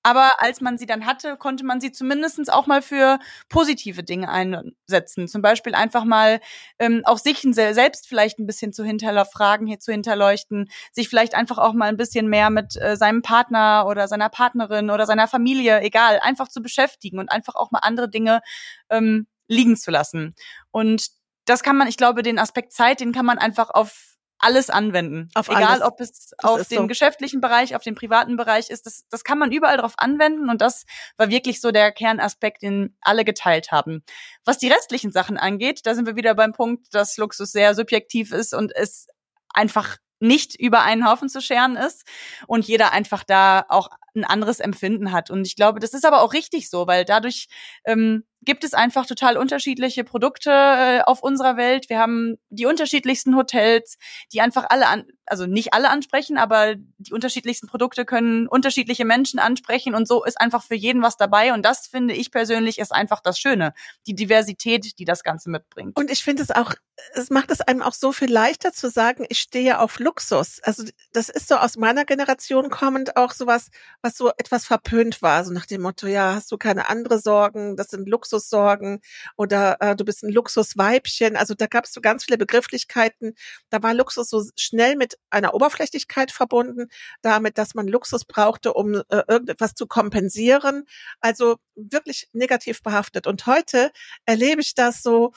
aber 0.04 0.42
als 0.42 0.62
man 0.62 0.78
sie 0.78 0.88
dann 0.88 1.06
hatte, 1.06 1.38
konnte 1.38 1.64
man 1.64 1.80
sie 1.80 1.92
zumindestens 1.92 2.50
auch 2.50 2.66
mal 2.66 2.82
für 2.82 3.20
positive 3.50 4.04
Dinge 4.04 4.30
einsetzen. 4.30 5.28
Zum 5.28 5.44
Beispiel 5.44 5.76
einfach 5.76 6.06
mal 6.06 6.40
ähm, 6.80 7.04
auch 7.06 7.20
sich 7.20 7.42
selbst 7.52 8.08
vielleicht 8.08 8.40
ein 8.40 8.48
bisschen 8.48 8.74
zu 8.74 8.84
hinterfragen, 8.84 9.68
hier 9.68 9.80
zu 9.80 9.92
hinterleuchten, 9.92 10.70
sich 10.92 11.08
vielleicht 11.08 11.36
einfach 11.36 11.60
auch 11.60 11.74
mal 11.74 11.88
ein 11.90 11.98
bisschen 11.98 12.28
mehr 12.28 12.50
mit 12.50 12.76
äh, 12.82 12.98
seinem 12.98 13.22
Partner 13.22 13.86
oder 13.88 14.08
seiner 14.08 14.30
Partnerin 14.30 14.90
oder 14.90 15.06
seiner 15.06 15.28
Familie, 15.28 15.82
egal, 15.82 16.20
einfach 16.22 16.48
zu 16.48 16.62
beschäftigen 16.62 17.20
und 17.20 17.32
einfach 17.32 17.54
auch 17.56 17.70
mal 17.70 17.80
andere 17.80 18.10
Dinge 18.10 18.42
ähm, 18.90 19.28
liegen 19.48 19.76
zu 19.78 19.92
lassen. 19.92 20.34
Und 20.72 21.10
das 21.46 21.62
kann 21.62 21.78
man, 21.78 21.88
ich 21.88 21.98
glaube, 21.98 22.24
den 22.24 22.40
Aspekt 22.40 22.74
Zeit, 22.74 23.02
den 23.02 23.12
kann 23.12 23.26
man 23.26 23.38
einfach 23.38 23.70
auf 23.70 24.11
alles 24.42 24.70
anwenden. 24.70 25.30
Auf 25.36 25.50
Egal, 25.50 25.64
alles. 25.64 25.82
ob 25.84 26.02
es 26.02 26.12
das 26.12 26.34
auf 26.40 26.68
den 26.68 26.80
so. 26.80 26.88
geschäftlichen 26.88 27.42
Bereich, 27.42 27.76
auf 27.76 27.84
den 27.84 27.96
privaten 27.96 28.38
Bereich 28.38 28.70
ist. 28.70 28.86
Das, 28.86 29.06
das 29.10 29.24
kann 29.24 29.38
man 29.38 29.52
überall 29.52 29.78
drauf 29.78 29.94
anwenden 29.98 30.50
und 30.50 30.62
das 30.62 30.86
war 31.18 31.30
wirklich 31.30 31.62
so 31.62 31.72
der 31.72 31.92
Kernaspekt, 31.92 32.64
den 32.64 32.98
alle 33.02 33.24
geteilt 33.24 33.72
haben. 33.72 34.04
Was 34.44 34.58
die 34.58 34.68
restlichen 34.68 35.12
Sachen 35.12 35.38
angeht, 35.38 35.82
da 35.86 35.96
sind 35.96 36.08
wir 36.08 36.16
wieder 36.16 36.36
beim 36.36 36.54
Punkt, 36.54 36.94
dass 36.94 37.18
Luxus 37.18 37.52
sehr 37.52 37.76
subjektiv 37.76 38.32
ist 38.32 38.54
und 38.54 38.76
es 38.76 39.08
einfach 39.54 39.98
nicht 40.20 40.60
über 40.60 40.84
einen 40.84 41.10
Haufen 41.10 41.30
zu 41.30 41.42
scheren 41.42 41.76
ist 41.76 42.04
und 42.48 42.68
jeder 42.68 42.92
einfach 42.92 43.24
da 43.24 43.66
auch 43.70 43.90
ein 44.16 44.24
anderes 44.24 44.60
Empfinden 44.60 45.12
hat. 45.12 45.32
Und 45.32 45.48
ich 45.48 45.56
glaube, 45.56 45.80
das 45.80 45.94
ist 45.94 46.06
aber 46.06 46.22
auch 46.22 46.34
richtig 46.34 46.70
so, 46.70 46.86
weil 46.86 47.06
dadurch 47.06 47.48
ähm, 47.86 48.24
gibt 48.44 48.64
es 48.64 48.74
einfach 48.74 49.06
total 49.06 49.38
unterschiedliche 49.38 50.04
Produkte 50.04 50.50
äh, 50.50 51.02
auf 51.02 51.22
unserer 51.22 51.58
Welt. 51.58 51.90
Wir 51.90 52.00
haben 52.00 52.38
die 52.50 52.66
unterschiedlichsten 52.66 53.36
Hotels, 53.36 53.98
die 54.34 54.42
einfach 54.42 54.66
alle 54.70 54.88
an, 54.88 55.06
also 55.26 55.46
nicht 55.46 55.74
alle 55.74 55.90
ansprechen, 55.90 56.38
aber 56.38 56.76
die 56.98 57.14
unterschiedlichsten 57.14 57.68
Produkte 57.68 58.04
können 58.04 58.48
unterschiedliche 58.48 59.06
Menschen 59.06 59.40
ansprechen 59.40 59.96
und 59.96 60.08
so 60.08 60.26
ist 60.26 60.40
einfach 60.42 60.64
für 60.64 60.76
jeden 60.76 61.02
was 61.02 61.18
dabei. 61.18 61.54
Und 61.54 61.64
das 61.64 61.88
finde 61.88 62.14
ich 62.14 62.32
persönlich 62.32 62.80
ist 62.80 62.92
einfach 62.92 63.22
das 63.22 63.40
Schöne, 63.40 63.74
die 64.08 64.16
Diversität, 64.16 64.98
die 65.00 65.06
das 65.06 65.24
Ganze 65.24 65.50
mitbringt. 65.50 65.96
Und 65.98 66.12
ich 66.12 66.24
finde 66.24 66.44
es 66.44 66.52
auch, 66.52 66.74
es 67.14 67.30
macht 67.30 67.52
es 67.52 67.62
einem 67.62 67.82
auch 67.82 67.94
so 67.94 68.12
viel 68.12 68.32
leichter 68.32 68.74
zu 68.74 68.90
sagen, 68.90 69.26
ich 69.30 69.40
stehe 69.40 69.80
auf 69.80 70.00
Luxus. 70.00 70.60
Also 70.64 70.84
das 71.14 71.30
ist 71.30 71.48
so 71.48 71.56
aus 71.56 71.78
meiner 71.78 72.06
Generation 72.06 72.70
kommend 72.70 73.16
auch 73.18 73.32
sowas, 73.32 73.70
was 74.02 74.18
so 74.18 74.30
etwas 74.38 74.66
verpönt 74.66 75.22
war, 75.22 75.46
so 75.46 75.54
nach 75.54 75.66
dem 75.66 75.82
Motto, 75.82 76.08
ja, 76.08 76.36
hast 76.36 76.52
du 76.52 76.58
keine 76.58 76.90
andere 76.90 77.20
Sorgen, 77.20 77.78
das 77.78 77.90
sind 77.90 78.10
Luxussorgen 78.32 79.02
oder 79.38 79.78
äh, 79.80 79.96
du 79.96 80.06
bist 80.06 80.24
ein 80.24 80.32
Luxusweibchen. 80.32 81.36
Also 81.36 81.54
da 81.54 81.68
gab 81.68 81.86
es 81.86 81.94
so 81.94 82.02
ganz 82.02 82.26
viele 82.26 82.38
Begrifflichkeiten. 82.38 83.34
Da 83.70 83.84
war 83.84 83.94
Luxus 83.94 84.30
so 84.30 84.44
schnell 84.58 84.96
mit 84.96 85.18
einer 85.30 85.54
Oberflächlichkeit 85.54 86.32
verbunden, 86.32 86.88
damit, 87.22 87.58
dass 87.58 87.76
man 87.76 87.88
Luxus 87.88 88.26
brauchte, 88.26 88.74
um 88.74 88.96
äh, 88.96 89.24
irgendetwas 89.28 89.74
zu 89.76 89.86
kompensieren. 89.88 90.86
Also 91.20 91.58
wirklich 91.76 92.30
negativ 92.34 92.82
behaftet. 92.84 93.28
Und 93.28 93.46
heute 93.46 93.92
erlebe 94.26 94.62
ich 94.62 94.74
das 94.76 95.02
so, 95.02 95.34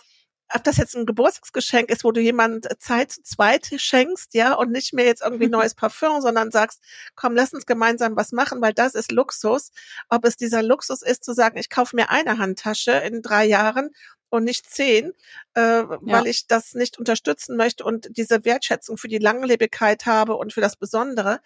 ob 0.54 0.62
das 0.62 0.76
jetzt 0.76 0.94
ein 0.94 1.06
Geburtstagsgeschenk 1.06 1.90
ist, 1.90 2.04
wo 2.04 2.12
du 2.12 2.20
jemand 2.20 2.68
Zeit 2.80 3.10
zu 3.10 3.22
zweit 3.22 3.70
schenkst, 3.76 4.34
ja, 4.34 4.54
und 4.54 4.70
nicht 4.70 4.92
mehr 4.92 5.04
jetzt 5.04 5.22
irgendwie 5.22 5.48
neues 5.48 5.74
Parfüm, 5.74 6.20
sondern 6.20 6.50
sagst, 6.50 6.80
komm, 7.16 7.34
lass 7.34 7.52
uns 7.52 7.66
gemeinsam 7.66 8.16
was 8.16 8.32
machen, 8.32 8.62
weil 8.62 8.72
das 8.72 8.94
ist 8.94 9.10
Luxus. 9.10 9.72
Ob 10.08 10.24
es 10.24 10.36
dieser 10.36 10.62
Luxus 10.62 11.02
ist, 11.02 11.24
zu 11.24 11.34
sagen, 11.34 11.58
ich 11.58 11.70
kaufe 11.70 11.96
mir 11.96 12.10
eine 12.10 12.38
Handtasche 12.38 12.92
in 12.92 13.20
drei 13.20 13.44
Jahren 13.44 13.90
und 14.28 14.44
nicht 14.44 14.70
zehn, 14.70 15.12
äh, 15.54 15.60
ja. 15.60 15.98
weil 16.02 16.26
ich 16.28 16.46
das 16.46 16.74
nicht 16.74 16.98
unterstützen 16.98 17.56
möchte 17.56 17.84
und 17.84 18.16
diese 18.16 18.44
Wertschätzung 18.44 18.96
für 18.96 19.08
die 19.08 19.18
Langlebigkeit 19.18 20.06
habe 20.06 20.36
und 20.36 20.52
für 20.52 20.60
das 20.60 20.76
Besondere. 20.76 21.40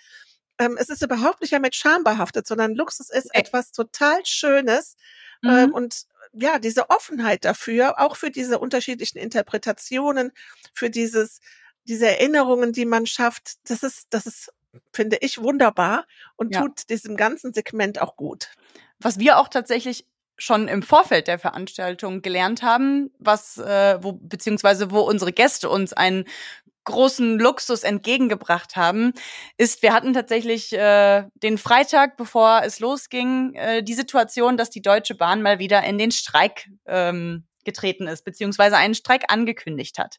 Ähm, 0.58 0.76
es 0.78 0.90
ist 0.90 1.02
überhaupt 1.02 1.40
nicht 1.40 1.52
damit 1.52 1.74
Scham 1.74 2.04
behaftet, 2.04 2.46
sondern 2.46 2.74
Luxus 2.74 3.08
ist 3.10 3.34
etwas 3.34 3.72
total 3.72 4.20
Schönes. 4.24 4.96
Äh, 5.42 5.66
mhm. 5.66 5.70
Äh, 5.70 5.72
und 5.72 6.06
ja, 6.40 6.58
diese 6.58 6.90
Offenheit 6.90 7.44
dafür, 7.44 8.00
auch 8.00 8.16
für 8.16 8.30
diese 8.30 8.58
unterschiedlichen 8.58 9.18
Interpretationen, 9.18 10.32
für 10.72 10.90
dieses, 10.90 11.40
diese 11.84 12.06
Erinnerungen, 12.06 12.72
die 12.72 12.86
man 12.86 13.06
schafft, 13.06 13.56
das 13.70 13.82
ist, 13.82 14.06
das 14.10 14.26
ist, 14.26 14.52
finde 14.92 15.18
ich, 15.20 15.42
wunderbar 15.42 16.06
und 16.36 16.54
ja. 16.54 16.60
tut 16.60 16.88
diesem 16.90 17.16
ganzen 17.16 17.52
Segment 17.52 18.00
auch 18.00 18.16
gut. 18.16 18.50
Was 18.98 19.18
wir 19.18 19.38
auch 19.38 19.48
tatsächlich 19.48 20.06
schon 20.36 20.68
im 20.68 20.82
Vorfeld 20.82 21.26
der 21.26 21.38
Veranstaltung 21.38 22.22
gelernt 22.22 22.62
haben, 22.62 23.10
was 23.18 23.58
äh, 23.58 23.98
wo 24.00 24.12
beziehungsweise 24.12 24.92
wo 24.92 25.00
unsere 25.00 25.32
Gäste 25.32 25.68
uns 25.68 25.92
einen 25.92 26.24
großen 26.88 27.38
Luxus 27.38 27.84
entgegengebracht 27.84 28.74
haben, 28.74 29.12
ist, 29.56 29.82
wir 29.82 29.92
hatten 29.92 30.14
tatsächlich 30.14 30.72
äh, 30.72 31.24
den 31.34 31.58
Freitag, 31.58 32.16
bevor 32.16 32.62
es 32.64 32.80
losging, 32.80 33.54
äh, 33.54 33.82
die 33.82 33.94
Situation, 33.94 34.56
dass 34.56 34.70
die 34.70 34.82
Deutsche 34.82 35.14
Bahn 35.14 35.42
mal 35.42 35.58
wieder 35.58 35.84
in 35.84 35.98
den 35.98 36.10
Streik 36.10 36.68
ähm, 36.86 37.44
getreten 37.64 38.08
ist, 38.08 38.24
beziehungsweise 38.24 38.76
einen 38.76 38.94
Streik 38.94 39.24
angekündigt 39.28 39.98
hat. 39.98 40.16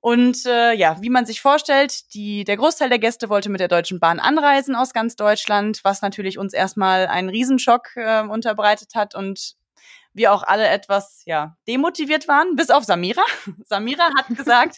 Und 0.00 0.44
äh, 0.44 0.74
ja, 0.74 0.98
wie 1.00 1.08
man 1.08 1.24
sich 1.24 1.40
vorstellt, 1.40 2.12
die, 2.12 2.44
der 2.44 2.58
Großteil 2.58 2.90
der 2.90 2.98
Gäste 2.98 3.30
wollte 3.30 3.48
mit 3.48 3.60
der 3.60 3.68
Deutschen 3.68 4.00
Bahn 4.00 4.20
anreisen 4.20 4.74
aus 4.74 4.92
ganz 4.92 5.16
Deutschland, 5.16 5.80
was 5.82 6.02
natürlich 6.02 6.36
uns 6.36 6.52
erstmal 6.52 7.06
einen 7.06 7.30
Riesenschock 7.30 7.96
äh, 7.96 8.20
unterbreitet 8.22 8.94
hat 8.94 9.14
und 9.14 9.54
wir 10.12 10.32
auch 10.32 10.42
alle 10.42 10.68
etwas 10.68 11.22
ja 11.24 11.56
demotiviert 11.66 12.28
waren, 12.28 12.56
bis 12.56 12.70
auf 12.70 12.84
Samira. 12.84 13.22
Samira 13.64 14.10
hat 14.18 14.28
gesagt, 14.36 14.76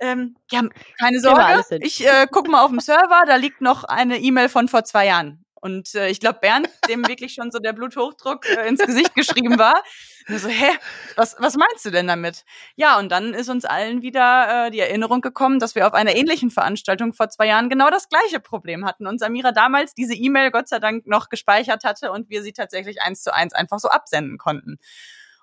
ähm, 0.00 0.36
ja, 0.50 0.62
keine 0.98 1.20
Sorge, 1.20 1.62
ich 1.80 2.06
äh, 2.06 2.26
guck 2.30 2.48
mal 2.48 2.62
auf 2.62 2.70
dem 2.70 2.80
Server, 2.80 3.22
da 3.26 3.36
liegt 3.36 3.60
noch 3.60 3.84
eine 3.84 4.18
E-Mail 4.18 4.48
von 4.48 4.68
vor 4.68 4.84
zwei 4.84 5.06
Jahren. 5.06 5.44
Und 5.64 5.94
äh, 5.94 6.10
ich 6.10 6.20
glaube, 6.20 6.40
Bernd, 6.42 6.68
dem 6.90 7.08
wirklich 7.08 7.32
schon 7.32 7.50
so 7.50 7.58
der 7.58 7.72
Bluthochdruck 7.72 8.46
äh, 8.50 8.68
ins 8.68 8.80
Gesicht 8.84 9.14
geschrieben 9.14 9.58
war. 9.58 9.82
Und 10.28 10.38
so, 10.38 10.46
hä, 10.46 10.76
was, 11.16 11.36
was 11.38 11.56
meinst 11.56 11.86
du 11.86 11.90
denn 11.90 12.06
damit? 12.06 12.44
Ja, 12.76 12.98
und 12.98 13.10
dann 13.10 13.32
ist 13.32 13.48
uns 13.48 13.64
allen 13.64 14.02
wieder 14.02 14.66
äh, 14.66 14.70
die 14.70 14.80
Erinnerung 14.80 15.22
gekommen, 15.22 15.60
dass 15.60 15.74
wir 15.74 15.86
auf 15.86 15.94
einer 15.94 16.14
ähnlichen 16.14 16.50
Veranstaltung 16.50 17.14
vor 17.14 17.30
zwei 17.30 17.46
Jahren 17.46 17.70
genau 17.70 17.88
das 17.88 18.10
gleiche 18.10 18.40
Problem 18.40 18.84
hatten. 18.84 19.06
Und 19.06 19.18
Samira 19.18 19.52
damals 19.52 19.94
diese 19.94 20.12
E-Mail 20.12 20.50
Gott 20.50 20.68
sei 20.68 20.80
Dank 20.80 21.06
noch 21.06 21.30
gespeichert 21.30 21.82
hatte 21.84 22.12
und 22.12 22.28
wir 22.28 22.42
sie 22.42 22.52
tatsächlich 22.52 23.00
eins 23.00 23.22
zu 23.22 23.32
eins 23.32 23.54
einfach 23.54 23.78
so 23.78 23.88
absenden 23.88 24.36
konnten. 24.36 24.76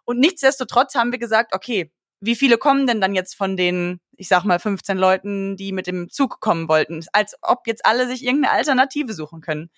Und 0.06 0.20
nichtsdestotrotz 0.20 0.94
haben 0.94 1.12
wir 1.12 1.20
gesagt, 1.20 1.56
okay, 1.56 1.92
wie 2.22 2.36
viele 2.36 2.58
kommen 2.58 2.88
denn 2.88 3.02
dann 3.02 3.16
jetzt 3.16 3.36
von 3.36 3.58
den, 3.58 4.00
ich 4.16 4.28
sag 4.28 4.44
mal, 4.46 4.60
15 4.60 4.98
Leuten, 4.98 5.58
die 5.58 5.72
mit 5.72 5.88
dem 5.88 6.10
Zug 6.10 6.40
kommen 6.40 6.70
wollten? 6.70 7.04
Als 7.14 7.36
ob 7.42 7.68
jetzt 7.68 7.86
alle 7.86 8.08
sich 8.08 8.24
irgendeine 8.24 8.54
Alternative 8.54 9.14
suchen 9.14 9.42
können. 9.42 9.70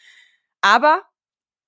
Aber 0.61 1.03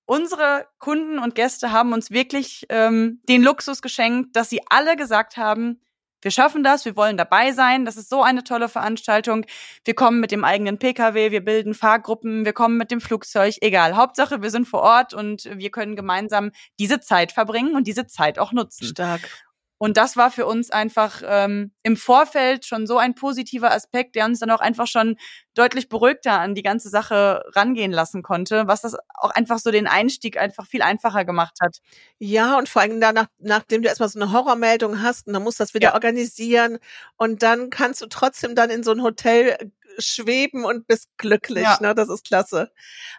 unsere 0.05 0.67
Kunden 0.77 1.17
und 1.17 1.33
Gäste 1.33 1.71
haben 1.71 1.93
uns 1.93 2.11
wirklich 2.11 2.65
ähm, 2.69 3.21
den 3.27 3.41
Luxus 3.41 3.81
geschenkt, 3.81 4.35
dass 4.35 4.49
sie 4.49 4.61
alle 4.69 4.95
gesagt 4.95 5.37
haben, 5.37 5.81
wir 6.25 6.31
schaffen 6.31 6.63
das, 6.63 6.85
wir 6.85 6.95
wollen 6.95 7.17
dabei 7.17 7.51
sein, 7.51 7.85
das 7.85 7.97
ist 7.97 8.09
so 8.09 8.23
eine 8.23 8.43
tolle 8.43 8.67
Veranstaltung. 8.67 9.45
Wir 9.83 9.93
kommen 9.93 10.19
mit 10.19 10.31
dem 10.31 10.43
eigenen 10.43 10.79
Pkw, 10.79 11.29
wir 11.29 11.45
bilden 11.45 11.75
Fahrgruppen, 11.75 12.45
wir 12.45 12.53
kommen 12.53 12.77
mit 12.77 12.89
dem 12.89 12.99
Flugzeug, 12.99 13.57
egal. 13.61 13.95
Hauptsache, 13.95 14.41
wir 14.41 14.49
sind 14.49 14.67
vor 14.67 14.81
Ort 14.81 15.13
und 15.13 15.45
wir 15.45 15.69
können 15.69 15.95
gemeinsam 15.95 16.49
diese 16.79 16.99
Zeit 16.99 17.31
verbringen 17.31 17.75
und 17.75 17.85
diese 17.85 18.07
Zeit 18.07 18.39
auch 18.39 18.53
nutzen. 18.53 18.87
Stark. 18.87 19.29
Und 19.77 19.97
das 19.97 20.15
war 20.15 20.31
für 20.31 20.45
uns 20.45 20.71
einfach 20.71 21.21
ähm, 21.25 21.71
im 21.83 21.97
Vorfeld 21.97 22.65
schon 22.65 22.87
so 22.87 22.97
ein 22.97 23.13
positiver 23.13 23.71
Aspekt, 23.71 24.15
der 24.15 24.25
uns 24.25 24.39
dann 24.39 24.51
auch 24.51 24.61
einfach 24.61 24.87
schon 24.87 25.17
deutlich 25.53 25.89
beruhigter 25.89 26.39
an 26.39 26.55
die 26.55 26.63
ganze 26.63 26.89
Sache 26.89 27.43
rangehen 27.53 27.91
lassen 27.91 28.23
konnte, 28.23 28.67
was 28.67 28.81
das 28.81 28.95
auch 29.13 29.31
einfach 29.31 29.59
so 29.59 29.71
den 29.71 29.87
Einstieg 29.87 30.37
einfach 30.37 30.65
viel 30.65 30.81
einfacher 30.81 31.25
gemacht 31.25 31.57
hat. 31.61 31.79
Ja, 32.19 32.57
und 32.57 32.69
vor 32.69 32.81
allem 32.81 33.01
danach, 33.01 33.27
nachdem 33.39 33.81
du 33.81 33.89
erstmal 33.89 34.09
so 34.09 34.19
eine 34.19 34.31
Horrormeldung 34.31 35.01
hast 35.01 35.27
und 35.27 35.33
dann 35.33 35.43
musst 35.43 35.59
du 35.59 35.63
das 35.63 35.73
wieder 35.73 35.89
ja. 35.89 35.93
organisieren 35.93 36.77
und 37.17 37.43
dann 37.43 37.69
kannst 37.69 38.01
du 38.01 38.07
trotzdem 38.07 38.55
dann 38.55 38.69
in 38.69 38.83
so 38.83 38.91
ein 38.91 39.01
Hotel 39.01 39.71
schweben 39.97 40.65
und 40.65 40.87
bist 40.87 41.09
glücklich. 41.17 41.63
Ja. 41.63 41.77
Ne? 41.81 41.95
Das 41.95 42.09
ist 42.09 42.25
klasse. 42.25 42.71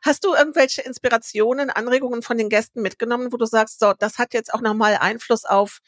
Hast 0.04 0.24
du 0.24 0.34
irgendwelche 0.34 0.82
Inspirationen, 0.82 1.70
Anregungen 1.70 2.22
von 2.22 2.38
den 2.38 2.48
Gästen 2.48 2.82
mitgenommen, 2.82 3.32
wo 3.32 3.36
du 3.36 3.46
sagst, 3.46 3.80
so, 3.80 3.92
das 3.98 4.18
hat 4.18 4.34
jetzt 4.34 4.52
auch 4.52 4.60
nochmal 4.60 4.96
Einfluss 5.00 5.44
auf 5.44 5.80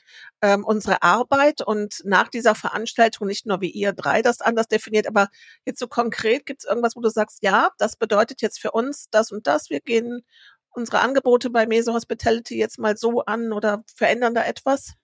ähm, 0.43 0.65
unsere 0.65 1.03
Arbeit 1.03 1.61
und 1.61 2.01
nach 2.05 2.29
dieser 2.29 2.55
Veranstaltung 2.55 3.27
nicht 3.27 3.47
nur 3.47 3.61
wie 3.61 3.71
ihr 3.71 3.93
drei 3.93 4.23
das 4.23 4.41
anders 4.41 4.69
definiert, 4.69 5.07
aber 5.07 5.29
jetzt 5.65 5.81
so 5.81 5.89
konkret 5.89 6.47
gibt 6.47 6.63
es 6.63 6.69
irgendwas, 6.69 6.97
wo 6.97 7.01
du 7.01 7.09
sagst, 7.09 7.39
ja, 7.43 7.71
das 7.79 7.97
bedeutet 7.97 8.43
jetzt 8.43 8.61
für 8.61 8.71
uns 8.73 9.09
das 9.11 9.33
und 9.33 9.47
das. 9.47 9.71
Wir 9.71 9.81
gehen 9.81 10.23
unsere 10.71 11.01
Angebote 11.01 11.51
bei 11.51 11.67
Meso 11.67 11.93
Hospitality 11.93 12.57
jetzt 12.57 12.79
mal 12.79 12.97
so 12.97 13.25
an 13.25 13.53
oder 13.53 13.85
verändern 13.95 14.35
da 14.35 14.45
etwas? 14.45 14.95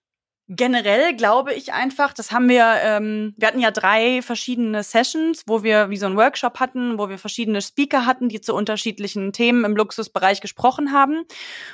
Generell 0.49 1.17
glaube 1.17 1.55
ich 1.55 1.73
einfach, 1.73 2.13
das 2.13 2.31
haben 2.31 2.51
wir, 2.51 2.75
ähm, 2.83 3.33
wir 3.39 3.49
hatten 3.49 3.61
ja 3.61 3.71
drei 3.71 4.21
verschiedene 4.21 4.83
Sessions, 4.83 5.43
wo 5.47 5.63
wir 5.63 5.89
wie 5.89 5.97
so 5.97 6.05
einen 6.05 6.19
Workshop 6.19 6.61
hatten, 6.61 6.99
wo 6.99 7.09
wir 7.09 7.17
verschiedene 7.17 7.63
Speaker 7.63 8.05
hatten, 8.05 8.29
die 8.29 8.43
zu 8.43 8.55
unterschiedlichen 8.55 9.33
Themen 9.33 9.65
im 9.65 9.75
Luxusbereich 9.75 10.43
gesprochen 10.43 10.93
haben. 10.93 11.23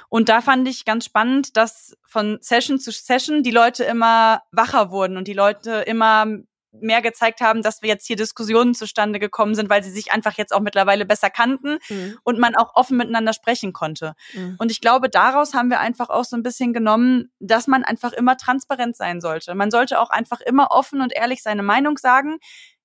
Und 0.08 0.28
da 0.28 0.40
fand 0.40 0.68
ich 0.68 0.84
ganz 0.84 1.04
spannend, 1.04 1.56
dass 1.56 1.96
von 2.06 2.38
Session 2.42 2.78
zu 2.78 2.92
Session 2.92 3.42
die 3.42 3.50
Leute 3.50 3.82
immer 3.82 4.42
wacher 4.52 4.92
wurden 4.92 5.16
und 5.16 5.26
die 5.26 5.32
Leute 5.32 5.82
immer 5.88 6.26
mehr 6.72 7.02
gezeigt 7.02 7.40
haben, 7.40 7.62
dass 7.62 7.82
wir 7.82 7.88
jetzt 7.88 8.06
hier 8.06 8.16
Diskussionen 8.16 8.74
zustande 8.74 9.18
gekommen 9.18 9.54
sind, 9.54 9.70
weil 9.70 9.82
sie 9.82 9.90
sich 9.90 10.12
einfach 10.12 10.36
jetzt 10.38 10.54
auch 10.54 10.60
mittlerweile 10.60 11.04
besser 11.04 11.30
kannten 11.30 11.78
mhm. 11.88 12.18
und 12.22 12.38
man 12.38 12.54
auch 12.54 12.74
offen 12.74 12.96
miteinander 12.96 13.32
sprechen 13.32 13.72
konnte. 13.72 14.14
Mhm. 14.34 14.56
Und 14.58 14.70
ich 14.70 14.80
glaube, 14.80 15.08
daraus 15.08 15.54
haben 15.54 15.70
wir 15.70 15.80
einfach 15.80 16.10
auch 16.10 16.24
so 16.24 16.36
ein 16.36 16.42
bisschen 16.42 16.72
genommen, 16.72 17.32
dass 17.40 17.66
man 17.66 17.84
einfach 17.84 18.12
immer 18.12 18.36
transparent 18.36 18.96
sein 18.96 19.20
sollte. 19.20 19.54
Man 19.54 19.70
sollte 19.70 20.00
auch 20.00 20.10
einfach 20.10 20.40
immer 20.40 20.70
offen 20.70 21.00
und 21.00 21.12
ehrlich 21.12 21.42
seine 21.42 21.62
Meinung 21.62 21.98
sagen. 21.98 22.38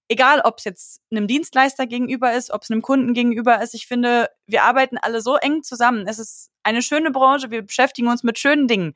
Egal, 0.07 0.41
ob 0.41 0.59
es 0.59 0.65
jetzt 0.65 1.01
einem 1.09 1.25
Dienstleister 1.25 1.87
gegenüber 1.87 2.33
ist, 2.33 2.51
ob 2.51 2.61
es 2.61 2.69
einem 2.69 2.83
Kunden 2.83 3.13
gegenüber 3.13 3.61
ist. 3.61 3.73
Ich 3.73 3.87
finde, 3.87 4.29
wir 4.45 4.63
arbeiten 4.63 4.97
alle 4.99 5.19
so 5.21 5.35
eng 5.35 5.63
zusammen. 5.63 6.07
Es 6.07 6.19
ist 6.19 6.51
eine 6.61 6.83
schöne 6.83 7.09
Branche. 7.09 7.49
Wir 7.49 7.63
beschäftigen 7.63 8.07
uns 8.07 8.21
mit 8.21 8.37
schönen 8.37 8.67
Dingen. 8.67 8.93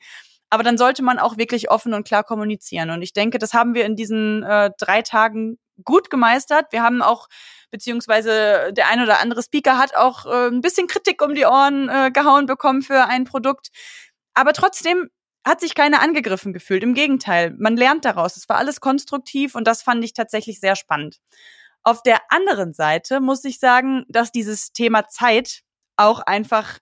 Aber 0.49 0.63
dann 0.63 0.77
sollte 0.77 1.03
man 1.03 1.19
auch 1.19 1.37
wirklich 1.37 1.69
offen 1.69 1.93
und 1.93 2.07
klar 2.07 2.23
kommunizieren. 2.23 2.89
Und 2.89 3.01
ich 3.01 3.13
denke, 3.13 3.37
das 3.37 3.53
haben 3.53 3.75
wir 3.75 3.85
in 3.85 3.95
diesen 3.95 4.43
äh, 4.43 4.71
drei 4.79 5.01
Tagen 5.01 5.59
gut 5.83 6.09
gemeistert. 6.09 6.71
Wir 6.71 6.81
haben 6.83 7.01
auch 7.01 7.27
beziehungsweise 7.71 8.73
der 8.73 8.87
ein 8.89 9.01
oder 9.01 9.19
andere 9.19 9.43
Speaker 9.43 9.77
hat 9.77 9.95
auch 9.95 10.25
äh, 10.25 10.47
ein 10.47 10.61
bisschen 10.61 10.87
Kritik 10.87 11.21
um 11.21 11.35
die 11.35 11.45
Ohren 11.45 11.89
äh, 11.89 12.11
gehauen 12.11 12.45
bekommen 12.47 12.81
für 12.81 13.05
ein 13.05 13.25
Produkt. 13.25 13.69
Aber 14.33 14.53
trotzdem 14.53 15.09
hat 15.45 15.61
sich 15.61 15.75
keiner 15.75 16.01
angegriffen 16.01 16.53
gefühlt. 16.53 16.83
Im 16.83 16.93
Gegenteil, 16.93 17.55
man 17.57 17.77
lernt 17.77 18.05
daraus. 18.05 18.37
Es 18.37 18.49
war 18.49 18.57
alles 18.57 18.81
konstruktiv 18.81 19.55
und 19.55 19.65
das 19.67 19.81
fand 19.83 20.03
ich 20.03 20.13
tatsächlich 20.13 20.59
sehr 20.59 20.75
spannend. 20.75 21.17
Auf 21.83 22.03
der 22.03 22.19
anderen 22.29 22.73
Seite 22.73 23.19
muss 23.21 23.43
ich 23.45 23.59
sagen, 23.59 24.05
dass 24.09 24.31
dieses 24.31 24.73
Thema 24.73 25.07
Zeit 25.07 25.61
auch 25.95 26.19
einfach 26.19 26.79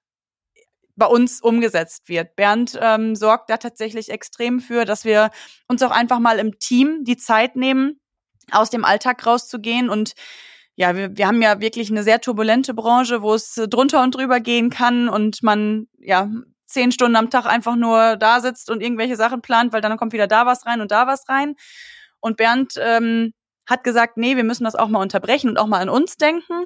bei 0.97 1.05
uns 1.05 1.41
umgesetzt 1.41 2.09
wird. 2.09 2.35
Bernd 2.35 2.77
ähm, 2.81 3.15
sorgt 3.15 3.49
da 3.49 3.57
tatsächlich 3.57 4.09
extrem 4.09 4.59
für, 4.59 4.83
dass 4.83 5.05
wir 5.05 5.29
uns 5.67 5.81
auch 5.83 5.91
einfach 5.91 6.19
mal 6.19 6.39
im 6.39 6.59
Team 6.59 7.03
die 7.03 7.17
Zeit 7.17 7.55
nehmen, 7.55 7.99
aus 8.51 8.69
dem 8.69 8.83
Alltag 8.83 9.25
rauszugehen 9.25 9.89
und 9.89 10.13
ja, 10.75 10.95
wir, 10.95 11.17
wir 11.17 11.25
haben 11.25 11.41
ja 11.41 11.59
wirklich 11.59 11.89
eine 11.89 12.03
sehr 12.03 12.21
turbulente 12.21 12.73
Branche, 12.75 13.23
wo 13.23 13.33
es 13.33 13.55
drunter 13.55 14.03
und 14.03 14.13
drüber 14.13 14.39
gehen 14.39 14.69
kann 14.69 15.09
und 15.09 15.41
man 15.41 15.87
ja 15.97 16.29
zehn 16.67 16.91
Stunden 16.91 17.15
am 17.15 17.31
Tag 17.31 17.45
einfach 17.47 17.75
nur 17.75 18.15
da 18.17 18.41
sitzt 18.41 18.69
und 18.69 18.83
irgendwelche 18.83 19.15
Sachen 19.15 19.41
plant, 19.41 19.73
weil 19.73 19.81
dann 19.81 19.97
kommt 19.97 20.13
wieder 20.13 20.27
da 20.27 20.45
was 20.45 20.65
rein 20.67 20.81
und 20.81 20.91
da 20.91 21.07
was 21.07 21.27
rein. 21.29 21.55
Und 22.19 22.37
Bernd 22.37 22.73
ähm, 22.79 23.33
hat 23.65 23.83
gesagt, 23.83 24.17
nee, 24.17 24.35
wir 24.35 24.43
müssen 24.43 24.65
das 24.65 24.75
auch 24.75 24.87
mal 24.87 25.01
unterbrechen 25.01 25.49
und 25.49 25.57
auch 25.57 25.67
mal 25.67 25.81
an 25.81 25.89
uns 25.89 26.17
denken. 26.17 26.65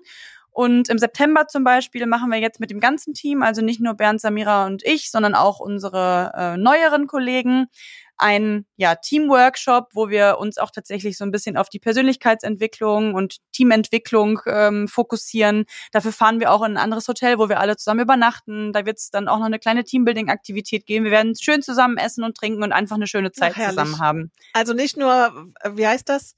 Und 0.51 0.89
im 0.89 0.97
September 0.97 1.47
zum 1.47 1.63
Beispiel 1.63 2.05
machen 2.05 2.29
wir 2.29 2.39
jetzt 2.39 2.59
mit 2.59 2.69
dem 2.69 2.81
ganzen 2.81 3.13
Team, 3.13 3.41
also 3.41 3.61
nicht 3.61 3.79
nur 3.79 3.93
Bernd, 3.93 4.19
Samira 4.19 4.65
und 4.65 4.83
ich, 4.83 5.09
sondern 5.09 5.33
auch 5.33 5.59
unsere 5.59 6.31
äh, 6.35 6.57
neueren 6.57 7.07
Kollegen, 7.07 7.67
ein 8.21 8.65
ja, 8.75 8.95
Teamworkshop, 8.95 9.89
wo 9.93 10.09
wir 10.09 10.37
uns 10.39 10.59
auch 10.59 10.69
tatsächlich 10.69 11.17
so 11.17 11.25
ein 11.25 11.31
bisschen 11.31 11.57
auf 11.57 11.69
die 11.69 11.79
Persönlichkeitsentwicklung 11.79 13.15
und 13.15 13.37
Teamentwicklung 13.51 14.39
ähm, 14.45 14.87
fokussieren. 14.87 15.65
Dafür 15.91 16.11
fahren 16.11 16.39
wir 16.39 16.51
auch 16.51 16.61
in 16.61 16.73
ein 16.73 16.77
anderes 16.77 17.07
Hotel, 17.07 17.39
wo 17.39 17.49
wir 17.49 17.59
alle 17.59 17.77
zusammen 17.77 18.01
übernachten. 18.01 18.73
Da 18.73 18.85
wird 18.85 18.99
es 18.99 19.09
dann 19.09 19.27
auch 19.27 19.39
noch 19.39 19.47
eine 19.47 19.57
kleine 19.57 19.83
Teambuilding-Aktivität 19.83 20.85
geben. 20.85 21.05
Wir 21.05 21.11
werden 21.11 21.33
schön 21.35 21.63
zusammen 21.63 21.97
essen 21.97 22.23
und 22.23 22.37
trinken 22.37 22.61
und 22.61 22.71
einfach 22.71 22.95
eine 22.95 23.07
schöne 23.07 23.31
Zeit 23.31 23.55
Ach, 23.57 23.69
zusammen 23.69 23.99
haben. 23.99 24.31
Also 24.53 24.73
nicht 24.73 24.97
nur, 24.97 25.51
wie 25.71 25.87
heißt 25.87 26.07
das? 26.07 26.35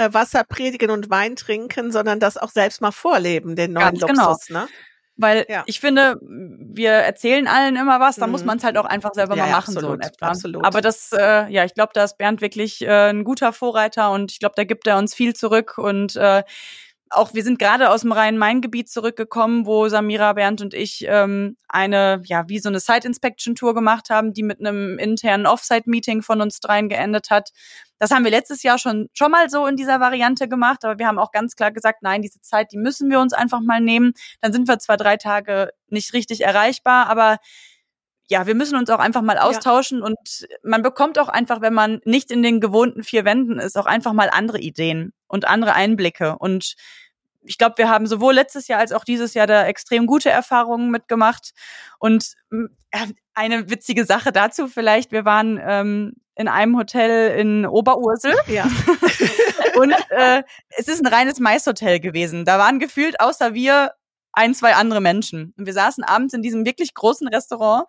Äh, 0.00 0.14
Wasser 0.14 0.44
predigen 0.44 0.90
und 0.90 1.10
Wein 1.10 1.36
trinken, 1.36 1.92
sondern 1.92 2.20
das 2.20 2.38
auch 2.38 2.48
selbst 2.48 2.80
mal 2.80 2.90
vorleben, 2.90 3.54
den 3.54 3.74
neuen 3.74 3.98
Ganz 3.98 4.06
genau. 4.06 4.30
Luxus, 4.30 4.46
genau. 4.46 4.60
ne? 4.60 4.68
Weil 5.16 5.44
ja. 5.50 5.62
ich 5.66 5.78
finde, 5.78 6.18
wir 6.22 6.92
erzählen 6.92 7.46
allen 7.46 7.76
immer 7.76 8.00
was, 8.00 8.16
da 8.16 8.26
mhm. 8.26 8.32
muss 8.32 8.44
man 8.44 8.56
es 8.56 8.64
halt 8.64 8.78
auch 8.78 8.86
einfach 8.86 9.12
selber 9.12 9.36
ja, 9.36 9.44
mal 9.44 9.50
machen, 9.50 9.76
absolut, 9.76 9.90
so 9.90 9.94
in 9.94 10.00
etwa. 10.00 10.26
Absolut. 10.28 10.64
Aber 10.64 10.80
das, 10.80 11.10
äh, 11.12 11.52
ja, 11.52 11.66
ich 11.66 11.74
glaube, 11.74 11.90
da 11.92 12.04
ist 12.04 12.16
Bernd 12.16 12.40
wirklich 12.40 12.80
äh, 12.80 13.10
ein 13.10 13.24
guter 13.24 13.52
Vorreiter 13.52 14.10
und 14.12 14.32
ich 14.32 14.38
glaube, 14.38 14.54
da 14.56 14.64
gibt 14.64 14.86
er 14.86 14.96
uns 14.96 15.14
viel 15.14 15.36
zurück 15.36 15.76
und 15.76 16.16
äh, 16.16 16.44
auch 17.10 17.34
wir 17.34 17.42
sind 17.42 17.58
gerade 17.58 17.90
aus 17.90 18.00
dem 18.00 18.12
Rhein-Main-Gebiet 18.12 18.88
zurückgekommen, 18.88 19.66
wo 19.66 19.88
Samira, 19.88 20.32
Bernd 20.32 20.62
und 20.62 20.72
ich 20.72 21.04
ähm, 21.06 21.58
eine, 21.68 22.22
ja, 22.24 22.48
wie 22.48 22.60
so 22.60 22.70
eine 22.70 22.80
Site-Inspection-Tour 22.80 23.74
gemacht 23.74 24.08
haben, 24.08 24.32
die 24.32 24.44
mit 24.44 24.60
einem 24.60 24.98
internen 24.98 25.44
Offsite-Meeting 25.44 26.22
von 26.22 26.40
uns 26.40 26.60
dreien 26.60 26.88
geendet 26.88 27.28
hat. 27.28 27.50
Das 28.00 28.10
haben 28.10 28.24
wir 28.24 28.30
letztes 28.30 28.62
Jahr 28.62 28.78
schon, 28.78 29.08
schon 29.12 29.30
mal 29.30 29.50
so 29.50 29.66
in 29.66 29.76
dieser 29.76 30.00
Variante 30.00 30.48
gemacht, 30.48 30.84
aber 30.86 30.98
wir 30.98 31.06
haben 31.06 31.18
auch 31.18 31.32
ganz 31.32 31.54
klar 31.54 31.70
gesagt, 31.70 32.02
nein, 32.02 32.22
diese 32.22 32.40
Zeit, 32.40 32.72
die 32.72 32.78
müssen 32.78 33.10
wir 33.10 33.20
uns 33.20 33.34
einfach 33.34 33.60
mal 33.60 33.80
nehmen. 33.80 34.14
Dann 34.40 34.54
sind 34.54 34.66
wir 34.68 34.78
zwar 34.78 34.96
drei 34.96 35.18
Tage 35.18 35.70
nicht 35.88 36.14
richtig 36.14 36.40
erreichbar, 36.40 37.08
aber 37.08 37.36
ja, 38.30 38.46
wir 38.46 38.54
müssen 38.54 38.76
uns 38.76 38.88
auch 38.88 39.00
einfach 39.00 39.20
mal 39.20 39.36
austauschen 39.36 39.98
ja. 39.98 40.06
und 40.06 40.46
man 40.62 40.82
bekommt 40.82 41.18
auch 41.18 41.28
einfach, 41.28 41.60
wenn 41.60 41.74
man 41.74 42.00
nicht 42.04 42.30
in 42.30 42.42
den 42.42 42.60
gewohnten 42.60 43.02
vier 43.02 43.26
Wänden 43.26 43.58
ist, 43.58 43.76
auch 43.76 43.86
einfach 43.86 44.14
mal 44.14 44.30
andere 44.30 44.60
Ideen 44.60 45.12
und 45.28 45.46
andere 45.46 45.74
Einblicke. 45.74 46.38
Und 46.38 46.76
ich 47.42 47.58
glaube, 47.58 47.78
wir 47.78 47.88
haben 47.88 48.06
sowohl 48.06 48.34
letztes 48.34 48.68
Jahr 48.68 48.80
als 48.80 48.92
auch 48.92 49.04
dieses 49.04 49.34
Jahr 49.34 49.46
da 49.46 49.66
extrem 49.66 50.06
gute 50.06 50.30
Erfahrungen 50.30 50.90
mitgemacht. 50.90 51.52
Und 51.98 52.34
äh, 52.50 53.06
eine 53.34 53.70
witzige 53.70 54.04
Sache 54.04 54.32
dazu 54.32 54.68
vielleicht, 54.68 55.12
wir 55.12 55.24
waren 55.24 55.60
ähm, 55.62 56.14
in 56.34 56.48
einem 56.48 56.76
Hotel 56.76 57.38
in 57.38 57.66
Oberursel. 57.66 58.34
Ja. 58.46 58.64
und 59.76 59.92
äh, 60.10 60.42
es 60.70 60.88
ist 60.88 61.04
ein 61.04 61.12
reines 61.12 61.40
Maishotel 61.40 62.00
gewesen. 62.00 62.44
Da 62.44 62.58
waren 62.58 62.78
gefühlt 62.78 63.20
außer 63.20 63.54
wir 63.54 63.92
ein, 64.32 64.54
zwei 64.54 64.74
andere 64.74 65.00
Menschen. 65.00 65.54
Und 65.56 65.66
wir 65.66 65.72
saßen 65.72 66.04
abends 66.04 66.34
in 66.34 66.42
diesem 66.42 66.64
wirklich 66.64 66.94
großen 66.94 67.28
Restaurant 67.28 67.86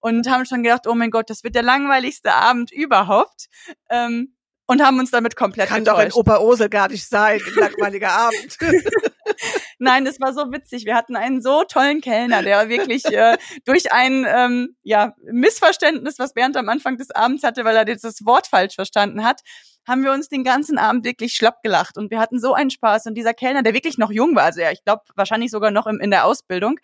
und 0.00 0.28
haben 0.28 0.46
schon 0.46 0.62
gedacht, 0.62 0.86
oh 0.86 0.94
mein 0.94 1.10
Gott, 1.10 1.30
das 1.30 1.44
wird 1.44 1.54
der 1.54 1.62
langweiligste 1.62 2.32
Abend 2.32 2.70
überhaupt. 2.72 3.48
Ähm, 3.90 4.34
und 4.70 4.84
haben 4.84 5.00
uns 5.00 5.10
damit 5.10 5.34
komplett 5.34 5.68
Kann 5.68 5.82
getäuscht. 5.82 5.98
doch 5.98 6.04
in 6.04 6.12
Oberursel 6.12 6.68
gar 6.68 6.88
nicht 6.88 7.04
sein, 7.04 7.40
ein 7.44 7.54
langweiliger 7.54 8.12
Abend. 8.12 8.56
Nein, 9.80 10.06
es 10.06 10.20
war 10.20 10.32
so 10.32 10.52
witzig. 10.52 10.84
Wir 10.84 10.94
hatten 10.94 11.16
einen 11.16 11.42
so 11.42 11.64
tollen 11.64 12.00
Kellner, 12.00 12.44
der 12.44 12.68
wirklich 12.68 13.04
äh, 13.06 13.36
durch 13.64 13.92
ein 13.92 14.24
ähm, 14.28 14.76
ja, 14.84 15.12
Missverständnis, 15.24 16.20
was 16.20 16.34
Bernd 16.34 16.56
am 16.56 16.68
Anfang 16.68 16.98
des 16.98 17.10
Abends 17.10 17.42
hatte, 17.42 17.64
weil 17.64 17.74
er 17.74 17.84
das 17.84 18.24
Wort 18.24 18.46
falsch 18.46 18.76
verstanden 18.76 19.24
hat, 19.24 19.40
haben 19.88 20.04
wir 20.04 20.12
uns 20.12 20.28
den 20.28 20.44
ganzen 20.44 20.78
Abend 20.78 21.04
wirklich 21.04 21.34
schlapp 21.34 21.64
gelacht 21.64 21.98
und 21.98 22.12
wir 22.12 22.20
hatten 22.20 22.38
so 22.38 22.54
einen 22.54 22.70
Spaß. 22.70 23.06
Und 23.06 23.16
dieser 23.16 23.34
Kellner, 23.34 23.64
der 23.64 23.74
wirklich 23.74 23.98
noch 23.98 24.12
jung 24.12 24.36
war, 24.36 24.44
also 24.44 24.60
ja, 24.60 24.70
ich 24.70 24.84
glaube 24.84 25.02
wahrscheinlich 25.16 25.50
sogar 25.50 25.72
noch 25.72 25.88
im, 25.88 25.98
in 25.98 26.12
der 26.12 26.26
Ausbildung, 26.26 26.78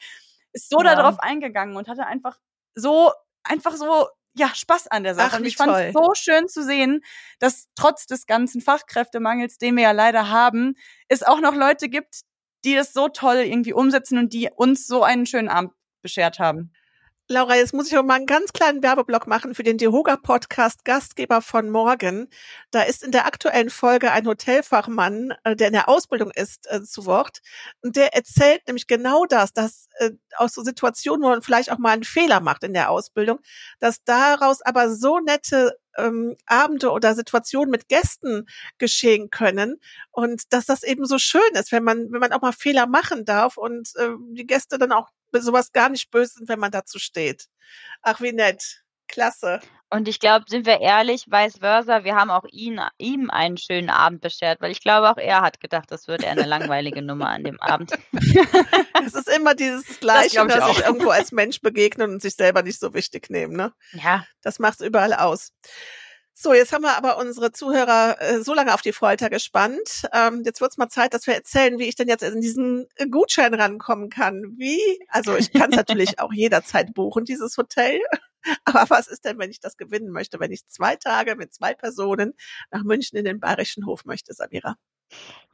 ist 0.52 0.70
so 0.70 0.82
ja. 0.82 0.96
darauf 0.96 1.20
eingegangen 1.20 1.76
und 1.76 1.86
hatte 1.86 2.04
einfach 2.04 2.36
so 2.74 3.12
einfach 3.44 3.76
so 3.76 4.08
ja 4.38 4.54
Spaß 4.54 4.88
an 4.88 5.02
der 5.02 5.14
Sache. 5.14 5.30
Ach, 5.32 5.38
und 5.38 5.44
ich 5.46 5.56
fand 5.56 5.72
es 5.72 5.92
so 5.92 6.12
schön 6.14 6.48
zu 6.48 6.62
sehen, 6.62 7.02
dass 7.38 7.68
trotz 7.74 8.06
des 8.06 8.26
ganzen 8.26 8.60
Fachkräftemangels, 8.60 9.58
den 9.58 9.76
wir 9.76 9.84
ja 9.84 9.92
leider 9.92 10.30
haben, 10.30 10.74
es 11.08 11.22
auch 11.22 11.40
noch 11.40 11.54
Leute 11.54 11.88
gibt, 11.88 12.22
die 12.64 12.74
das 12.74 12.92
so 12.92 13.08
toll 13.08 13.36
irgendwie 13.36 13.72
umsetzen 13.72 14.18
und 14.18 14.32
die 14.32 14.50
uns 14.54 14.86
so 14.86 15.02
einen 15.02 15.26
schönen 15.26 15.48
Abend 15.48 15.72
beschert 16.02 16.38
haben. 16.38 16.72
Laura, 17.28 17.56
jetzt 17.56 17.74
muss 17.74 17.88
ich 17.88 18.02
mal 18.02 18.14
einen 18.14 18.26
ganz 18.26 18.52
kleinen 18.52 18.84
Werbeblock 18.84 19.26
machen 19.26 19.52
für 19.56 19.64
den 19.64 19.78
Dehoga 19.78 20.14
Podcast 20.14 20.84
Gastgeber 20.84 21.42
von 21.42 21.70
morgen. 21.70 22.28
Da 22.70 22.82
ist 22.82 23.02
in 23.02 23.10
der 23.10 23.26
aktuellen 23.26 23.68
Folge 23.68 24.12
ein 24.12 24.28
Hotelfachmann, 24.28 25.34
äh, 25.42 25.56
der 25.56 25.66
in 25.66 25.72
der 25.72 25.88
Ausbildung 25.88 26.30
ist, 26.30 26.70
äh, 26.70 26.84
zu 26.84 27.04
Wort. 27.04 27.40
Und 27.82 27.96
der 27.96 28.14
erzählt 28.14 28.62
nämlich 28.68 28.86
genau 28.86 29.24
das, 29.26 29.52
dass 29.52 29.88
äh, 29.98 30.12
aus 30.36 30.54
so 30.54 30.62
Situationen, 30.62 31.24
wo 31.24 31.28
man 31.28 31.42
vielleicht 31.42 31.72
auch 31.72 31.78
mal 31.78 31.94
einen 31.94 32.04
Fehler 32.04 32.38
macht 32.38 32.62
in 32.62 32.74
der 32.74 32.90
Ausbildung, 32.90 33.40
dass 33.80 34.04
daraus 34.04 34.62
aber 34.62 34.94
so 34.94 35.18
nette 35.18 35.76
ähm, 35.96 36.36
Abende 36.46 36.92
oder 36.92 37.16
Situationen 37.16 37.72
mit 37.72 37.88
Gästen 37.88 38.46
geschehen 38.78 39.30
können 39.30 39.80
und 40.12 40.52
dass 40.52 40.66
das 40.66 40.84
eben 40.84 41.06
so 41.06 41.18
schön 41.18 41.40
ist, 41.54 41.72
wenn 41.72 41.82
man 41.82 42.12
wenn 42.12 42.20
man 42.20 42.32
auch 42.32 42.42
mal 42.42 42.52
Fehler 42.52 42.86
machen 42.86 43.24
darf 43.24 43.56
und 43.56 43.96
äh, 43.96 44.10
die 44.30 44.46
Gäste 44.46 44.78
dann 44.78 44.92
auch 44.92 45.08
sowas 45.32 45.72
gar 45.72 45.88
nicht 45.88 46.10
böse 46.10 46.34
sind, 46.34 46.48
wenn 46.48 46.58
man 46.58 46.70
dazu 46.70 46.98
steht. 46.98 47.46
Ach 48.02 48.20
wie 48.20 48.32
nett. 48.32 48.82
Klasse. 49.08 49.60
Und 49.88 50.08
ich 50.08 50.18
glaube, 50.18 50.46
sind 50.48 50.66
wir 50.66 50.80
ehrlich, 50.80 51.26
vice 51.28 51.58
versa, 51.58 52.02
wir 52.02 52.16
haben 52.16 52.30
auch 52.30 52.44
ihn, 52.50 52.80
ihm 52.98 53.30
einen 53.30 53.56
schönen 53.56 53.88
Abend 53.88 54.20
beschert, 54.20 54.60
weil 54.60 54.72
ich 54.72 54.80
glaube, 54.80 55.08
auch 55.08 55.16
er 55.16 55.42
hat 55.42 55.60
gedacht, 55.60 55.92
das 55.92 56.08
wird 56.08 56.24
eine 56.24 56.44
langweilige 56.44 57.02
Nummer 57.02 57.28
an 57.28 57.44
dem 57.44 57.60
Abend. 57.60 57.92
es 58.12 59.14
ist 59.14 59.28
immer 59.28 59.54
dieses 59.54 60.00
Gleiche, 60.00 60.44
das 60.44 60.58
dass 60.58 60.76
sich 60.76 60.84
irgendwo 60.84 61.10
als 61.10 61.30
Mensch 61.30 61.60
begegnen 61.60 62.14
und 62.14 62.22
sich 62.22 62.34
selber 62.34 62.62
nicht 62.62 62.80
so 62.80 62.94
wichtig 62.94 63.30
nehmen. 63.30 63.56
Ne? 63.56 63.72
Ja. 63.92 64.26
Das 64.42 64.58
macht's 64.58 64.80
überall 64.80 65.14
aus. 65.14 65.52
So, 66.38 66.52
jetzt 66.52 66.70
haben 66.74 66.82
wir 66.82 66.98
aber 66.98 67.16
unsere 67.16 67.50
Zuhörer 67.50 68.20
äh, 68.20 68.42
so 68.42 68.52
lange 68.52 68.74
auf 68.74 68.82
die 68.82 68.92
Folter 68.92 69.30
gespannt. 69.30 70.06
Ähm, 70.12 70.42
jetzt 70.44 70.60
wird's 70.60 70.76
mal 70.76 70.90
Zeit, 70.90 71.14
dass 71.14 71.26
wir 71.26 71.32
erzählen, 71.32 71.78
wie 71.78 71.84
ich 71.84 71.94
denn 71.94 72.08
jetzt 72.08 72.22
in 72.22 72.42
diesen 72.42 72.86
äh, 72.96 73.08
Gutschein 73.08 73.54
rankommen 73.54 74.10
kann. 74.10 74.42
Wie? 74.58 74.78
Also 75.08 75.34
ich 75.34 75.50
kann 75.50 75.70
natürlich 75.70 76.18
auch 76.18 76.34
jederzeit 76.34 76.92
buchen, 76.92 77.24
dieses 77.24 77.56
Hotel. 77.56 78.00
Aber 78.64 78.84
was 78.90 79.08
ist 79.08 79.24
denn, 79.24 79.38
wenn 79.38 79.50
ich 79.50 79.60
das 79.60 79.78
gewinnen 79.78 80.10
möchte, 80.10 80.38
wenn 80.38 80.52
ich 80.52 80.66
zwei 80.66 80.96
Tage 80.96 81.36
mit 81.36 81.54
zwei 81.54 81.72
Personen 81.72 82.34
nach 82.70 82.84
München 82.84 83.16
in 83.16 83.24
den 83.24 83.40
Bayerischen 83.40 83.86
Hof 83.86 84.04
möchte, 84.04 84.34
Samira? 84.34 84.76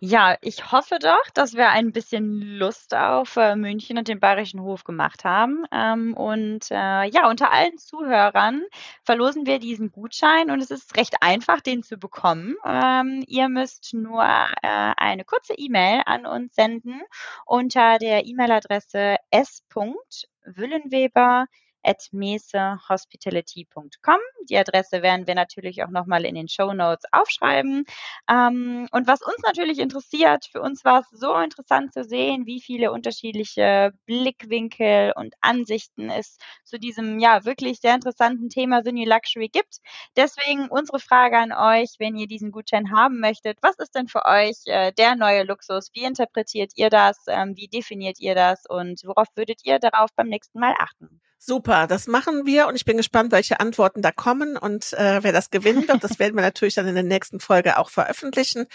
Ja, 0.05 0.37
ich 0.41 0.73
hoffe 0.73 0.99
doch, 1.01 1.31
dass 1.33 1.55
wir 1.55 1.71
ein 1.71 1.93
bisschen 1.93 2.41
Lust 2.59 2.93
auf 2.93 3.37
äh, 3.37 3.55
München 3.55 3.99
und 3.99 4.09
den 4.09 4.19
Bayerischen 4.19 4.61
Hof 4.61 4.83
gemacht 4.83 5.23
haben. 5.23 5.63
Ähm, 5.71 6.15
und 6.15 6.73
äh, 6.73 7.05
ja, 7.09 7.31
unter 7.31 7.53
allen 7.53 7.79
Zuhörern 7.79 8.65
verlosen 9.05 9.47
wir 9.47 9.61
diesen 9.61 9.93
Gutschein 9.93 10.51
und 10.51 10.61
es 10.61 10.73
ist 10.73 10.97
recht 10.97 11.19
einfach, 11.21 11.61
den 11.61 11.85
zu 11.85 11.99
bekommen. 11.99 12.57
Ähm, 12.65 13.23
ihr 13.29 13.49
müsst 13.49 13.95
nur 13.95 14.25
äh, 14.25 14.93
eine 14.97 15.25
kurze 15.25 15.55
E-Mail 15.55 16.03
an 16.05 16.27
uns 16.27 16.53
senden 16.57 17.01
unter 17.47 17.99
der 17.99 18.27
E-Mail-Adresse 18.27 19.19
s.wüllenweber 19.31 21.47
at 21.83 22.09
mesehospitality.com. 22.13 24.19
Die 24.49 24.57
Adresse 24.57 25.03
werden 25.03 25.27
wir 25.27 25.35
natürlich 25.35 25.85
auch 25.85 25.91
nochmal 25.91 26.25
in 26.25 26.35
den 26.35 26.49
Show 26.49 26.73
Notes 26.73 27.05
aufschreiben. 27.13 27.85
Ähm, 28.29 28.89
und 28.91 29.07
was 29.07 29.23
uns 29.23 29.39
natürlich 29.45 29.79
interessiert, 29.79 30.47
für 30.51 30.61
uns 30.61 30.85
war 30.85 31.01
es 31.01 31.11
so 31.11 31.35
interessant 31.37 31.93
zu 31.93 32.05
sehen, 32.05 32.47
wie 32.47 32.61
viele 32.61 32.93
unterschiedliche 32.93 33.93
Blickwinkel 34.07 35.13
und 35.17 35.35
Ansichten 35.41 36.11
es 36.11 36.39
zu 36.65 36.79
diesem 36.79 37.19
ja 37.19 37.45
wirklich 37.45 37.81
sehr 37.81 37.95
interessanten 37.95 38.49
Thema 38.49 38.83
Sony 38.83 39.05
Luxury 39.05 39.49
gibt. 39.49 39.79
Deswegen 40.17 40.69
unsere 40.69 41.01
Frage 41.01 41.39
an 41.39 41.53
euch, 41.53 41.95
wenn 41.99 42.17
ihr 42.17 42.27
diesen 42.27 42.53
Gutschein 42.53 42.93
haben 42.93 43.21
möchtet, 43.21 43.59
was 43.63 43.79
ist 43.79 43.95
denn 43.95 44.09
für 44.09 44.25
euch 44.25 44.57
äh, 44.67 44.93
der 44.93 45.17
neue 45.17 45.45
Luxus? 45.45 45.91
Wie 45.95 46.05
interpretiert 46.05 46.73
ihr 46.77 46.91
das? 46.91 47.19
Ähm, 47.29 47.57
wie 47.57 47.69
definiert 47.69 48.21
ihr 48.21 48.35
das? 48.35 48.65
Und 48.67 49.03
worauf 49.05 49.29
würdet 49.35 49.61
ihr 49.65 49.79
darauf 49.79 50.11
beim 50.15 50.29
nächsten 50.29 50.61
Mal 50.61 50.75
achten? 50.79 51.21
Super, 51.45 51.89
das 51.89 52.07
machen 52.07 52.47
wir 52.47 52.69
und 52.69 52.77
ich 52.77 52.85
bin 52.85 52.97
gespannt, 52.97 53.33
welche 53.33 53.59
Antworten 53.59 54.01
da 54.01 54.13
kommen 54.13 54.57
und 54.57 54.93
äh, 54.93 55.25
wer 55.25 55.33
das 55.33 55.51
gewinnen 55.51 55.89
wird. 55.89 56.05
Das 56.05 56.21
werden 56.21 56.37
wir 56.37 56.43
natürlich 56.43 56.75
dann 56.75 56.87
in 56.87 56.95
der 56.95 57.03
nächsten 57.03 57.41
Folge 57.41 57.79
auch 57.79 57.91
veröffentlichen. 57.91 58.67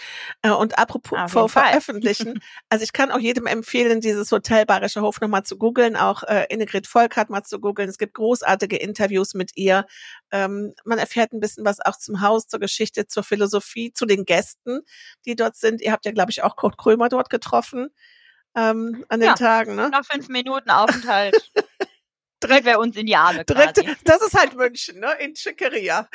Äh, 0.42 0.50
und 0.50 0.78
apropos 0.78 1.32
vor 1.32 1.48
veröffentlichen, 1.48 2.42
also 2.68 2.82
ich 2.84 2.92
kann 2.92 3.10
auch 3.10 3.20
jedem 3.20 3.46
empfehlen, 3.46 4.02
dieses 4.02 4.30
Hotel 4.32 4.66
Bayerischer 4.66 5.00
Hof 5.00 5.18
nochmal 5.22 5.44
zu 5.44 5.56
googeln, 5.56 5.96
auch 5.96 6.24
äh, 6.24 6.44
Innegrid 6.50 6.86
Volkert 6.86 7.30
mal 7.30 7.42
zu 7.42 7.58
googeln. 7.58 7.88
Es 7.88 7.96
gibt 7.96 8.12
großartige 8.12 8.76
Interviews 8.76 9.32
mit 9.32 9.52
ihr. 9.56 9.86
Ähm, 10.30 10.74
man 10.84 10.98
erfährt 10.98 11.32
ein 11.32 11.40
bisschen 11.40 11.64
was 11.64 11.80
auch 11.80 11.96
zum 11.96 12.20
Haus, 12.20 12.48
zur 12.48 12.60
Geschichte, 12.60 13.06
zur 13.06 13.22
Philosophie, 13.22 13.94
zu 13.94 14.04
den 14.04 14.26
Gästen, 14.26 14.80
die 15.24 15.36
dort 15.36 15.56
sind. 15.56 15.80
Ihr 15.80 15.92
habt 15.92 16.04
ja, 16.04 16.12
glaube 16.12 16.32
ich, 16.32 16.42
auch 16.42 16.54
Kurt 16.54 16.76
Krömer 16.76 17.08
dort 17.08 17.30
getroffen 17.30 17.88
ähm, 18.54 19.06
an 19.08 19.20
den 19.20 19.30
ja, 19.30 19.34
Tagen. 19.36 19.74
Ne? 19.74 19.88
Nach 19.88 20.04
fünf 20.04 20.28
Minuten 20.28 20.68
Aufenthalt. 20.68 21.50
direkt 22.42 22.64
bei 22.64 22.78
uns 22.78 22.96
in 22.96 23.06
die 23.06 23.16
Arme 23.16 23.44
direkt, 23.44 23.76
quasi. 23.76 23.96
Das 24.04 24.22
ist 24.22 24.34
halt 24.34 24.54
München, 24.54 25.00
ne? 25.00 25.12
In 25.20 25.34
Schickeria. 25.36 26.08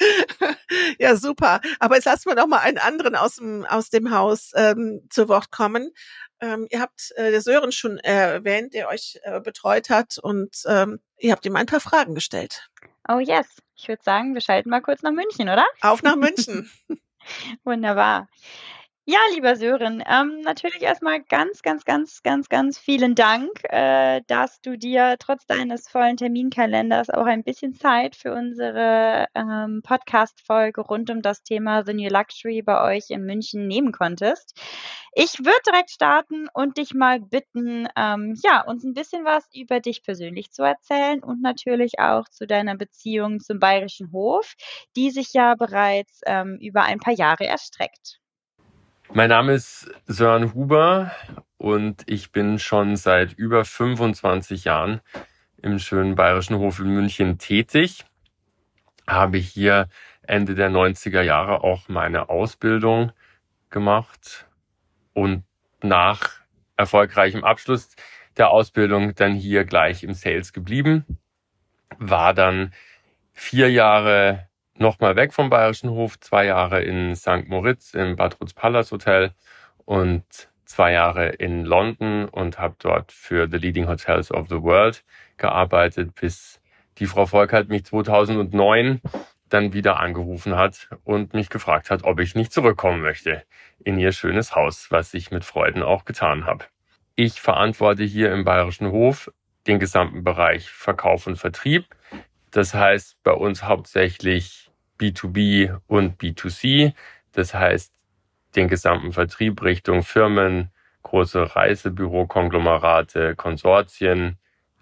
ja, 0.98 1.16
super. 1.16 1.60
Aber 1.78 1.96
jetzt 1.96 2.04
lassen 2.04 2.28
wir 2.28 2.34
noch 2.34 2.46
mal 2.46 2.58
einen 2.58 2.78
anderen 2.78 3.16
aus 3.16 3.36
dem, 3.36 3.64
aus 3.66 3.90
dem 3.90 4.10
Haus 4.10 4.52
ähm, 4.54 5.06
zu 5.10 5.28
Wort 5.28 5.50
kommen. 5.50 5.92
Ähm, 6.40 6.66
ihr 6.70 6.80
habt 6.80 7.12
äh, 7.16 7.30
der 7.30 7.42
Sören 7.42 7.72
schon 7.72 7.98
erwähnt, 7.98 8.72
der 8.74 8.88
euch 8.88 9.18
äh, 9.22 9.40
betreut 9.40 9.90
hat 9.90 10.18
und 10.18 10.56
ähm, 10.66 11.00
ihr 11.18 11.32
habt 11.32 11.44
ihm 11.44 11.56
ein 11.56 11.66
paar 11.66 11.80
Fragen 11.80 12.14
gestellt. 12.14 12.70
Oh 13.08 13.18
yes. 13.18 13.46
Ich 13.76 13.88
würde 13.88 14.02
sagen, 14.02 14.34
wir 14.34 14.40
schalten 14.40 14.70
mal 14.70 14.82
kurz 14.82 15.02
nach 15.02 15.12
München, 15.12 15.48
oder? 15.48 15.64
Auf 15.80 16.02
nach 16.02 16.16
München. 16.16 16.70
Wunderbar. 17.64 18.28
Ja, 19.12 19.18
lieber 19.34 19.56
Sören, 19.56 20.04
ähm, 20.08 20.40
natürlich 20.42 20.82
erstmal 20.82 21.20
ganz, 21.20 21.62
ganz, 21.62 21.84
ganz, 21.84 22.22
ganz, 22.22 22.48
ganz 22.48 22.78
vielen 22.78 23.16
Dank, 23.16 23.50
äh, 23.64 24.20
dass 24.28 24.60
du 24.60 24.78
dir 24.78 25.16
trotz 25.18 25.44
deines 25.46 25.88
vollen 25.88 26.16
Terminkalenders 26.16 27.10
auch 27.10 27.26
ein 27.26 27.42
bisschen 27.42 27.74
Zeit 27.74 28.14
für 28.14 28.32
unsere 28.32 29.26
ähm, 29.34 29.80
Podcast-Folge 29.82 30.82
rund 30.82 31.10
um 31.10 31.22
das 31.22 31.42
Thema 31.42 31.84
The 31.84 31.92
New 31.92 32.08
Luxury 32.08 32.62
bei 32.62 32.80
euch 32.84 33.10
in 33.10 33.24
München 33.24 33.66
nehmen 33.66 33.90
konntest. 33.90 34.56
Ich 35.12 35.40
würde 35.40 35.58
direkt 35.66 35.90
starten 35.90 36.46
und 36.54 36.76
dich 36.76 36.94
mal 36.94 37.18
bitten, 37.18 37.88
ähm, 37.96 38.36
ja, 38.44 38.60
uns 38.64 38.84
ein 38.84 38.94
bisschen 38.94 39.24
was 39.24 39.44
über 39.52 39.80
dich 39.80 40.04
persönlich 40.04 40.52
zu 40.52 40.62
erzählen 40.62 41.20
und 41.20 41.42
natürlich 41.42 41.98
auch 41.98 42.28
zu 42.28 42.46
deiner 42.46 42.76
Beziehung 42.76 43.40
zum 43.40 43.58
Bayerischen 43.58 44.12
Hof, 44.12 44.54
die 44.94 45.10
sich 45.10 45.32
ja 45.32 45.56
bereits 45.56 46.20
ähm, 46.26 46.58
über 46.60 46.84
ein 46.84 47.00
paar 47.00 47.14
Jahre 47.14 47.48
erstreckt. 47.48 48.20
Mein 49.12 49.30
Name 49.30 49.54
ist 49.54 49.90
Sören 50.06 50.54
Huber 50.54 51.10
und 51.58 52.04
ich 52.06 52.30
bin 52.30 52.60
schon 52.60 52.94
seit 52.94 53.32
über 53.32 53.64
25 53.64 54.62
Jahren 54.64 55.00
im 55.60 55.80
schönen 55.80 56.14
Bayerischen 56.14 56.56
Hof 56.58 56.78
in 56.78 56.94
München 56.94 57.36
tätig. 57.36 58.04
Habe 59.08 59.38
hier 59.38 59.88
Ende 60.22 60.54
der 60.54 60.70
90er 60.70 61.22
Jahre 61.22 61.64
auch 61.64 61.88
meine 61.88 62.28
Ausbildung 62.28 63.10
gemacht 63.68 64.46
und 65.12 65.42
nach 65.82 66.30
erfolgreichem 66.76 67.42
Abschluss 67.42 67.96
der 68.36 68.50
Ausbildung 68.50 69.16
dann 69.16 69.34
hier 69.34 69.64
gleich 69.64 70.04
im 70.04 70.14
Sales 70.14 70.52
geblieben. 70.52 71.18
War 71.98 72.32
dann 72.32 72.72
vier 73.32 73.72
Jahre 73.72 74.49
nochmal 74.80 75.14
weg 75.14 75.32
vom 75.32 75.50
Bayerischen 75.50 75.90
Hof, 75.90 76.18
zwei 76.20 76.46
Jahre 76.46 76.82
in 76.82 77.14
St. 77.14 77.48
Moritz 77.48 77.94
im 77.94 78.16
Bad 78.16 78.40
Rutz 78.40 78.54
Palace 78.54 78.90
Hotel 78.90 79.32
und 79.84 80.24
zwei 80.64 80.92
Jahre 80.92 81.28
in 81.28 81.64
London 81.64 82.26
und 82.26 82.58
habe 82.58 82.76
dort 82.78 83.12
für 83.12 83.48
The 83.50 83.58
Leading 83.58 83.88
Hotels 83.88 84.32
of 84.32 84.48
the 84.48 84.62
World 84.62 85.04
gearbeitet, 85.36 86.14
bis 86.14 86.60
die 86.98 87.06
Frau 87.06 87.26
Volkert 87.26 87.68
mich 87.68 87.84
2009 87.84 89.00
dann 89.48 89.72
wieder 89.72 89.98
angerufen 89.98 90.56
hat 90.56 90.88
und 91.04 91.34
mich 91.34 91.50
gefragt 91.50 91.90
hat, 91.90 92.04
ob 92.04 92.20
ich 92.20 92.34
nicht 92.34 92.52
zurückkommen 92.52 93.02
möchte 93.02 93.42
in 93.84 93.98
ihr 93.98 94.12
schönes 94.12 94.54
Haus, 94.54 94.90
was 94.90 95.12
ich 95.12 95.30
mit 95.30 95.44
Freuden 95.44 95.82
auch 95.82 96.04
getan 96.04 96.46
habe. 96.46 96.64
Ich 97.16 97.40
verantworte 97.40 98.04
hier 98.04 98.32
im 98.32 98.44
Bayerischen 98.44 98.90
Hof 98.92 99.30
den 99.66 99.78
gesamten 99.78 100.24
Bereich 100.24 100.70
Verkauf 100.70 101.26
und 101.26 101.36
Vertrieb. 101.36 101.84
Das 102.50 102.72
heißt 102.72 103.22
bei 103.22 103.32
uns 103.32 103.64
hauptsächlich 103.64 104.69
B2B 105.00 105.78
und 105.86 106.20
B2C. 106.20 106.94
Das 107.32 107.54
heißt, 107.54 107.92
den 108.56 108.68
gesamten 108.68 109.12
Vertrieb 109.12 109.62
Richtung 109.62 110.02
Firmen, 110.02 110.70
große 111.02 111.56
Reisebürokonglomerate, 111.56 113.34
Konsortien, 113.36 114.38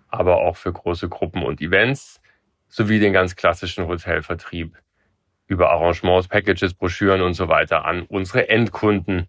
aber 0.09 0.39
auch 0.39 0.57
für 0.57 0.73
große 0.73 1.09
Gruppen 1.09 1.43
und 1.43 1.61
Events, 1.61 2.21
sowie 2.69 2.99
den 2.99 3.13
ganz 3.13 3.37
klassischen 3.37 3.87
Hotelvertrieb 3.87 4.77
über 5.47 5.71
Arrangements, 5.71 6.29
Packages, 6.29 6.75
Broschüren 6.75 7.23
und 7.23 7.35
so 7.35 7.49
weiter 7.49 7.85
an 7.85 8.03
unsere 8.03 8.49
Endkunden. 8.49 9.29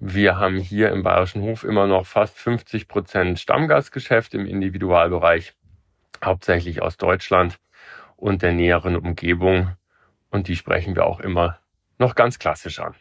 Wir 0.00 0.38
haben 0.38 0.56
hier 0.56 0.90
im 0.90 1.02
Bayerischen 1.02 1.42
Hof 1.42 1.62
immer 1.62 1.86
noch 1.86 2.06
fast 2.06 2.36
50 2.38 2.88
Prozent 2.88 3.38
Stammgastgeschäft 3.38 4.34
im 4.34 4.46
Individualbereich, 4.46 5.54
hauptsächlich 6.24 6.82
aus 6.82 6.96
Deutschland 6.96 7.58
und 8.16 8.42
der 8.42 8.52
näheren 8.52 8.96
Umgebung. 8.96 9.76
Und 10.34 10.48
die 10.48 10.56
sprechen 10.56 10.96
wir 10.96 11.06
auch 11.06 11.20
immer 11.20 11.60
noch 11.96 12.16
ganz 12.16 12.40
klassisch 12.40 12.80
an. 12.80 12.96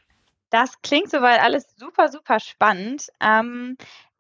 Das 0.51 0.79
klingt 0.83 1.09
soweit 1.09 1.41
alles 1.41 1.65
super, 1.77 2.09
super 2.09 2.39
spannend. 2.39 3.07
Ähm, 3.19 3.75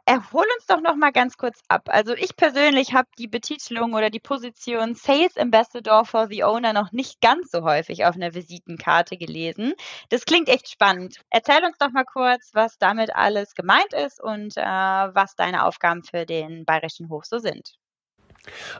erhol 0.07 0.45
uns 0.57 0.65
doch 0.65 0.81
noch 0.81 0.95
mal 0.95 1.11
ganz 1.11 1.37
kurz 1.37 1.61
ab. 1.67 1.89
Also 1.89 2.15
ich 2.15 2.35
persönlich 2.35 2.95
habe 2.95 3.07
die 3.19 3.27
Betitelung 3.27 3.93
oder 3.93 4.09
die 4.09 4.19
Position 4.19 4.95
Sales 4.95 5.37
Ambassador 5.37 6.05
for 6.05 6.27
the 6.27 6.43
Owner 6.43 6.73
noch 6.73 6.91
nicht 6.91 7.21
ganz 7.21 7.51
so 7.51 7.61
häufig 7.61 8.03
auf 8.03 8.15
einer 8.15 8.33
Visitenkarte 8.33 9.15
gelesen. 9.15 9.75
Das 10.09 10.25
klingt 10.25 10.49
echt 10.49 10.67
spannend. 10.67 11.17
Erzähl 11.29 11.63
uns 11.63 11.77
doch 11.77 11.91
mal 11.91 12.05
kurz, 12.05 12.49
was 12.53 12.79
damit 12.79 13.15
alles 13.15 13.53
gemeint 13.53 13.93
ist 13.93 14.19
und 14.19 14.57
äh, 14.57 14.63
was 14.63 15.35
deine 15.35 15.65
Aufgaben 15.65 16.03
für 16.03 16.25
den 16.25 16.65
Bayerischen 16.65 17.09
Hof 17.09 17.25
so 17.25 17.37
sind. 17.37 17.75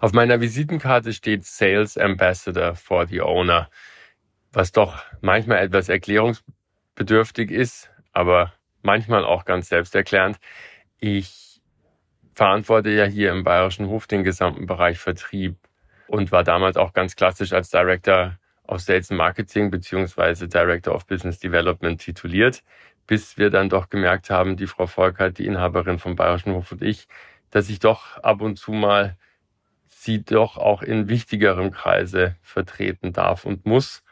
Auf 0.01 0.11
meiner 0.11 0.41
Visitenkarte 0.41 1.13
steht 1.13 1.45
Sales 1.45 1.99
Ambassador 1.99 2.73
for 2.73 3.05
the 3.05 3.21
Owner 3.21 3.69
was 4.54 4.72
doch 4.72 5.04
manchmal 5.22 5.58
etwas 5.58 5.89
erklärungsbedürftig 5.89 7.51
ist, 7.51 7.89
aber 8.14 8.54
manchmal 8.84 9.26
auch 9.26 9.45
ganz 9.45 9.68
selbsterklärend. 9.70 10.38
Ich 10.99 11.62
verantworte 12.36 12.89
ja 12.91 13.06
hier 13.06 13.32
im 13.32 13.43
Bayerischen 13.43 13.88
Hof 13.88 14.08
den 14.08 14.24
gesamten 14.24 14.68
Bereich 14.68 14.99
Vertrieb 14.99 15.58
und 16.08 16.32
war 16.32 16.43
damals 16.43 16.78
auch 16.78 16.93
ganz 16.93 17.16
klassisch 17.16 17.54
als 17.54 17.70
Director 17.70 18.38
of 18.68 18.82
Sales 18.82 19.12
and 19.12 19.18
Marketing 19.18 19.72
beziehungsweise 19.72 20.47
Director 20.47 20.95
of 20.95 21.06
Business 21.08 21.39
Development 21.39 21.99
tituliert, 21.99 22.64
bis 23.08 23.38
wir 23.38 23.49
dann 23.49 23.70
doch 23.70 23.89
gemerkt 23.89 24.30
haben, 24.30 24.56
die 24.56 24.68
Frau 24.68 24.88
Volkert, 24.88 25.39
die 25.39 25.45
Inhaberin 25.45 25.99
vom 25.99 26.16
Bayerischen 26.16 26.54
Hof 26.54 26.72
und 26.72 26.82
ich, 26.82 27.08
dass 27.49 27.70
ich 27.70 27.80
doch 27.80 28.18
ab 28.20 28.41
und 28.41 28.58
zu 28.58 28.72
mal 28.72 29.18
sie 29.88 30.24
doch 30.24 30.58
auch 30.58 30.82
in 30.82 31.08
wichtigeren 31.08 31.72
Kreise 31.72 32.36
vertreten 32.41 33.14
darf 33.14 33.45
und 33.45 33.66
muss 33.66 34.04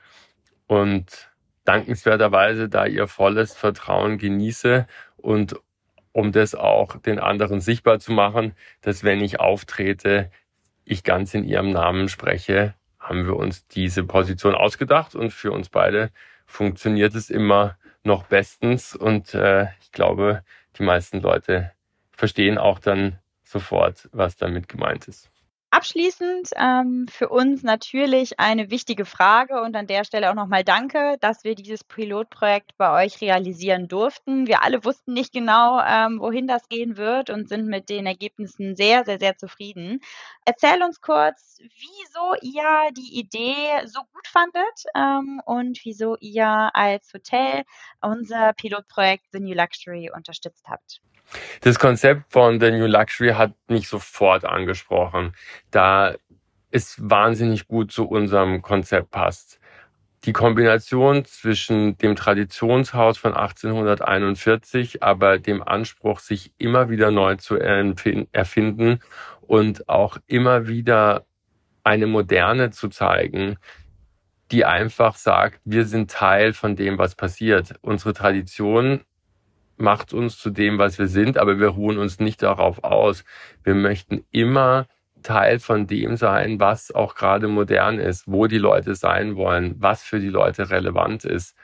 und 0.71 1.29
dankenswerterweise 1.65 2.69
da 2.69 2.85
ihr 2.85 3.07
volles 3.07 3.53
Vertrauen 3.53 4.17
genieße 4.17 4.87
und 5.17 5.57
um 6.13 6.31
das 6.31 6.55
auch 6.55 6.95
den 6.95 7.19
anderen 7.19 7.59
sichtbar 7.59 7.99
zu 7.99 8.13
machen, 8.13 8.55
dass 8.79 9.03
wenn 9.03 9.19
ich 9.19 9.41
auftrete, 9.41 10.31
ich 10.85 11.03
ganz 11.03 11.33
in 11.33 11.43
ihrem 11.43 11.71
Namen 11.71 12.07
spreche, 12.07 12.73
haben 12.99 13.25
wir 13.25 13.35
uns 13.35 13.67
diese 13.67 14.05
Position 14.05 14.55
ausgedacht 14.55 15.13
und 15.13 15.31
für 15.31 15.51
uns 15.51 15.67
beide 15.67 16.09
funktioniert 16.45 17.15
es 17.15 17.29
immer 17.29 17.77
noch 18.03 18.23
bestens 18.23 18.95
und 18.95 19.33
äh, 19.33 19.67
ich 19.81 19.91
glaube, 19.91 20.41
die 20.77 20.83
meisten 20.83 21.19
Leute 21.19 21.73
verstehen 22.13 22.57
auch 22.57 22.79
dann 22.79 23.19
sofort, 23.43 24.07
was 24.13 24.37
damit 24.37 24.69
gemeint 24.69 25.09
ist. 25.09 25.29
Abschließend 25.73 26.49
ähm, 26.57 27.05
für 27.09 27.29
uns 27.29 27.63
natürlich 27.63 28.41
eine 28.41 28.69
wichtige 28.71 29.05
Frage 29.05 29.61
und 29.61 29.73
an 29.77 29.87
der 29.87 30.03
Stelle 30.03 30.29
auch 30.29 30.35
nochmal 30.35 30.65
Danke, 30.65 31.15
dass 31.21 31.45
wir 31.45 31.55
dieses 31.55 31.85
Pilotprojekt 31.85 32.75
bei 32.77 33.05
euch 33.05 33.21
realisieren 33.21 33.87
durften. 33.87 34.47
Wir 34.47 34.63
alle 34.63 34.83
wussten 34.83 35.13
nicht 35.13 35.31
genau, 35.31 35.79
ähm, 35.79 36.19
wohin 36.19 36.45
das 36.45 36.67
gehen 36.67 36.97
wird 36.97 37.29
und 37.29 37.47
sind 37.47 37.67
mit 37.67 37.87
den 37.87 38.05
Ergebnissen 38.05 38.75
sehr, 38.75 39.05
sehr, 39.05 39.17
sehr 39.17 39.37
zufrieden. 39.37 40.01
Erzähl 40.43 40.83
uns 40.83 40.99
kurz, 40.99 41.59
wieso 41.61 42.35
ihr 42.41 42.91
die 42.91 43.17
Idee 43.17 43.85
so 43.85 44.01
gut 44.11 44.27
fandet 44.27 44.83
ähm, 44.93 45.41
und 45.45 45.79
wieso 45.85 46.17
ihr 46.19 46.69
als 46.73 47.13
Hotel 47.13 47.63
unser 48.01 48.51
Pilotprojekt 48.51 49.23
The 49.31 49.39
New 49.39 49.55
Luxury 49.55 50.11
unterstützt 50.13 50.65
habt. 50.67 51.01
Das 51.61 51.79
Konzept 51.79 52.31
von 52.31 52.59
The 52.59 52.71
New 52.71 52.87
Luxury 52.87 53.29
hat 53.33 53.53
mich 53.67 53.87
sofort 53.87 54.45
angesprochen, 54.45 55.33
da 55.69 56.15
es 56.71 56.97
wahnsinnig 57.01 57.67
gut 57.67 57.91
zu 57.91 58.07
unserem 58.07 58.61
Konzept 58.61 59.11
passt. 59.11 59.59
Die 60.23 60.33
Kombination 60.33 61.25
zwischen 61.25 61.97
dem 61.97 62.15
Traditionshaus 62.15 63.17
von 63.17 63.33
1841, 63.33 65.01
aber 65.01 65.39
dem 65.39 65.63
Anspruch, 65.63 66.19
sich 66.19 66.53
immer 66.57 66.89
wieder 66.89 67.09
neu 67.09 67.37
zu 67.37 67.57
erfinden 67.57 68.99
und 69.41 69.89
auch 69.89 70.17
immer 70.27 70.67
wieder 70.67 71.25
eine 71.83 72.05
Moderne 72.05 72.69
zu 72.69 72.89
zeigen, 72.89 73.57
die 74.51 74.65
einfach 74.65 75.15
sagt, 75.15 75.59
wir 75.65 75.85
sind 75.85 76.11
Teil 76.11 76.53
von 76.53 76.75
dem, 76.75 76.97
was 76.97 77.15
passiert. 77.15 77.75
Unsere 77.81 78.13
Tradition 78.13 79.01
macht 79.77 80.13
uns 80.13 80.37
zu 80.37 80.51
dem, 80.51 80.77
was 80.77 80.99
wir 80.99 81.07
sind, 81.07 81.37
aber 81.37 81.59
wir 81.59 81.69
ruhen 81.69 81.97
uns 81.97 82.19
nicht 82.19 82.43
darauf 82.43 82.83
aus. 82.83 83.23
Wir 83.63 83.73
möchten 83.73 84.23
immer 84.31 84.87
Teil 85.21 85.59
von 85.59 85.87
dem 85.87 86.15
sein, 86.17 86.59
was 86.59 86.91
auch 86.91 87.15
gerade 87.15 87.47
modern 87.47 87.99
ist, 87.99 88.23
wo 88.27 88.47
die 88.47 88.57
Leute 88.57 88.95
sein 88.95 89.35
wollen, 89.35 89.75
was 89.79 90.03
für 90.03 90.19
die 90.19 90.29
Leute 90.29 90.69
relevant 90.69 91.25
ist. 91.25 91.55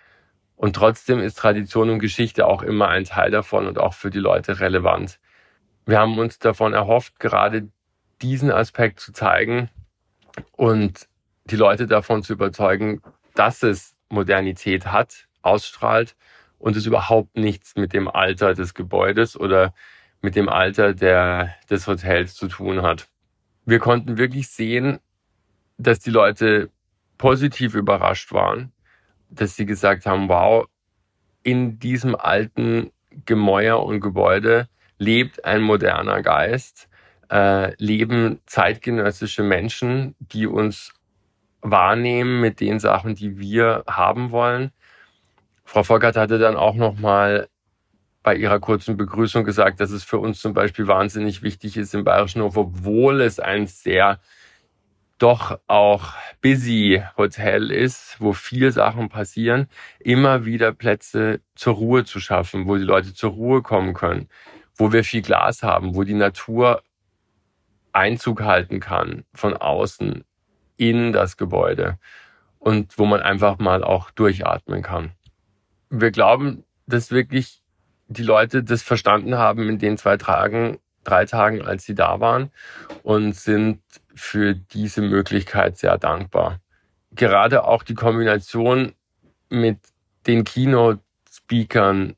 Und 0.55 0.75
trotzdem 0.75 1.19
ist 1.19 1.37
Tradition 1.37 1.89
und 1.89 1.99
Geschichte 1.99 2.47
auch 2.47 2.63
immer 2.63 2.87
ein 2.87 3.03
Teil 3.03 3.31
davon 3.31 3.67
und 3.67 3.77
auch 3.77 3.93
für 3.93 4.09
die 4.09 4.19
Leute 4.19 4.59
relevant. 4.59 5.19
Wir 5.85 5.99
haben 5.99 6.17
uns 6.17 6.39
davon 6.39 6.73
erhofft, 6.73 7.19
gerade 7.19 7.69
diesen 8.21 8.51
Aspekt 8.51 8.99
zu 8.99 9.13
zeigen 9.13 9.69
und 10.53 11.07
die 11.45 11.55
Leute 11.55 11.87
davon 11.87 12.23
zu 12.23 12.33
überzeugen, 12.33 13.01
dass 13.35 13.63
es 13.63 13.95
Modernität 14.09 14.87
hat, 14.87 15.27
ausstrahlt 15.41 16.15
und 16.57 16.75
es 16.75 16.85
überhaupt 16.85 17.37
nichts 17.37 17.75
mit 17.75 17.93
dem 17.93 18.07
Alter 18.07 18.53
des 18.53 18.73
Gebäudes 18.73 19.39
oder 19.39 19.73
mit 20.21 20.35
dem 20.35 20.49
Alter 20.49 20.93
der, 20.93 21.53
des 21.69 21.87
Hotels 21.87 22.35
zu 22.35 22.47
tun 22.47 22.81
hat. 22.81 23.07
Wir 23.67 23.79
konnten 23.79 24.17
wirklich 24.17 24.47
sehen, 24.47 24.99
dass 25.77 25.99
die 25.99 26.09
Leute 26.09 26.69
positiv 27.17 27.75
überrascht 27.75 28.31
waren, 28.31 28.71
dass 29.29 29.57
sie 29.57 29.65
gesagt 29.65 30.05
haben, 30.05 30.29
wow, 30.29 30.67
in 31.43 31.77
diesem 31.77 32.15
alten 32.15 32.91
Gemäuer 33.25 33.83
und 33.83 33.99
Gebäude 33.99 34.69
lebt 34.99 35.43
ein 35.43 35.61
moderner 35.61 36.21
Geist, 36.21 36.87
äh, 37.29 37.75
leben 37.75 38.39
zeitgenössische 38.45 39.43
Menschen, 39.43 40.15
die 40.19 40.47
uns 40.47 40.93
wahrnehmen 41.59 42.39
mit 42.39 42.61
den 42.61 42.79
Sachen, 42.79 43.15
die 43.15 43.37
wir 43.37 43.83
haben 43.85 44.31
wollen. 44.31 44.71
Frau 45.65 45.83
Volkert 45.83 46.15
hatte 46.15 46.39
dann 46.39 46.55
auch 46.55 46.75
noch 46.75 46.97
mal 46.97 47.49
bei 48.27 48.35
ihrer 48.35 48.59
kurzen 48.59 48.97
Begrüßung 48.97 49.45
gesagt, 49.45 49.79
dass 49.79 49.89
es 49.89 50.03
für 50.03 50.17
uns 50.17 50.41
zum 50.41 50.53
Beispiel 50.53 50.85
wahnsinnig 50.85 51.43
wichtig 51.43 51.77
ist 51.77 51.95
im 51.95 52.03
Bayerischen 52.03 52.41
Hof, 52.41 52.57
obwohl 52.57 53.21
es 53.21 53.39
ein 53.39 53.67
sehr 53.67 54.19
doch 55.17 55.61
auch 55.67 56.11
busy 56.41 57.01
Hotel 57.15 57.71
ist, 57.71 58.17
wo 58.19 58.33
viel 58.33 58.73
Sachen 58.73 59.07
passieren, 59.07 59.69
immer 59.99 60.43
wieder 60.43 60.73
Plätze 60.73 61.39
zur 61.55 61.75
Ruhe 61.75 62.03
zu 62.03 62.19
schaffen, 62.19 62.67
wo 62.67 62.75
die 62.75 62.83
Leute 62.83 63.13
zur 63.13 63.31
Ruhe 63.31 63.61
kommen 63.61 63.93
können, 63.93 64.27
wo 64.75 64.91
wir 64.91 65.05
viel 65.05 65.21
Glas 65.21 65.63
haben, 65.63 65.95
wo 65.95 66.03
die 66.03 66.13
Natur 66.13 66.83
Einzug 67.93 68.41
halten 68.41 68.81
kann 68.81 69.23
von 69.33 69.55
außen 69.55 70.25
in 70.75 71.13
das 71.13 71.37
Gebäude 71.37 71.97
und 72.59 72.99
wo 72.99 73.05
man 73.05 73.21
einfach 73.21 73.57
mal 73.57 73.85
auch 73.85 74.11
durchatmen 74.11 74.81
kann. 74.81 75.13
Wir 75.89 76.11
glauben, 76.11 76.65
dass 76.87 77.11
wirklich 77.11 77.63
die 78.07 78.23
Leute 78.23 78.63
das 78.63 78.83
verstanden 78.83 79.37
haben 79.37 79.69
in 79.69 79.79
den 79.79 79.97
zwei 79.97 80.17
Tagen, 80.17 80.79
drei 81.03 81.25
Tagen, 81.25 81.61
als 81.61 81.85
sie 81.85 81.95
da 81.95 82.19
waren 82.19 82.51
und 83.03 83.35
sind 83.35 83.81
für 84.15 84.55
diese 84.55 85.01
Möglichkeit 85.01 85.77
sehr 85.77 85.97
dankbar. 85.97 86.59
Gerade 87.11 87.63
auch 87.63 87.83
die 87.83 87.93
Kombination 87.93 88.93
mit 89.49 89.79
den 90.25 90.43
Keynote-Speakern 90.43 92.15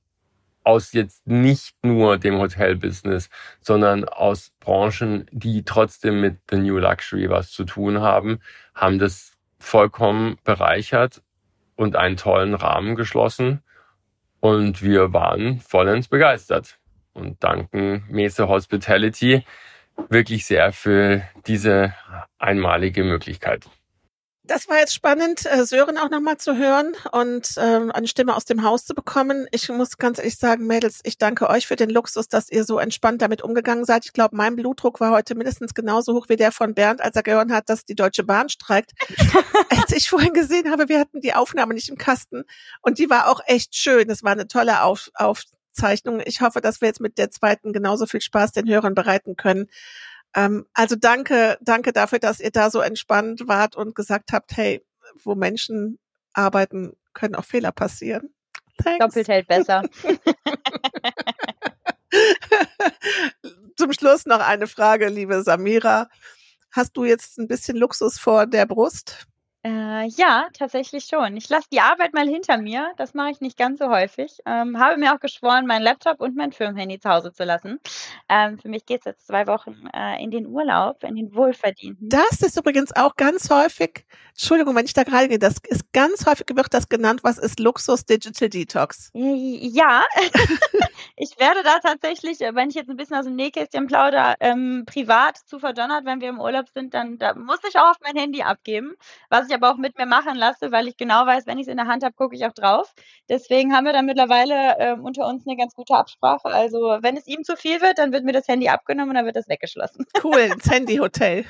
aus 0.64 0.94
jetzt 0.94 1.26
nicht 1.26 1.76
nur 1.84 2.18
dem 2.18 2.38
Hotelbusiness, 2.38 3.30
sondern 3.62 4.06
aus 4.06 4.52
Branchen, 4.60 5.26
die 5.32 5.64
trotzdem 5.64 6.22
mit 6.22 6.38
The 6.50 6.58
New 6.58 6.78
Luxury 6.78 7.30
was 7.30 7.52
zu 7.52 7.64
tun 7.64 8.02
haben, 8.02 8.40
haben 8.76 9.00
das 9.00 9.34
vollkommen 9.60 10.38
bereichert 10.44 11.22
und 11.76 11.96
einen 11.96 12.18
tollen 12.18 12.54
Rahmen 12.54 12.96
geschlossen. 12.96 13.64
Und 14.40 14.82
wir 14.82 15.14
waren 15.14 15.60
vollends 15.60 16.08
begeistert 16.08 16.80
und 17.14 17.44
danken 17.44 18.06
Mese 18.10 18.48
Hospitality 18.48 19.44
wirklich 20.10 20.46
sehr 20.46 20.72
für 20.72 21.24
diese 21.46 21.94
einmalige 22.38 23.04
Möglichkeit. 23.04 23.66
Das 24.50 24.68
war 24.68 24.80
jetzt 24.80 24.96
spannend, 24.96 25.46
äh, 25.46 25.64
Sören 25.64 26.00
auch 26.00 26.10
nochmal 26.10 26.38
zu 26.38 26.58
hören 26.58 26.96
und 27.12 27.54
ähm, 27.58 27.92
eine 27.92 28.08
Stimme 28.08 28.36
aus 28.36 28.46
dem 28.46 28.64
Haus 28.64 28.84
zu 28.84 28.96
bekommen. 28.96 29.46
Ich 29.52 29.70
muss 29.70 30.00
ganz 30.00 30.18
ehrlich 30.18 30.38
sagen, 30.38 30.66
Mädels, 30.66 31.02
ich 31.04 31.20
danke 31.20 31.48
euch 31.52 31.68
für 31.68 31.76
den 31.76 31.92
Luxus, 31.92 32.30
dass 32.30 32.50
ihr 32.50 32.64
so 32.64 32.80
entspannt 32.80 33.22
damit 33.22 33.44
umgegangen 33.44 33.86
seid. 33.86 34.06
Ich 34.06 34.14
glaube, 34.14 34.36
mein 34.36 34.56
Blutdruck 34.56 35.00
war 35.02 35.12
heute 35.12 35.36
mindestens 35.36 35.76
genauso 35.76 36.16
hoch 36.16 36.30
wie 36.30 36.36
der 36.36 36.52
von 36.52 36.74
Bernd, 36.74 37.00
als 37.00 37.16
er 37.16 37.22
gehört 37.22 37.52
hat, 37.52 37.70
dass 37.70 37.86
die 37.86 37.94
Deutsche 37.94 38.24
Bahn 38.24 38.50
streikt. 38.50 38.94
als 39.70 39.92
ich 39.92 40.10
vorhin 40.10 40.34
gesehen 40.34 40.72
habe, 40.72 40.90
wir 40.90 41.00
hatten 41.00 41.22
die 41.22 41.36
Aufnahme 41.36 41.76
nicht 41.76 41.90
im 41.90 42.00
Kasten 42.00 42.44
und 42.82 42.98
die 42.98 43.08
war 43.08 43.30
auch 43.30 43.42
echt 43.46 43.76
schön. 43.76 44.08
Das 44.08 44.24
war 44.24 44.32
eine 44.32 44.48
tolle 44.48 44.82
Auf 44.82 45.12
Aufzeichnung. 45.14 46.24
Ich 46.26 46.42
hoffe, 46.42 46.60
dass 46.60 46.82
wir 46.82 46.88
jetzt 46.88 47.02
mit 47.02 47.20
der 47.20 47.30
zweiten 47.30 47.72
genauso 47.72 48.08
viel 48.08 48.22
Spaß 48.22 48.54
den 48.54 48.68
Hörern 48.68 48.96
bereiten 48.96 49.36
können. 49.36 49.68
Ähm, 50.36 50.66
also 50.74 50.96
danke, 50.96 51.58
danke 51.62 51.94
dafür, 51.94 52.20
dass 52.20 52.40
ihr 52.40 52.52
da 52.52 52.70
so 52.70 52.82
entspannt 52.82 53.48
wart 53.48 53.76
und 53.76 53.96
gesagt 53.96 54.32
habt, 54.32 54.56
hey, 54.56 54.86
wo 55.24 55.36
Menschen 55.36 56.00
arbeiten, 56.34 56.94
können 57.14 57.36
auch 57.36 57.46
Fehler 57.46 57.72
passieren. 57.72 58.34
Thanks. 58.84 59.06
Doppelt 59.06 59.28
hält 59.28 59.48
besser. 59.48 59.84
Zum 63.76 63.94
Schluss 63.94 64.26
noch 64.26 64.40
eine 64.40 64.68
Frage, 64.68 65.10
liebe 65.10 65.44
Samira. 65.44 66.10
Hast 66.72 66.98
du 66.98 67.04
jetzt 67.04 67.40
ein 67.40 67.48
bisschen 67.48 67.78
Luxus 67.78 68.20
vor 68.20 68.46
der 68.46 68.66
Brust? 68.66 69.28
Äh, 69.62 70.08
ja, 70.08 70.48
tatsächlich 70.54 71.04
schon. 71.04 71.36
Ich 71.36 71.50
lasse 71.50 71.68
die 71.72 71.82
Arbeit 71.82 72.14
mal 72.14 72.26
hinter 72.26 72.58
mir. 72.58 72.94
Das 72.96 73.14
mache 73.14 73.32
ich 73.32 73.42
nicht 73.42 73.58
ganz 73.58 73.80
so 73.80 73.90
häufig. 73.90 74.38
Ähm, 74.46 74.80
habe 74.80 74.98
mir 74.98 75.14
auch 75.14 75.20
geschworen, 75.20 75.66
meinen 75.66 75.82
Laptop 75.84 76.22
und 76.22 76.38
mein 76.38 76.54
Firmenhandy 76.54 76.98
zu 77.00 77.10
Hause 77.10 77.34
zu 77.34 77.44
lassen. 77.44 77.78
Ähm, 78.30 78.58
für 78.58 78.70
mich 78.70 78.86
geht 78.86 79.02
es 79.02 79.06
jetzt 79.06 79.28
zwei 79.28 79.48
Wochen 79.48 79.90
äh, 79.94 80.24
in 80.24 80.32
den 80.32 80.48
Urlaub, 80.48 81.04
in 81.04 81.16
den 81.16 81.36
wohlverdienten. 81.36 82.08
Das 82.08 82.42
ist 82.42 82.58
übrigens 82.58 82.96
auch 82.96 83.18
ganz 83.18 83.50
häufig, 83.50 84.06
Entschuldigung, 84.30 84.76
wenn 84.76 84.86
ich 84.86 84.94
da 84.94 85.04
gerade 85.04 85.28
gehe, 85.28 85.40
das 85.40 85.56
ist 85.68 85.92
ganz 85.92 86.26
häufig 86.26 86.48
wird 86.56 86.74
das 86.74 86.88
genannt, 86.88 87.20
was 87.24 87.38
ist 87.38 87.60
Luxus 87.60 88.06
Digital 88.06 88.48
Detox? 88.48 89.12
Ja, 89.14 90.06
ich 91.16 91.40
werde 91.40 91.64
da 91.64 91.80
tatsächlich, 91.80 92.42
äh, 92.42 92.56
wenn 92.56 92.70
ich 92.70 92.76
jetzt 92.76 92.90
ein 92.90 92.98
bisschen 92.98 93.18
aus 93.18 93.26
dem 93.26 93.36
Nähkästchen 93.36 93.88
plaudere, 93.88 94.36
ähm, 94.40 94.84
privat 94.86 95.38
zu 95.38 95.60
verdonnert, 95.60 96.06
wenn 96.06 96.22
wir 96.22 96.30
im 96.30 96.40
Urlaub 96.40 96.70
sind, 96.70 96.94
dann 96.94 97.18
da 97.18 97.34
muss 97.34 97.60
ich 97.68 97.78
auch 97.78 97.92
auf 97.92 97.98
mein 98.02 98.16
Handy 98.16 98.42
abgeben, 98.42 98.94
was 99.30 99.48
ich 99.48 99.54
aber 99.54 99.72
auch 99.72 99.78
mit 99.78 99.98
mir 99.98 100.06
machen 100.06 100.36
lasse, 100.36 100.72
weil 100.72 100.88
ich 100.88 100.98
genau 100.98 101.26
weiß, 101.26 101.46
wenn 101.48 101.58
ich 101.58 101.68
es 101.68 101.72
in 101.72 101.78
der 101.78 101.88
Hand 101.88 102.04
habe, 102.04 102.16
gucke 102.16 102.36
ich 102.36 102.46
auch 102.46 102.54
drauf. 102.54 102.94
Deswegen 103.30 103.76
haben 103.76 103.86
wir 103.86 103.94
dann 103.94 104.06
mittlerweile 104.06 104.78
äh, 104.80 104.94
unter 104.94 105.28
uns 105.28 105.46
eine 105.48 105.58
ganz 105.58 105.76
gute 105.76 105.96
Absprache. 105.96 106.48
Also 106.48 106.98
wenn 107.02 107.18
es 107.18 107.28
ihm 107.28 107.44
zu 107.44 107.56
viel 107.56 107.82
wird, 107.82 107.98
dann 107.98 108.12
wird 108.12 108.24
mir 108.24 108.34
das 108.34 108.48
Handy 108.48 108.70
abgenommen 108.70 109.10
und 109.10 109.16
dann 109.16 109.26
wird 109.26 109.36
das 109.36 109.48
weggeschlossen. 109.48 110.06
Cool, 110.24 110.40
ins 110.40 110.70
Handyhotel. 110.70 111.46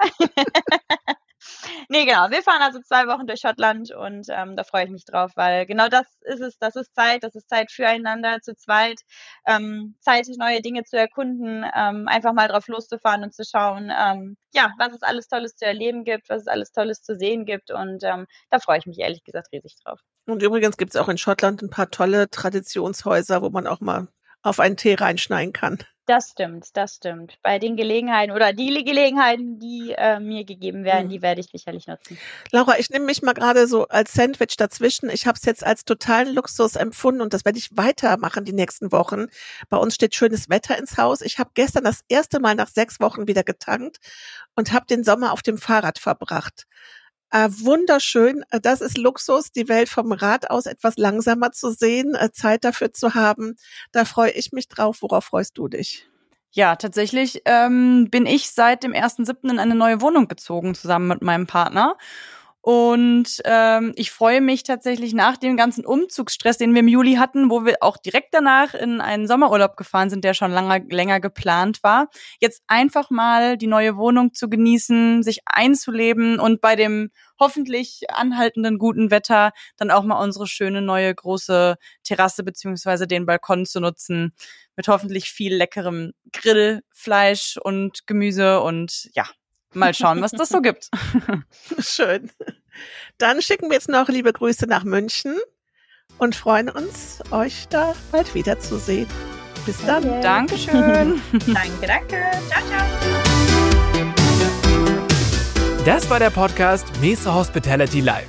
nee, 1.88 2.04
genau. 2.04 2.30
Wir 2.30 2.42
fahren 2.42 2.62
also 2.62 2.80
zwei 2.80 3.06
Wochen 3.06 3.26
durch 3.26 3.40
Schottland 3.40 3.92
und 3.92 4.26
ähm, 4.30 4.56
da 4.56 4.64
freue 4.64 4.84
ich 4.84 4.90
mich 4.90 5.04
drauf, 5.04 5.32
weil 5.36 5.66
genau 5.66 5.88
das 5.88 6.06
ist 6.22 6.40
es. 6.40 6.58
Das 6.58 6.76
ist 6.76 6.94
Zeit. 6.94 7.22
Das 7.22 7.34
ist 7.34 7.48
Zeit 7.48 7.70
füreinander 7.70 8.40
zu 8.40 8.54
zweit. 8.54 9.00
Ähm, 9.46 9.96
Zeit, 10.00 10.26
neue 10.38 10.60
Dinge 10.60 10.84
zu 10.84 10.96
erkunden, 10.96 11.64
ähm, 11.74 12.08
einfach 12.08 12.32
mal 12.32 12.48
drauf 12.48 12.68
loszufahren 12.68 13.22
und 13.22 13.34
zu 13.34 13.44
schauen, 13.44 13.90
ähm, 13.96 14.36
ja, 14.54 14.72
was 14.78 14.92
es 14.92 15.02
alles 15.02 15.28
Tolles 15.28 15.56
zu 15.56 15.64
erleben 15.66 16.04
gibt, 16.04 16.28
was 16.28 16.42
es 16.42 16.48
alles 16.48 16.72
Tolles 16.72 17.02
zu 17.02 17.16
sehen 17.16 17.44
gibt. 17.44 17.70
Und 17.70 18.02
ähm, 18.04 18.26
da 18.50 18.58
freue 18.58 18.78
ich 18.78 18.86
mich 18.86 18.98
ehrlich 18.98 19.24
gesagt 19.24 19.52
riesig 19.52 19.76
drauf. 19.84 20.00
Und 20.26 20.42
übrigens 20.42 20.76
gibt 20.76 20.94
es 20.94 21.00
auch 21.00 21.08
in 21.08 21.18
Schottland 21.18 21.62
ein 21.62 21.70
paar 21.70 21.90
tolle 21.90 22.30
Traditionshäuser, 22.30 23.42
wo 23.42 23.50
man 23.50 23.66
auch 23.66 23.80
mal 23.80 24.08
auf 24.42 24.60
einen 24.60 24.76
Tee 24.76 24.94
reinschneiden 24.94 25.52
kann. 25.52 25.78
Das 26.10 26.30
stimmt, 26.30 26.76
das 26.76 26.96
stimmt. 26.96 27.38
Bei 27.40 27.60
den 27.60 27.76
Gelegenheiten 27.76 28.32
oder 28.32 28.52
die 28.52 28.82
Gelegenheiten, 28.82 29.60
die 29.60 29.94
äh, 29.96 30.18
mir 30.18 30.44
gegeben 30.44 30.82
werden, 30.82 31.06
mhm. 31.06 31.10
die 31.10 31.22
werde 31.22 31.40
ich 31.40 31.46
sicherlich 31.52 31.86
nutzen. 31.86 32.18
Laura, 32.50 32.80
ich 32.80 32.90
nehme 32.90 33.04
mich 33.04 33.22
mal 33.22 33.32
gerade 33.32 33.68
so 33.68 33.86
als 33.86 34.12
Sandwich 34.12 34.56
dazwischen. 34.56 35.08
Ich 35.08 35.28
habe 35.28 35.38
es 35.38 35.44
jetzt 35.44 35.64
als 35.64 35.84
totalen 35.84 36.34
Luxus 36.34 36.74
empfunden 36.74 37.20
und 37.20 37.32
das 37.32 37.44
werde 37.44 37.58
ich 37.58 37.76
weitermachen 37.76 38.44
die 38.44 38.52
nächsten 38.52 38.90
Wochen. 38.90 39.26
Bei 39.68 39.76
uns 39.76 39.94
steht 39.94 40.16
schönes 40.16 40.48
Wetter 40.48 40.76
ins 40.76 40.98
Haus. 40.98 41.20
Ich 41.20 41.38
habe 41.38 41.50
gestern 41.54 41.84
das 41.84 42.00
erste 42.08 42.40
Mal 42.40 42.56
nach 42.56 42.68
sechs 42.68 42.98
Wochen 42.98 43.28
wieder 43.28 43.44
getankt 43.44 43.98
und 44.56 44.72
habe 44.72 44.86
den 44.86 45.04
Sommer 45.04 45.32
auf 45.32 45.42
dem 45.42 45.58
Fahrrad 45.58 46.00
verbracht. 46.00 46.66
Äh, 47.30 47.48
wunderschön. 47.50 48.44
Äh, 48.50 48.60
das 48.60 48.80
ist 48.80 48.98
Luxus, 48.98 49.52
die 49.52 49.68
Welt 49.68 49.88
vom 49.88 50.12
Rad 50.12 50.50
aus 50.50 50.66
etwas 50.66 50.96
langsamer 50.96 51.52
zu 51.52 51.70
sehen, 51.70 52.14
äh, 52.14 52.32
Zeit 52.32 52.64
dafür 52.64 52.92
zu 52.92 53.14
haben. 53.14 53.56
Da 53.92 54.04
freue 54.04 54.30
ich 54.32 54.52
mich 54.52 54.68
drauf. 54.68 54.98
Worauf 55.02 55.26
freust 55.26 55.56
du 55.56 55.68
dich? 55.68 56.06
Ja, 56.52 56.74
tatsächlich 56.74 57.42
ähm, 57.44 58.08
bin 58.10 58.26
ich 58.26 58.50
seit 58.50 58.82
dem 58.82 58.92
1.7. 58.92 59.48
in 59.48 59.60
eine 59.60 59.76
neue 59.76 60.00
Wohnung 60.00 60.26
gezogen, 60.26 60.74
zusammen 60.74 61.06
mit 61.06 61.22
meinem 61.22 61.46
Partner. 61.46 61.96
Und 62.62 63.40
ähm, 63.44 63.92
ich 63.96 64.10
freue 64.10 64.42
mich 64.42 64.64
tatsächlich 64.64 65.14
nach 65.14 65.38
dem 65.38 65.56
ganzen 65.56 65.86
Umzugsstress, 65.86 66.58
den 66.58 66.74
wir 66.74 66.80
im 66.80 66.88
Juli 66.88 67.14
hatten, 67.14 67.50
wo 67.50 67.64
wir 67.64 67.76
auch 67.80 67.96
direkt 67.96 68.34
danach 68.34 68.74
in 68.74 69.00
einen 69.00 69.26
Sommerurlaub 69.26 69.78
gefahren 69.78 70.10
sind, 70.10 70.24
der 70.24 70.34
schon 70.34 70.50
lange, 70.50 70.84
länger 70.90 71.20
geplant 71.20 71.82
war, 71.82 72.10
jetzt 72.38 72.62
einfach 72.66 73.08
mal 73.08 73.56
die 73.56 73.66
neue 73.66 73.96
Wohnung 73.96 74.34
zu 74.34 74.50
genießen, 74.50 75.22
sich 75.22 75.40
einzuleben 75.46 76.38
und 76.38 76.60
bei 76.60 76.76
dem 76.76 77.10
hoffentlich 77.38 78.02
anhaltenden 78.10 78.78
guten 78.78 79.10
Wetter 79.10 79.52
dann 79.78 79.90
auch 79.90 80.04
mal 80.04 80.22
unsere 80.22 80.46
schöne 80.46 80.82
neue 80.82 81.14
große 81.14 81.76
Terrasse 82.04 82.44
beziehungsweise 82.44 83.06
den 83.06 83.24
Balkon 83.24 83.64
zu 83.64 83.80
nutzen 83.80 84.34
mit 84.76 84.86
hoffentlich 84.88 85.30
viel 85.30 85.54
leckerem 85.54 86.12
Grillfleisch 86.32 87.58
und 87.62 88.06
Gemüse 88.06 88.60
und 88.60 89.08
ja, 89.14 89.24
Mal 89.72 89.94
schauen, 89.94 90.20
was 90.20 90.32
das 90.32 90.48
so 90.48 90.60
gibt. 90.60 90.90
Schön. 91.78 92.30
Dann 93.18 93.40
schicken 93.42 93.68
wir 93.68 93.74
jetzt 93.74 93.88
noch 93.88 94.08
liebe 94.08 94.32
Grüße 94.32 94.66
nach 94.66 94.84
München 94.84 95.36
und 96.18 96.34
freuen 96.34 96.68
uns, 96.68 97.20
euch 97.30 97.68
da 97.68 97.94
bald 98.10 98.34
wiederzusehen. 98.34 99.06
Bis 99.66 99.76
dann. 99.84 100.08
Okay. 100.08 100.20
Dankeschön. 100.22 101.22
danke, 101.46 101.86
danke. 101.86 102.16
Ciao, 102.48 102.62
ciao. 102.66 102.86
Das 105.84 106.10
war 106.10 106.18
der 106.18 106.30
Podcast 106.30 106.86
Mesa 107.00 107.34
Hospitality 107.34 108.00
Live. 108.00 108.28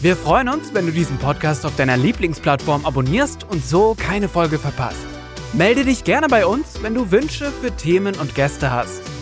Wir 0.00 0.16
freuen 0.16 0.48
uns, 0.50 0.74
wenn 0.74 0.84
du 0.86 0.92
diesen 0.92 1.16
Podcast 1.18 1.64
auf 1.64 1.76
deiner 1.76 1.96
Lieblingsplattform 1.96 2.84
abonnierst 2.84 3.44
und 3.44 3.64
so 3.64 3.94
keine 3.94 4.28
Folge 4.28 4.58
verpasst. 4.58 5.06
Melde 5.54 5.84
dich 5.84 6.04
gerne 6.04 6.26
bei 6.28 6.44
uns, 6.46 6.82
wenn 6.82 6.94
du 6.94 7.10
Wünsche 7.10 7.50
für 7.50 7.74
Themen 7.74 8.14
und 8.16 8.34
Gäste 8.34 8.70
hast. 8.70 9.13